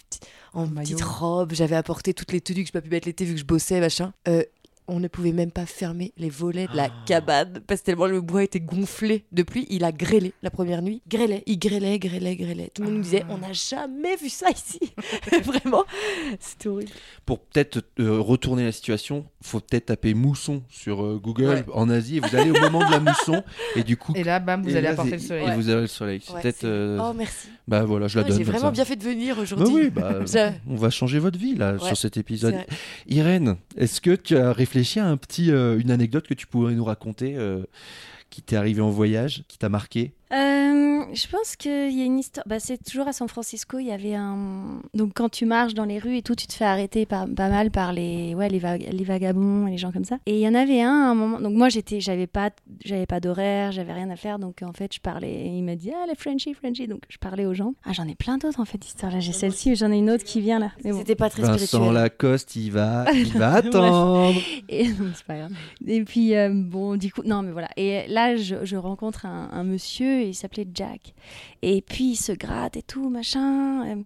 en, 0.53 0.63
en 0.63 0.69
petite 0.69 1.01
robe. 1.01 1.53
J'avais 1.55 1.77
apporté 1.77 2.13
toutes 2.13 2.33
les 2.33 2.41
tenues 2.41 2.63
que 2.63 2.69
je 2.69 2.73
pas 2.73 2.81
pu 2.81 2.91
mettre 2.91 3.07
l'été 3.07 3.25
vu 3.25 3.35
que 3.35 3.41
je 3.41 3.45
bossais, 3.45 3.79
machin. 3.79 4.13
Euh, 4.27 4.43
on 4.89 5.01
ne 5.01 5.09
pouvait 5.09 5.33
même 5.33 5.51
pas 5.51 5.67
fermer 5.67 6.13
les 6.17 6.31
volets 6.31 6.67
de 6.69 6.77
la 6.77 6.89
cabane 7.07 7.61
parce 7.67 7.81
que 7.81 7.87
tellement 7.87 8.07
le 8.07 8.21
bois 8.21 8.45
était 8.45 8.61
gonflé 8.61 9.25
de 9.33 9.43
pluie. 9.43 9.67
Il 9.71 9.85
a 9.85 9.93
grêlé 9.93 10.33
la 10.43 10.51
première 10.51 10.83
nuit. 10.83 11.03
Grêlait, 11.09 11.43
il 11.47 11.59
grêlait, 11.59 11.99
grêlait, 11.99 12.37
grêlait. 12.37 12.71
Tout 12.75 12.83
le 12.83 12.89
monde 12.89 12.97
nous 12.99 13.03
disait 13.03 13.25
on 13.29 13.39
n'a 13.39 13.53
jamais 13.53 14.17
vu 14.17 14.29
ça 14.29 14.49
ici. 14.51 14.81
Vraiment, 15.43 15.85
c'était 16.41 16.69
horrible. 16.69 16.91
Pour 17.25 17.41
peut-être 17.41 17.83
euh, 18.01 18.19
retourner 18.21 18.65
la 18.65 18.73
situation, 18.73 19.27
faut 19.43 19.61
peut-être 19.61 19.87
taper 19.87 20.15
mousson 20.15 20.63
sur 20.69 21.05
euh, 21.05 21.19
Google 21.23 21.47
Ouais. 21.47 21.65
en 21.75 21.89
Asie 21.91 22.17
et 22.17 22.21
vous 22.21 22.35
allez 22.37 22.51
au 22.51 22.61
moment 22.61 22.85
de 22.87 22.91
la 22.91 23.01
mousson 23.01 23.43
et 23.77 23.83
du 23.83 23.97
coup. 23.97 24.13
Et 24.15 24.25
là, 24.25 24.39
bam, 24.41 24.63
vous 24.63 24.71
allez 24.71 24.83
là, 24.83 24.91
apporter 24.91 25.13
le 25.13 25.19
soleil. 25.19 25.49
Et 25.49 25.55
vous 25.55 25.69
avez 25.69 25.83
le 25.83 25.87
soleil. 25.87 26.21
C'est 26.25 26.33
Ouais, 26.33 26.43
peut-être. 26.43 26.65
euh, 26.65 26.99
Oh 27.03 27.13
merci. 27.13 27.49
Bah 27.69 27.85
voilà, 27.85 28.07
je 28.09 28.19
la 28.19 28.25
donne. 28.25 28.37
J'ai 28.39 28.45
vraiment 28.45 28.67
ça. 28.67 28.71
bien 28.71 28.85
fait 28.85 28.97
de 28.97 29.03
venir 29.05 29.37
Bah 29.37 29.43
aujourd'hui. 29.43 29.75
oui, 29.75 29.91
bah, 29.91 30.21
Ça- 30.27 30.53
on 30.69 30.77
va 30.77 30.91
changer 30.91 31.19
votre 31.19 31.39
vie 31.39 31.55
là 31.57 31.75
Ouais, 31.75 31.87
sur 31.87 31.97
cet 31.97 32.17
épisode. 32.17 32.57
Irène, 33.09 33.57
est-ce 33.77 34.01
que 34.01 34.15
tu 34.15 34.37
as 34.37 34.53
réfléchi 34.53 34.76
à 35.01 35.07
un 35.07 35.17
petit, 35.17 35.51
euh, 35.53 35.79
une 35.79 35.91
anecdote 35.91 36.27
que 36.27 36.35
tu 36.35 36.47
pourrais 36.47 36.75
nous 36.75 36.85
raconter 36.85 37.37
euh, 37.37 37.65
qui 38.31 38.43
t'est 38.43 38.57
arrivé 38.57 38.83
en 38.83 38.91
voyage, 38.91 39.45
qui 39.49 39.59
t'a 39.59 39.69
marqué? 39.69 40.16
Euh, 40.33 41.03
je 41.15 41.27
pense 41.29 41.55
qu'il 41.57 41.93
y 41.97 42.03
a 42.03 42.05
une 42.05 42.19
histoire. 42.19 42.45
Bah, 42.49 42.59
c'est 42.59 42.83
toujours 42.83 43.07
à 43.07 43.13
San 43.13 43.29
Francisco. 43.29 43.79
Il 43.79 43.87
y 43.87 43.93
avait 43.93 44.15
un. 44.15 44.81
Donc, 44.95 45.13
quand 45.15 45.29
tu 45.29 45.47
marches 45.47 45.75
dans 45.75 45.85
les 45.85 45.99
rues 45.99 46.17
et 46.17 46.23
tout, 46.23 46.35
tu 46.35 46.47
te 46.49 46.53
fais 46.53 46.65
arrêter 46.65 47.07
par, 47.07 47.27
pas 47.29 47.49
mal 47.49 47.71
par 47.71 47.93
les, 47.93 48.35
ouais, 48.35 48.49
les, 48.49 48.59
va- 48.59 48.77
les 48.77 49.05
vagabonds 49.05 49.67
et 49.69 49.71
les 49.73 49.79
gens 49.79 49.93
comme 49.93 50.05
ça. 50.05 50.19
Et 50.27 50.35
il 50.35 50.41
y 50.41 50.49
en 50.49 50.55
avait 50.55 50.83
un 50.83 50.91
à 50.91 51.11
un 51.11 51.15
moment. 51.15 51.41
Donc, 51.41 51.55
moi, 51.55 51.69
j'étais, 51.69 52.01
j'avais 52.01 52.27
pas, 52.27 52.51
j'avais 52.85 53.07
pas 53.07 53.21
d'horaire, 53.21 53.71
j'avais 53.71 53.93
rien 53.93 54.11
à 54.11 54.17
faire. 54.17 54.39
Donc, 54.41 54.63
en 54.63 54.73
fait, 54.73 54.93
je 54.95 55.01
parlais. 55.01 55.47
Il 55.47 55.63
m'a 55.63 55.77
dit, 55.77 55.93
ah, 55.95 56.07
les 56.09 56.17
Frenchie, 56.17 56.55
Frenchie. 56.55 56.89
Donc, 56.89 57.03
je 57.09 57.19
parlais 57.19 57.47
aux 57.47 57.55
gens. 57.55 57.75
Ah, 57.85 57.93
j'en 57.93 58.09
ai 58.09 58.15
plein 58.17 58.37
d'autres 58.39 58.61
en 58.61 58.65
fait 58.65 58.79
d'histoires. 58.79 59.13
Là, 59.13 59.21
j'ai 59.21 59.33
celle-ci, 59.33 59.71
mais 59.71 59.77
j'en 59.77 59.93
ai 59.93 59.99
une 59.99 60.11
autre 60.11 60.25
qui 60.25 60.41
vient 60.41 60.59
là. 60.59 60.73
Mais 60.85 60.91
bon. 60.93 60.99
C'était 60.99 61.15
pas 61.15 61.31
très 61.31 61.43
Vincent 61.43 61.59
spirituel. 61.67 61.93
Lacoste, 61.95 62.57
il 62.57 62.71
va, 62.73 63.05
il 63.15 63.33
va 63.33 63.55
attendre. 63.55 64.35
Et 64.69 64.89
non, 64.89 65.13
c'est 65.15 65.25
pas 65.27 65.37
grave. 65.39 65.53
Et 65.87 66.03
puis, 66.03 66.35
euh, 66.35 66.51
bon, 66.53 66.97
du 66.97 67.13
coup, 67.13 67.23
non, 67.25 67.43
mais 67.43 67.53
voilà. 67.53 67.69
Et 67.77 68.09
là, 68.09 68.35
je, 68.37 68.57
je 68.65 68.77
rencontre 68.77 69.25
un, 69.27 69.51
un 69.53 69.63
monsieur, 69.63 70.16
il 70.23 70.35
s'appelait 70.35 70.67
Jack. 70.73 71.15
Et 71.63 71.83
puis, 71.83 72.11
il 72.13 72.17
se 72.17 72.33
gratte 72.33 72.77
et 72.77 72.83
tout, 72.83 73.09
machin. 73.09 73.87
euh, 73.87 74.03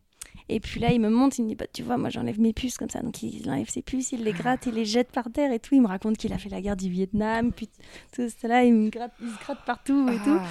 Et 0.48 0.58
puis 0.60 0.80
là, 0.80 0.92
il 0.92 1.00
me 1.00 1.08
montre, 1.10 1.38
il 1.38 1.44
me 1.44 1.48
dit, 1.48 1.54
bah, 1.54 1.66
tu 1.72 1.82
vois, 1.82 1.96
moi, 1.96 2.10
j'enlève 2.10 2.40
mes 2.40 2.52
puces 2.52 2.76
comme 2.76 2.90
ça. 2.90 3.00
Donc, 3.02 3.22
il 3.22 3.48
enlève 3.48 3.68
ses 3.70 3.82
puces, 3.82 4.12
il 4.12 4.24
les 4.24 4.32
gratte, 4.32 4.66
il 4.66 4.74
les 4.74 4.84
jette 4.84 5.12
par 5.12 5.30
terre 5.30 5.52
et 5.52 5.60
tout. 5.60 5.74
Il 5.74 5.82
me 5.82 5.86
raconte 5.88 6.16
qu'il 6.16 6.32
a 6.32 6.38
fait 6.38 6.48
la 6.48 6.60
guerre 6.60 6.76
du 6.76 6.88
Vietnam, 6.90 7.52
puis 7.52 7.68
tout 8.12 8.28
cela, 8.40 8.64
il 8.64 8.74
me 8.74 8.90
gratte, 8.90 9.12
il 9.22 9.28
se 9.30 9.38
gratte 9.38 9.64
partout 9.64 10.08
et 10.08 10.16
tout. 10.24 10.38
Ah. 10.40 10.46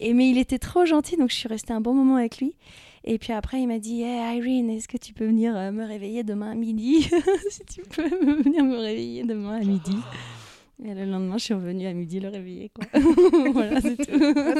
Et 0.00 0.12
mais 0.14 0.28
il 0.30 0.36
était 0.38 0.58
trop 0.58 0.84
gentil, 0.84 1.16
donc 1.16 1.30
je 1.30 1.36
suis 1.36 1.48
restée 1.48 1.72
un 1.72 1.80
bon 1.80 1.94
moment 1.94 2.16
avec 2.16 2.38
lui. 2.38 2.54
Et 3.08 3.18
puis 3.18 3.32
après, 3.32 3.60
il 3.60 3.68
m'a 3.68 3.78
dit 3.78 4.02
Hey 4.02 4.38
Irene, 4.38 4.68
est-ce 4.70 4.88
que 4.88 4.96
tu 4.98 5.14
peux 5.14 5.26
venir 5.26 5.56
euh, 5.56 5.70
me 5.70 5.84
réveiller 5.84 6.24
demain 6.24 6.50
à 6.50 6.54
midi? 6.56 7.08
Si 7.50 7.64
tu 7.64 7.82
peux 7.88 8.08
venir 8.42 8.64
me 8.64 8.76
réveiller 8.76 9.22
demain 9.22 9.60
à 9.60 9.64
midi. 9.64 9.96
Et 10.84 10.92
le 10.94 11.06
lendemain, 11.06 11.38
je 11.38 11.44
suis 11.44 11.54
revenue 11.54 11.86
à 11.86 11.92
midi 11.94 12.20
le 12.20 12.28
réveiller. 12.28 12.70
Quoi. 12.74 12.84
voilà, 13.52 13.80
c'est 13.80 13.96
tout. 13.96 14.04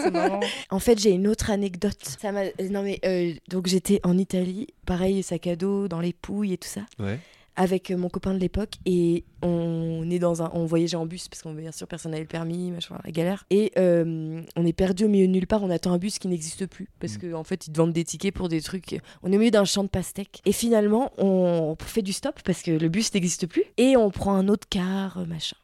C'est 0.03 0.11
marrant. 0.11 0.41
En 0.71 0.79
fait, 0.79 0.99
j'ai 0.99 1.11
une 1.11 1.29
autre 1.29 1.51
anecdote. 1.51 2.03
Ça 2.19 2.33
m'a. 2.33 2.45
Non 2.71 2.83
mais 2.83 2.99
euh, 3.05 3.33
donc 3.51 3.67
j'étais 3.67 4.01
en 4.03 4.17
Italie, 4.17 4.69
pareil 4.87 5.23
sac 5.23 5.47
à 5.47 5.57
dos 5.57 5.89
dans 5.89 6.01
les 6.01 6.13
pouilles 6.15 6.55
et 6.55 6.59
tout 6.59 6.69
ça, 6.69 6.83
Ouais. 6.99 7.19
avec 7.55 7.91
euh, 7.91 7.99
mon 7.99 8.09
copain 8.09 8.33
de 8.33 8.39
l'époque 8.39 8.75
et 8.87 9.25
on 9.43 10.09
est 10.11 10.19
dans 10.19 10.43
un, 10.43 10.51
on 10.55 10.65
voyageait 10.65 10.97
en 10.97 11.05
bus 11.05 11.29
parce 11.29 11.43
qu'on 11.43 11.53
bien 11.53 11.71
sûr 11.73 11.87
personne 11.87 12.13
n'avait 12.13 12.23
le 12.25 12.29
permis, 12.29 12.71
machin, 12.71 12.97
la 13.05 13.11
galère. 13.11 13.45
Et 13.51 13.73
euh, 13.77 14.41
on 14.57 14.65
est 14.65 14.73
perdu 14.73 15.05
au 15.05 15.09
milieu 15.09 15.27
de 15.27 15.33
nulle 15.33 15.47
part. 15.47 15.63
On 15.63 15.71
attend 15.71 15.93
un 15.93 15.99
bus 15.99 16.19
qui 16.19 16.29
n'existe 16.29 16.65
plus 16.67 16.89
parce 16.99 17.19
Mm. 17.19 17.33
qu'en 17.33 17.41
en 17.41 17.45
fait 17.45 17.67
ils 17.67 17.73
te 17.73 17.77
vendent 17.79 17.93
des 17.93 18.05
tickets 18.05 18.35
pour 18.35 18.49
des 18.49 18.63
trucs. 18.63 18.99
On 19.23 19.31
est 19.33 19.37
au 19.37 19.39
milieu 19.39 19.51
d'un 19.51 19.67
champ 19.67 19.85
de 19.85 19.89
pastèques 19.89 20.41
et 20.47 20.53
finalement 20.53 21.13
on 21.19 21.77
fait 21.79 22.03
du 22.03 22.15
stop 22.15 22.41
parce 22.43 22.63
que 22.63 22.71
le 22.71 22.89
bus 22.89 23.13
n'existe 23.13 23.47
plus 23.47 23.65
et 23.77 23.99
on 23.99 24.11
prend 24.11 24.35
un 24.35 24.49
autre 24.49 24.67
car, 24.71 25.19
euh, 25.19 25.27
machin. 25.27 25.57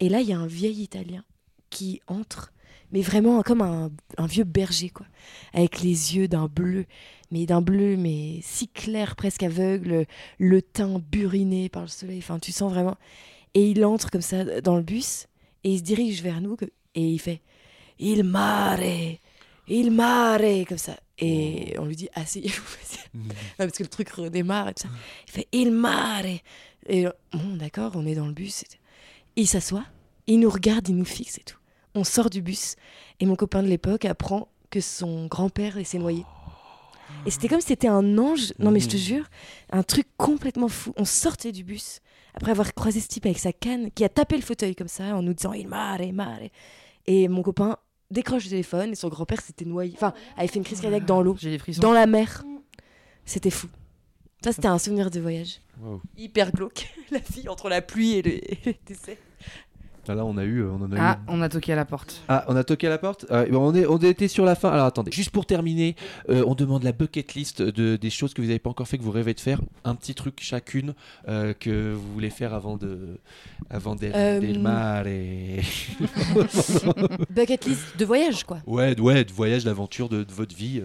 Et 0.00 0.08
là 0.08 0.20
il 0.20 0.28
y 0.28 0.32
a 0.32 0.38
un 0.38 0.46
vieil 0.46 0.82
Italien 0.82 1.24
qui 1.70 2.00
entre 2.06 2.52
mais 2.92 3.02
vraiment 3.02 3.42
comme 3.42 3.62
un, 3.62 3.90
un 4.16 4.26
vieux 4.26 4.44
berger, 4.44 4.90
quoi. 4.90 5.06
Avec 5.52 5.80
les 5.80 6.16
yeux 6.16 6.28
d'un 6.28 6.46
bleu, 6.46 6.86
mais 7.30 7.46
d'un 7.46 7.60
bleu, 7.60 7.96
mais 7.96 8.38
si 8.42 8.68
clair, 8.68 9.16
presque 9.16 9.42
aveugle, 9.42 10.06
le 10.38 10.62
teint 10.62 11.00
buriné 11.00 11.68
par 11.68 11.82
le 11.82 11.88
soleil. 11.88 12.18
Enfin, 12.18 12.38
tu 12.38 12.52
sens 12.52 12.72
vraiment. 12.72 12.96
Et 13.54 13.70
il 13.70 13.84
entre 13.84 14.10
comme 14.10 14.22
ça 14.22 14.60
dans 14.60 14.76
le 14.76 14.82
bus, 14.82 15.26
et 15.64 15.72
il 15.72 15.78
se 15.78 15.82
dirige 15.82 16.22
vers 16.22 16.40
nous, 16.40 16.56
et 16.94 17.02
il 17.02 17.18
fait 17.18 17.40
Il 17.98 18.22
mare 18.22 18.80
Il 19.66 19.90
mare 19.90 20.64
Comme 20.68 20.78
ça. 20.78 20.96
Et 21.18 21.74
on 21.78 21.86
lui 21.86 21.96
dit 21.96 22.08
Asseyez-vous. 22.14 22.76
Non, 23.14 23.24
parce 23.56 23.72
que 23.72 23.82
le 23.82 23.88
truc 23.88 24.10
redémarre 24.10 24.68
et 24.68 24.74
tout 24.74 24.82
ça. 24.82 24.88
Il 25.26 25.32
fait 25.32 25.48
Il 25.52 25.72
mare 25.72 26.26
Et 26.86 27.06
euh, 27.06 27.10
bon, 27.32 27.56
d'accord, 27.56 27.92
on 27.94 28.06
est 28.06 28.14
dans 28.14 28.26
le 28.26 28.34
bus. 28.34 28.64
Il 29.38 29.46
s'assoit, 29.46 29.84
il 30.26 30.40
nous 30.40 30.48
regarde, 30.48 30.88
il 30.88 30.96
nous 30.96 31.04
fixe 31.04 31.36
et 31.38 31.42
tout. 31.42 31.58
On 31.94 32.04
sort 32.04 32.30
du 32.30 32.40
bus 32.40 32.76
et 33.20 33.26
mon 33.26 33.36
copain 33.36 33.62
de 33.62 33.68
l'époque 33.68 34.06
apprend 34.06 34.48
que 34.70 34.80
son 34.80 35.26
grand-père 35.26 35.76
s'est 35.84 35.98
noyé. 35.98 36.24
Et 37.26 37.30
c'était 37.30 37.48
comme 37.48 37.60
si 37.60 37.68
c'était 37.68 37.88
un 37.88 38.18
ange, 38.18 38.52
non 38.58 38.70
mais 38.70 38.80
je 38.80 38.88
te 38.88 38.96
jure, 38.96 39.26
un 39.70 39.82
truc 39.82 40.06
complètement 40.16 40.68
fou. 40.68 40.92
On 40.96 41.04
sortait 41.04 41.52
du 41.52 41.64
bus 41.64 42.00
après 42.34 42.50
avoir 42.50 42.72
croisé 42.74 43.00
ce 43.00 43.08
type 43.08 43.26
avec 43.26 43.38
sa 43.38 43.52
canne 43.52 43.90
qui 43.90 44.04
a 44.04 44.08
tapé 44.08 44.36
le 44.36 44.42
fauteuil 44.42 44.74
comme 44.74 44.88
ça 44.88 45.14
en 45.14 45.22
nous 45.22 45.34
disant 45.34 45.52
il 45.52 45.68
mare, 45.68 46.00
il 46.00 46.14
mare. 46.14 46.40
Et 47.06 47.28
mon 47.28 47.42
copain 47.42 47.76
décroche 48.10 48.44
le 48.44 48.50
téléphone 48.50 48.92
et 48.92 48.94
son 48.94 49.08
grand-père 49.08 49.40
s'était 49.40 49.64
noyé, 49.64 49.92
enfin 49.94 50.14
avait 50.36 50.48
fait 50.48 50.58
une 50.58 50.64
crise 50.64 50.80
cardiaque 50.80 51.04
dans 51.04 51.22
l'eau, 51.22 51.36
dans 51.78 51.92
la 51.92 52.06
mer. 52.06 52.42
C'était 53.24 53.50
fou. 53.50 53.68
Ça 54.46 54.52
c'était 54.52 54.68
un 54.68 54.78
souvenir 54.78 55.10
de 55.10 55.18
voyage. 55.18 55.58
Wow. 55.82 56.00
Hyper 56.16 56.52
glauque. 56.52 56.86
La 57.10 57.18
fille 57.20 57.48
entre 57.48 57.68
la 57.68 57.82
pluie 57.82 58.12
et 58.12 58.22
le, 58.22 58.72
décès. 58.86 59.18
Ah, 60.08 60.14
Là, 60.14 60.24
on 60.24 60.36
a 60.36 60.44
eu, 60.44 60.62
on 60.64 60.76
en 60.76 60.92
a 60.92 60.96
Ah, 61.00 61.18
eu. 61.20 61.24
on 61.26 61.42
a 61.42 61.48
toqué 61.48 61.72
à 61.72 61.76
la 61.76 61.84
porte. 61.84 62.22
Ah, 62.28 62.44
on 62.46 62.54
a 62.54 62.62
toqué 62.62 62.86
à 62.86 62.90
la 62.90 62.98
porte. 62.98 63.26
Ah, 63.28 63.44
bon, 63.46 63.58
on, 63.72 63.74
est, 63.74 63.86
on 63.86 63.98
était 63.98 64.28
sur 64.28 64.44
la 64.44 64.54
fin. 64.54 64.70
Alors 64.70 64.86
attendez, 64.86 65.10
juste 65.10 65.30
pour 65.30 65.46
terminer, 65.46 65.96
euh, 66.28 66.44
on 66.46 66.54
demande 66.54 66.84
la 66.84 66.92
bucket 66.92 67.34
list 67.34 67.60
de, 67.60 67.96
des 67.96 68.10
choses 68.10 68.32
que 68.34 68.40
vous 68.40 68.46
n'avez 68.46 68.60
pas 68.60 68.70
encore 68.70 68.86
fait, 68.86 68.98
que 68.98 69.02
vous 69.02 69.10
rêvez 69.10 69.34
de 69.34 69.40
faire. 69.40 69.60
Un 69.84 69.96
petit 69.96 70.14
truc 70.14 70.38
chacune 70.40 70.94
euh, 71.26 71.54
que 71.58 71.92
vous 71.94 72.12
voulez 72.12 72.30
faire 72.30 72.54
avant 72.54 72.76
de, 72.76 73.18
avant 73.68 73.96
d'être 73.96 74.14
Euh, 74.16 74.38
del 74.38 74.60
mare 74.60 75.08
et- 75.08 75.62
Bucket 77.30 77.64
list 77.66 77.96
de 77.98 78.04
voyage 78.04 78.44
quoi. 78.44 78.58
ouais, 78.66 78.98
ouais, 79.00 79.24
de 79.24 79.32
voyage, 79.32 79.64
d'aventure 79.64 80.08
de, 80.08 80.22
de 80.22 80.32
votre 80.32 80.54
vie. 80.54 80.80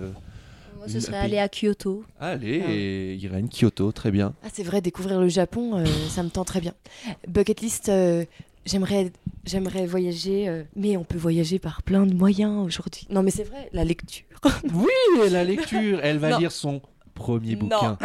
Moi, 0.82 0.90
ce 0.90 1.00
serait 1.00 1.18
aller 1.18 1.38
à 1.38 1.48
Kyoto. 1.48 2.04
Allez, 2.20 2.64
Ah. 2.66 3.24
Irène, 3.24 3.50
Kyoto, 3.50 3.92
très 3.92 4.10
bien. 4.10 4.34
Ah, 4.44 4.48
c'est 4.52 4.64
vrai, 4.64 4.82
découvrir 4.82 5.22
le 5.22 5.28
Japon, 5.28 5.78
euh, 5.78 5.86
ça 6.10 6.24
me 6.24 6.30
tend 6.30 6.44
très 6.44 6.60
bien. 6.60 6.74
Bucket 7.28 7.62
list, 7.62 7.90
euh, 7.90 8.26
j'aimerais, 8.66 9.12
j'aimerais 9.46 9.86
voyager, 9.86 10.50
euh, 10.50 10.64
mais 10.76 10.98
on 10.98 11.04
peut 11.04 11.20
voyager 11.20 11.60
par 11.60 11.84
plein 11.84 12.08
de 12.08 12.16
moyens 12.16 12.66
aujourd'hui. 12.66 13.06
Non, 13.12 13.22
mais 13.22 13.30
c'est 13.30 13.44
vrai, 13.44 13.70
la 13.74 13.84
lecture. 13.84 14.24
Oui, 14.74 15.30
la 15.30 15.44
lecture, 15.44 16.00
elle 16.02 16.18
va 16.18 16.32
Non. 16.32 16.40
lire 16.40 16.52
son 16.52 16.82
premier 17.14 17.56
Non. 17.56 17.68
bouquin. 17.68 17.98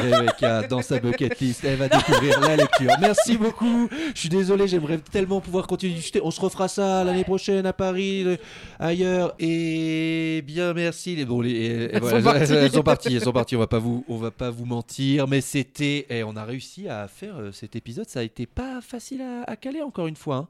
Rebecca, 0.00 0.62
dans 0.64 0.82
sa 0.82 0.98
bucket 0.98 1.38
list, 1.40 1.64
elle 1.64 1.76
va 1.76 1.88
découvrir 1.88 2.40
la 2.40 2.56
lecture. 2.56 2.90
Merci 3.00 3.36
beaucoup. 3.36 3.88
Je 4.14 4.20
suis 4.20 4.28
désolé, 4.28 4.66
j'aimerais 4.68 4.98
tellement 4.98 5.40
pouvoir 5.40 5.66
continuer. 5.66 5.96
On 6.22 6.30
se 6.30 6.40
refera 6.40 6.68
ça 6.68 7.04
l'année 7.04 7.24
prochaine 7.24 7.66
à 7.66 7.72
Paris, 7.72 8.24
le- 8.24 8.38
ailleurs. 8.78 9.34
Et 9.38 10.42
bien, 10.46 10.74
merci. 10.74 11.16
Les, 11.16 11.24
bon, 11.24 11.40
les, 11.40 11.50
et- 11.50 11.54
et 11.84 11.90
Elles 11.94 12.00
voilà, 12.00 12.18
sont 12.20 12.24
parties. 12.24 12.52
elles 12.52 12.70
sont 12.72 12.82
parties. 12.82 13.14
Elles 13.14 13.20
sont 13.22 13.32
parties. 13.32 13.56
On 13.56 13.60
va 13.60 13.66
pas 13.66 13.78
vous, 13.78 14.04
on 14.08 14.16
va 14.16 14.30
pas 14.30 14.50
vous 14.50 14.64
mentir, 14.66 15.26
mais 15.28 15.40
c'était. 15.40 16.06
Et 16.10 16.22
on 16.24 16.36
a 16.36 16.44
réussi 16.44 16.88
à 16.88 17.08
faire 17.08 17.36
euh, 17.38 17.52
cet 17.52 17.76
épisode. 17.76 18.08
Ça 18.08 18.20
a 18.20 18.22
été 18.22 18.46
pas 18.46 18.80
facile 18.80 19.22
à, 19.22 19.50
à 19.50 19.56
caler 19.56 19.82
encore 19.82 20.06
une 20.06 20.16
fois. 20.16 20.36
hein. 20.36 20.48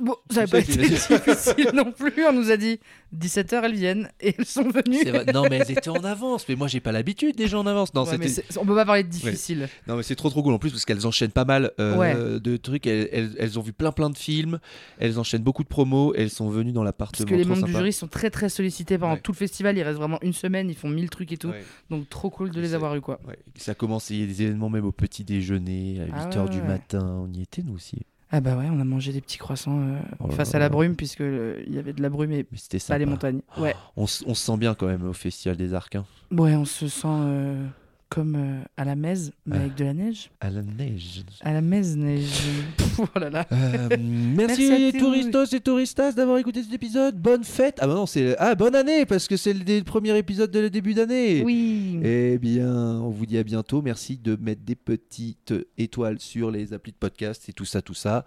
Bon, 0.00 0.14
ça 0.30 0.40
n'avait 0.40 0.50
pas 0.50 0.58
été 0.60 0.76
difficile 0.88 1.70
non 1.74 1.90
plus. 1.92 2.24
On 2.28 2.32
nous 2.32 2.50
a 2.50 2.56
dit 2.56 2.78
17h, 3.16 3.60
elles 3.64 3.74
viennent 3.74 4.10
et 4.20 4.34
elles 4.38 4.44
sont 4.46 4.68
venues. 4.68 5.04
Non, 5.32 5.44
mais 5.50 5.56
elles 5.56 5.72
étaient 5.72 5.88
en 5.88 5.94
avance. 6.04 6.46
Mais 6.48 6.54
moi, 6.54 6.68
j'ai 6.68 6.80
pas 6.80 6.92
l'habitude 6.92 7.34
des 7.36 7.48
gens 7.48 7.60
en 7.60 7.66
avance. 7.66 7.92
Non, 7.94 8.04
Ouais, 8.04 8.16
mais 8.18 8.26
on 8.58 8.64
peut 8.64 8.74
pas 8.74 8.84
parler 8.84 9.02
de 9.02 9.08
difficile. 9.08 9.68
Non 9.86 9.96
mais 9.96 10.02
c'est 10.02 10.14
trop 10.14 10.30
trop 10.30 10.42
cool 10.42 10.52
en 10.54 10.58
plus 10.58 10.70
parce 10.70 10.84
qu'elles 10.84 11.06
enchaînent 11.06 11.32
pas 11.32 11.44
mal 11.44 11.72
euh, 11.80 11.96
Ouais. 11.96 12.40
de 12.40 12.56
trucs. 12.56 12.86
Elles, 12.86 13.08
elles- 13.12 13.36
elles 13.38 13.58
ont 13.58 13.62
vu 13.62 13.72
plein 13.72 13.92
plein 13.92 14.08
de 14.10 14.16
films. 14.16 14.58
Elles 14.98 15.18
enchaînent 15.18 15.42
beaucoup 15.42 15.62
de 15.64 15.68
promos. 15.68 16.14
Elles 16.14 16.30
sont 16.30 16.48
venues 16.48 16.72
dans 16.72 16.82
Parce 16.82 16.86
l'appartement. 17.20 17.28
que 17.28 17.34
les 17.34 17.44
membres 17.44 17.66
du 17.66 17.72
jury 17.72 17.92
sont 17.92 18.08
très 18.08 18.30
très 18.30 18.48
sollicités 18.48 18.98
pendant 18.98 19.16
tout 19.16 19.32
le 19.32 19.36
festival. 19.36 19.76
Il 19.76 19.82
reste 19.82 19.98
vraiment 19.98 20.18
une 20.22 20.32
semaine, 20.32 20.68
ils 20.70 20.76
font 20.76 20.88
1000 20.88 21.10
trucs 21.10 21.32
et 21.32 21.36
tout. 21.36 21.52
Donc 21.90 22.08
trop 22.08 22.30
cool 22.30 22.50
de 22.50 22.60
les 22.60 22.74
avoir 22.74 22.94
eu 22.94 23.00
quoi. 23.00 23.18
Ça 23.56 23.74
commence, 23.74 24.10
il 24.10 24.20
y 24.20 24.22
a 24.22 24.26
des 24.26 24.42
événements 24.42 24.70
même 24.70 24.84
au 24.84 24.92
petit 24.92 25.24
déjeuner, 25.24 26.00
à 26.12 26.14
Ah 26.14 26.28
8h 26.28 26.44
ouais, 26.44 26.48
du 26.50 26.62
matin. 26.62 27.24
On 27.28 27.32
y 27.32 27.42
était 27.42 27.62
nous 27.62 27.74
aussi. 27.74 27.98
Ah 28.30 28.40
bah 28.40 28.56
ouais, 28.56 28.66
on 28.70 28.78
a 28.78 28.84
mangé 28.84 29.12
des 29.12 29.20
petits 29.22 29.38
croissants 29.38 29.80
euh, 29.80 29.98
Oh 30.20 30.28
face 30.30 30.54
à 30.54 30.58
la 30.58 30.68
brume 30.68 30.96
puisque 30.96 31.20
il 31.20 31.74
y 31.74 31.78
avait 31.78 31.94
de 31.94 32.02
la 32.02 32.10
brume 32.10 32.32
et 32.32 32.44
pas 32.44 32.98
les 32.98 33.06
montagnes. 33.06 33.40
Ouais. 33.56 33.74
On, 33.96 34.04
s- 34.04 34.22
on 34.26 34.34
se 34.34 34.44
sent 34.44 34.56
bien 34.58 34.74
quand 34.74 34.86
même 34.86 35.08
au 35.08 35.14
Festival 35.14 35.56
des 35.56 35.72
Arcs. 35.72 35.96
hein. 35.96 36.04
Ouais, 36.30 36.54
on 36.54 36.66
se 36.66 36.88
sent 36.88 37.08
euh, 37.08 37.66
comme 38.10 38.36
euh, 38.36 38.62
à 38.76 38.84
la 38.84 38.96
messe 38.96 39.32
mais 39.46 39.56
Ah. 39.56 39.60
avec 39.60 39.74
de 39.74 39.84
la 39.84 39.92
neige. 39.94 40.30
À 40.40 40.50
la 40.50 40.62
neige. 40.62 41.24
À 41.42 41.52
la 41.52 41.60
messe 41.60 41.94
neige. 41.96 42.42
Pff, 42.76 43.00
oh 43.14 43.18
là 43.18 43.28
là. 43.30 43.46
Euh, 43.52 43.88
merci, 44.00 44.68
Merci 44.70 44.72
à 44.72 44.92
tous. 44.92 44.98
touristos 44.98 45.52
et 45.52 45.60
touristas 45.60 46.12
d'avoir 46.12 46.38
écouté 46.38 46.62
cet 46.62 46.72
épisode. 46.72 47.16
Bonne 47.20 47.44
fête. 47.44 47.76
Ah 47.80 47.86
bah 47.86 47.94
non, 47.94 48.06
c'est 48.06 48.34
ah 48.38 48.54
bonne 48.54 48.74
année 48.74 49.04
parce 49.06 49.28
que 49.28 49.36
c'est 49.36 49.52
le, 49.52 49.60
dé- 49.60 49.78
le 49.78 49.84
premier 49.84 50.16
épisode 50.16 50.50
de 50.50 50.58
le 50.60 50.70
début 50.70 50.94
d'année. 50.94 51.42
Oui. 51.44 52.00
Eh 52.02 52.38
bien, 52.38 52.68
on 53.00 53.10
vous 53.10 53.26
dit 53.26 53.36
à 53.38 53.42
bientôt. 53.42 53.82
Merci 53.82 54.16
de 54.16 54.36
mettre 54.40 54.62
des 54.62 54.74
petites 54.76 55.54
étoiles 55.76 56.18
sur 56.18 56.50
les 56.50 56.72
applis 56.72 56.92
de 56.92 56.96
podcast 56.98 57.48
et 57.48 57.52
tout 57.52 57.64
ça, 57.66 57.82
tout 57.82 57.94
ça. 57.94 58.24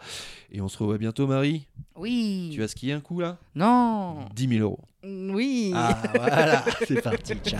Et 0.52 0.62
on 0.62 0.68
se 0.68 0.78
revoit 0.78 0.98
bientôt, 1.00 1.26
Marie. 1.28 1.68
Oui. 1.96 2.52
Tu 2.54 2.60
vas 2.60 2.68
skier 2.68 2.94
un 2.94 3.00
coup 3.02 3.20
là? 3.20 3.38
Non. 3.56 4.26
10 4.36 4.48
000 4.48 4.62
euros. 4.62 4.80
Oui. 5.04 5.72
Ah 5.76 5.98
voilà, 6.14 6.64
c'est 6.88 7.02
parti, 7.02 7.34
ciao. 7.44 7.60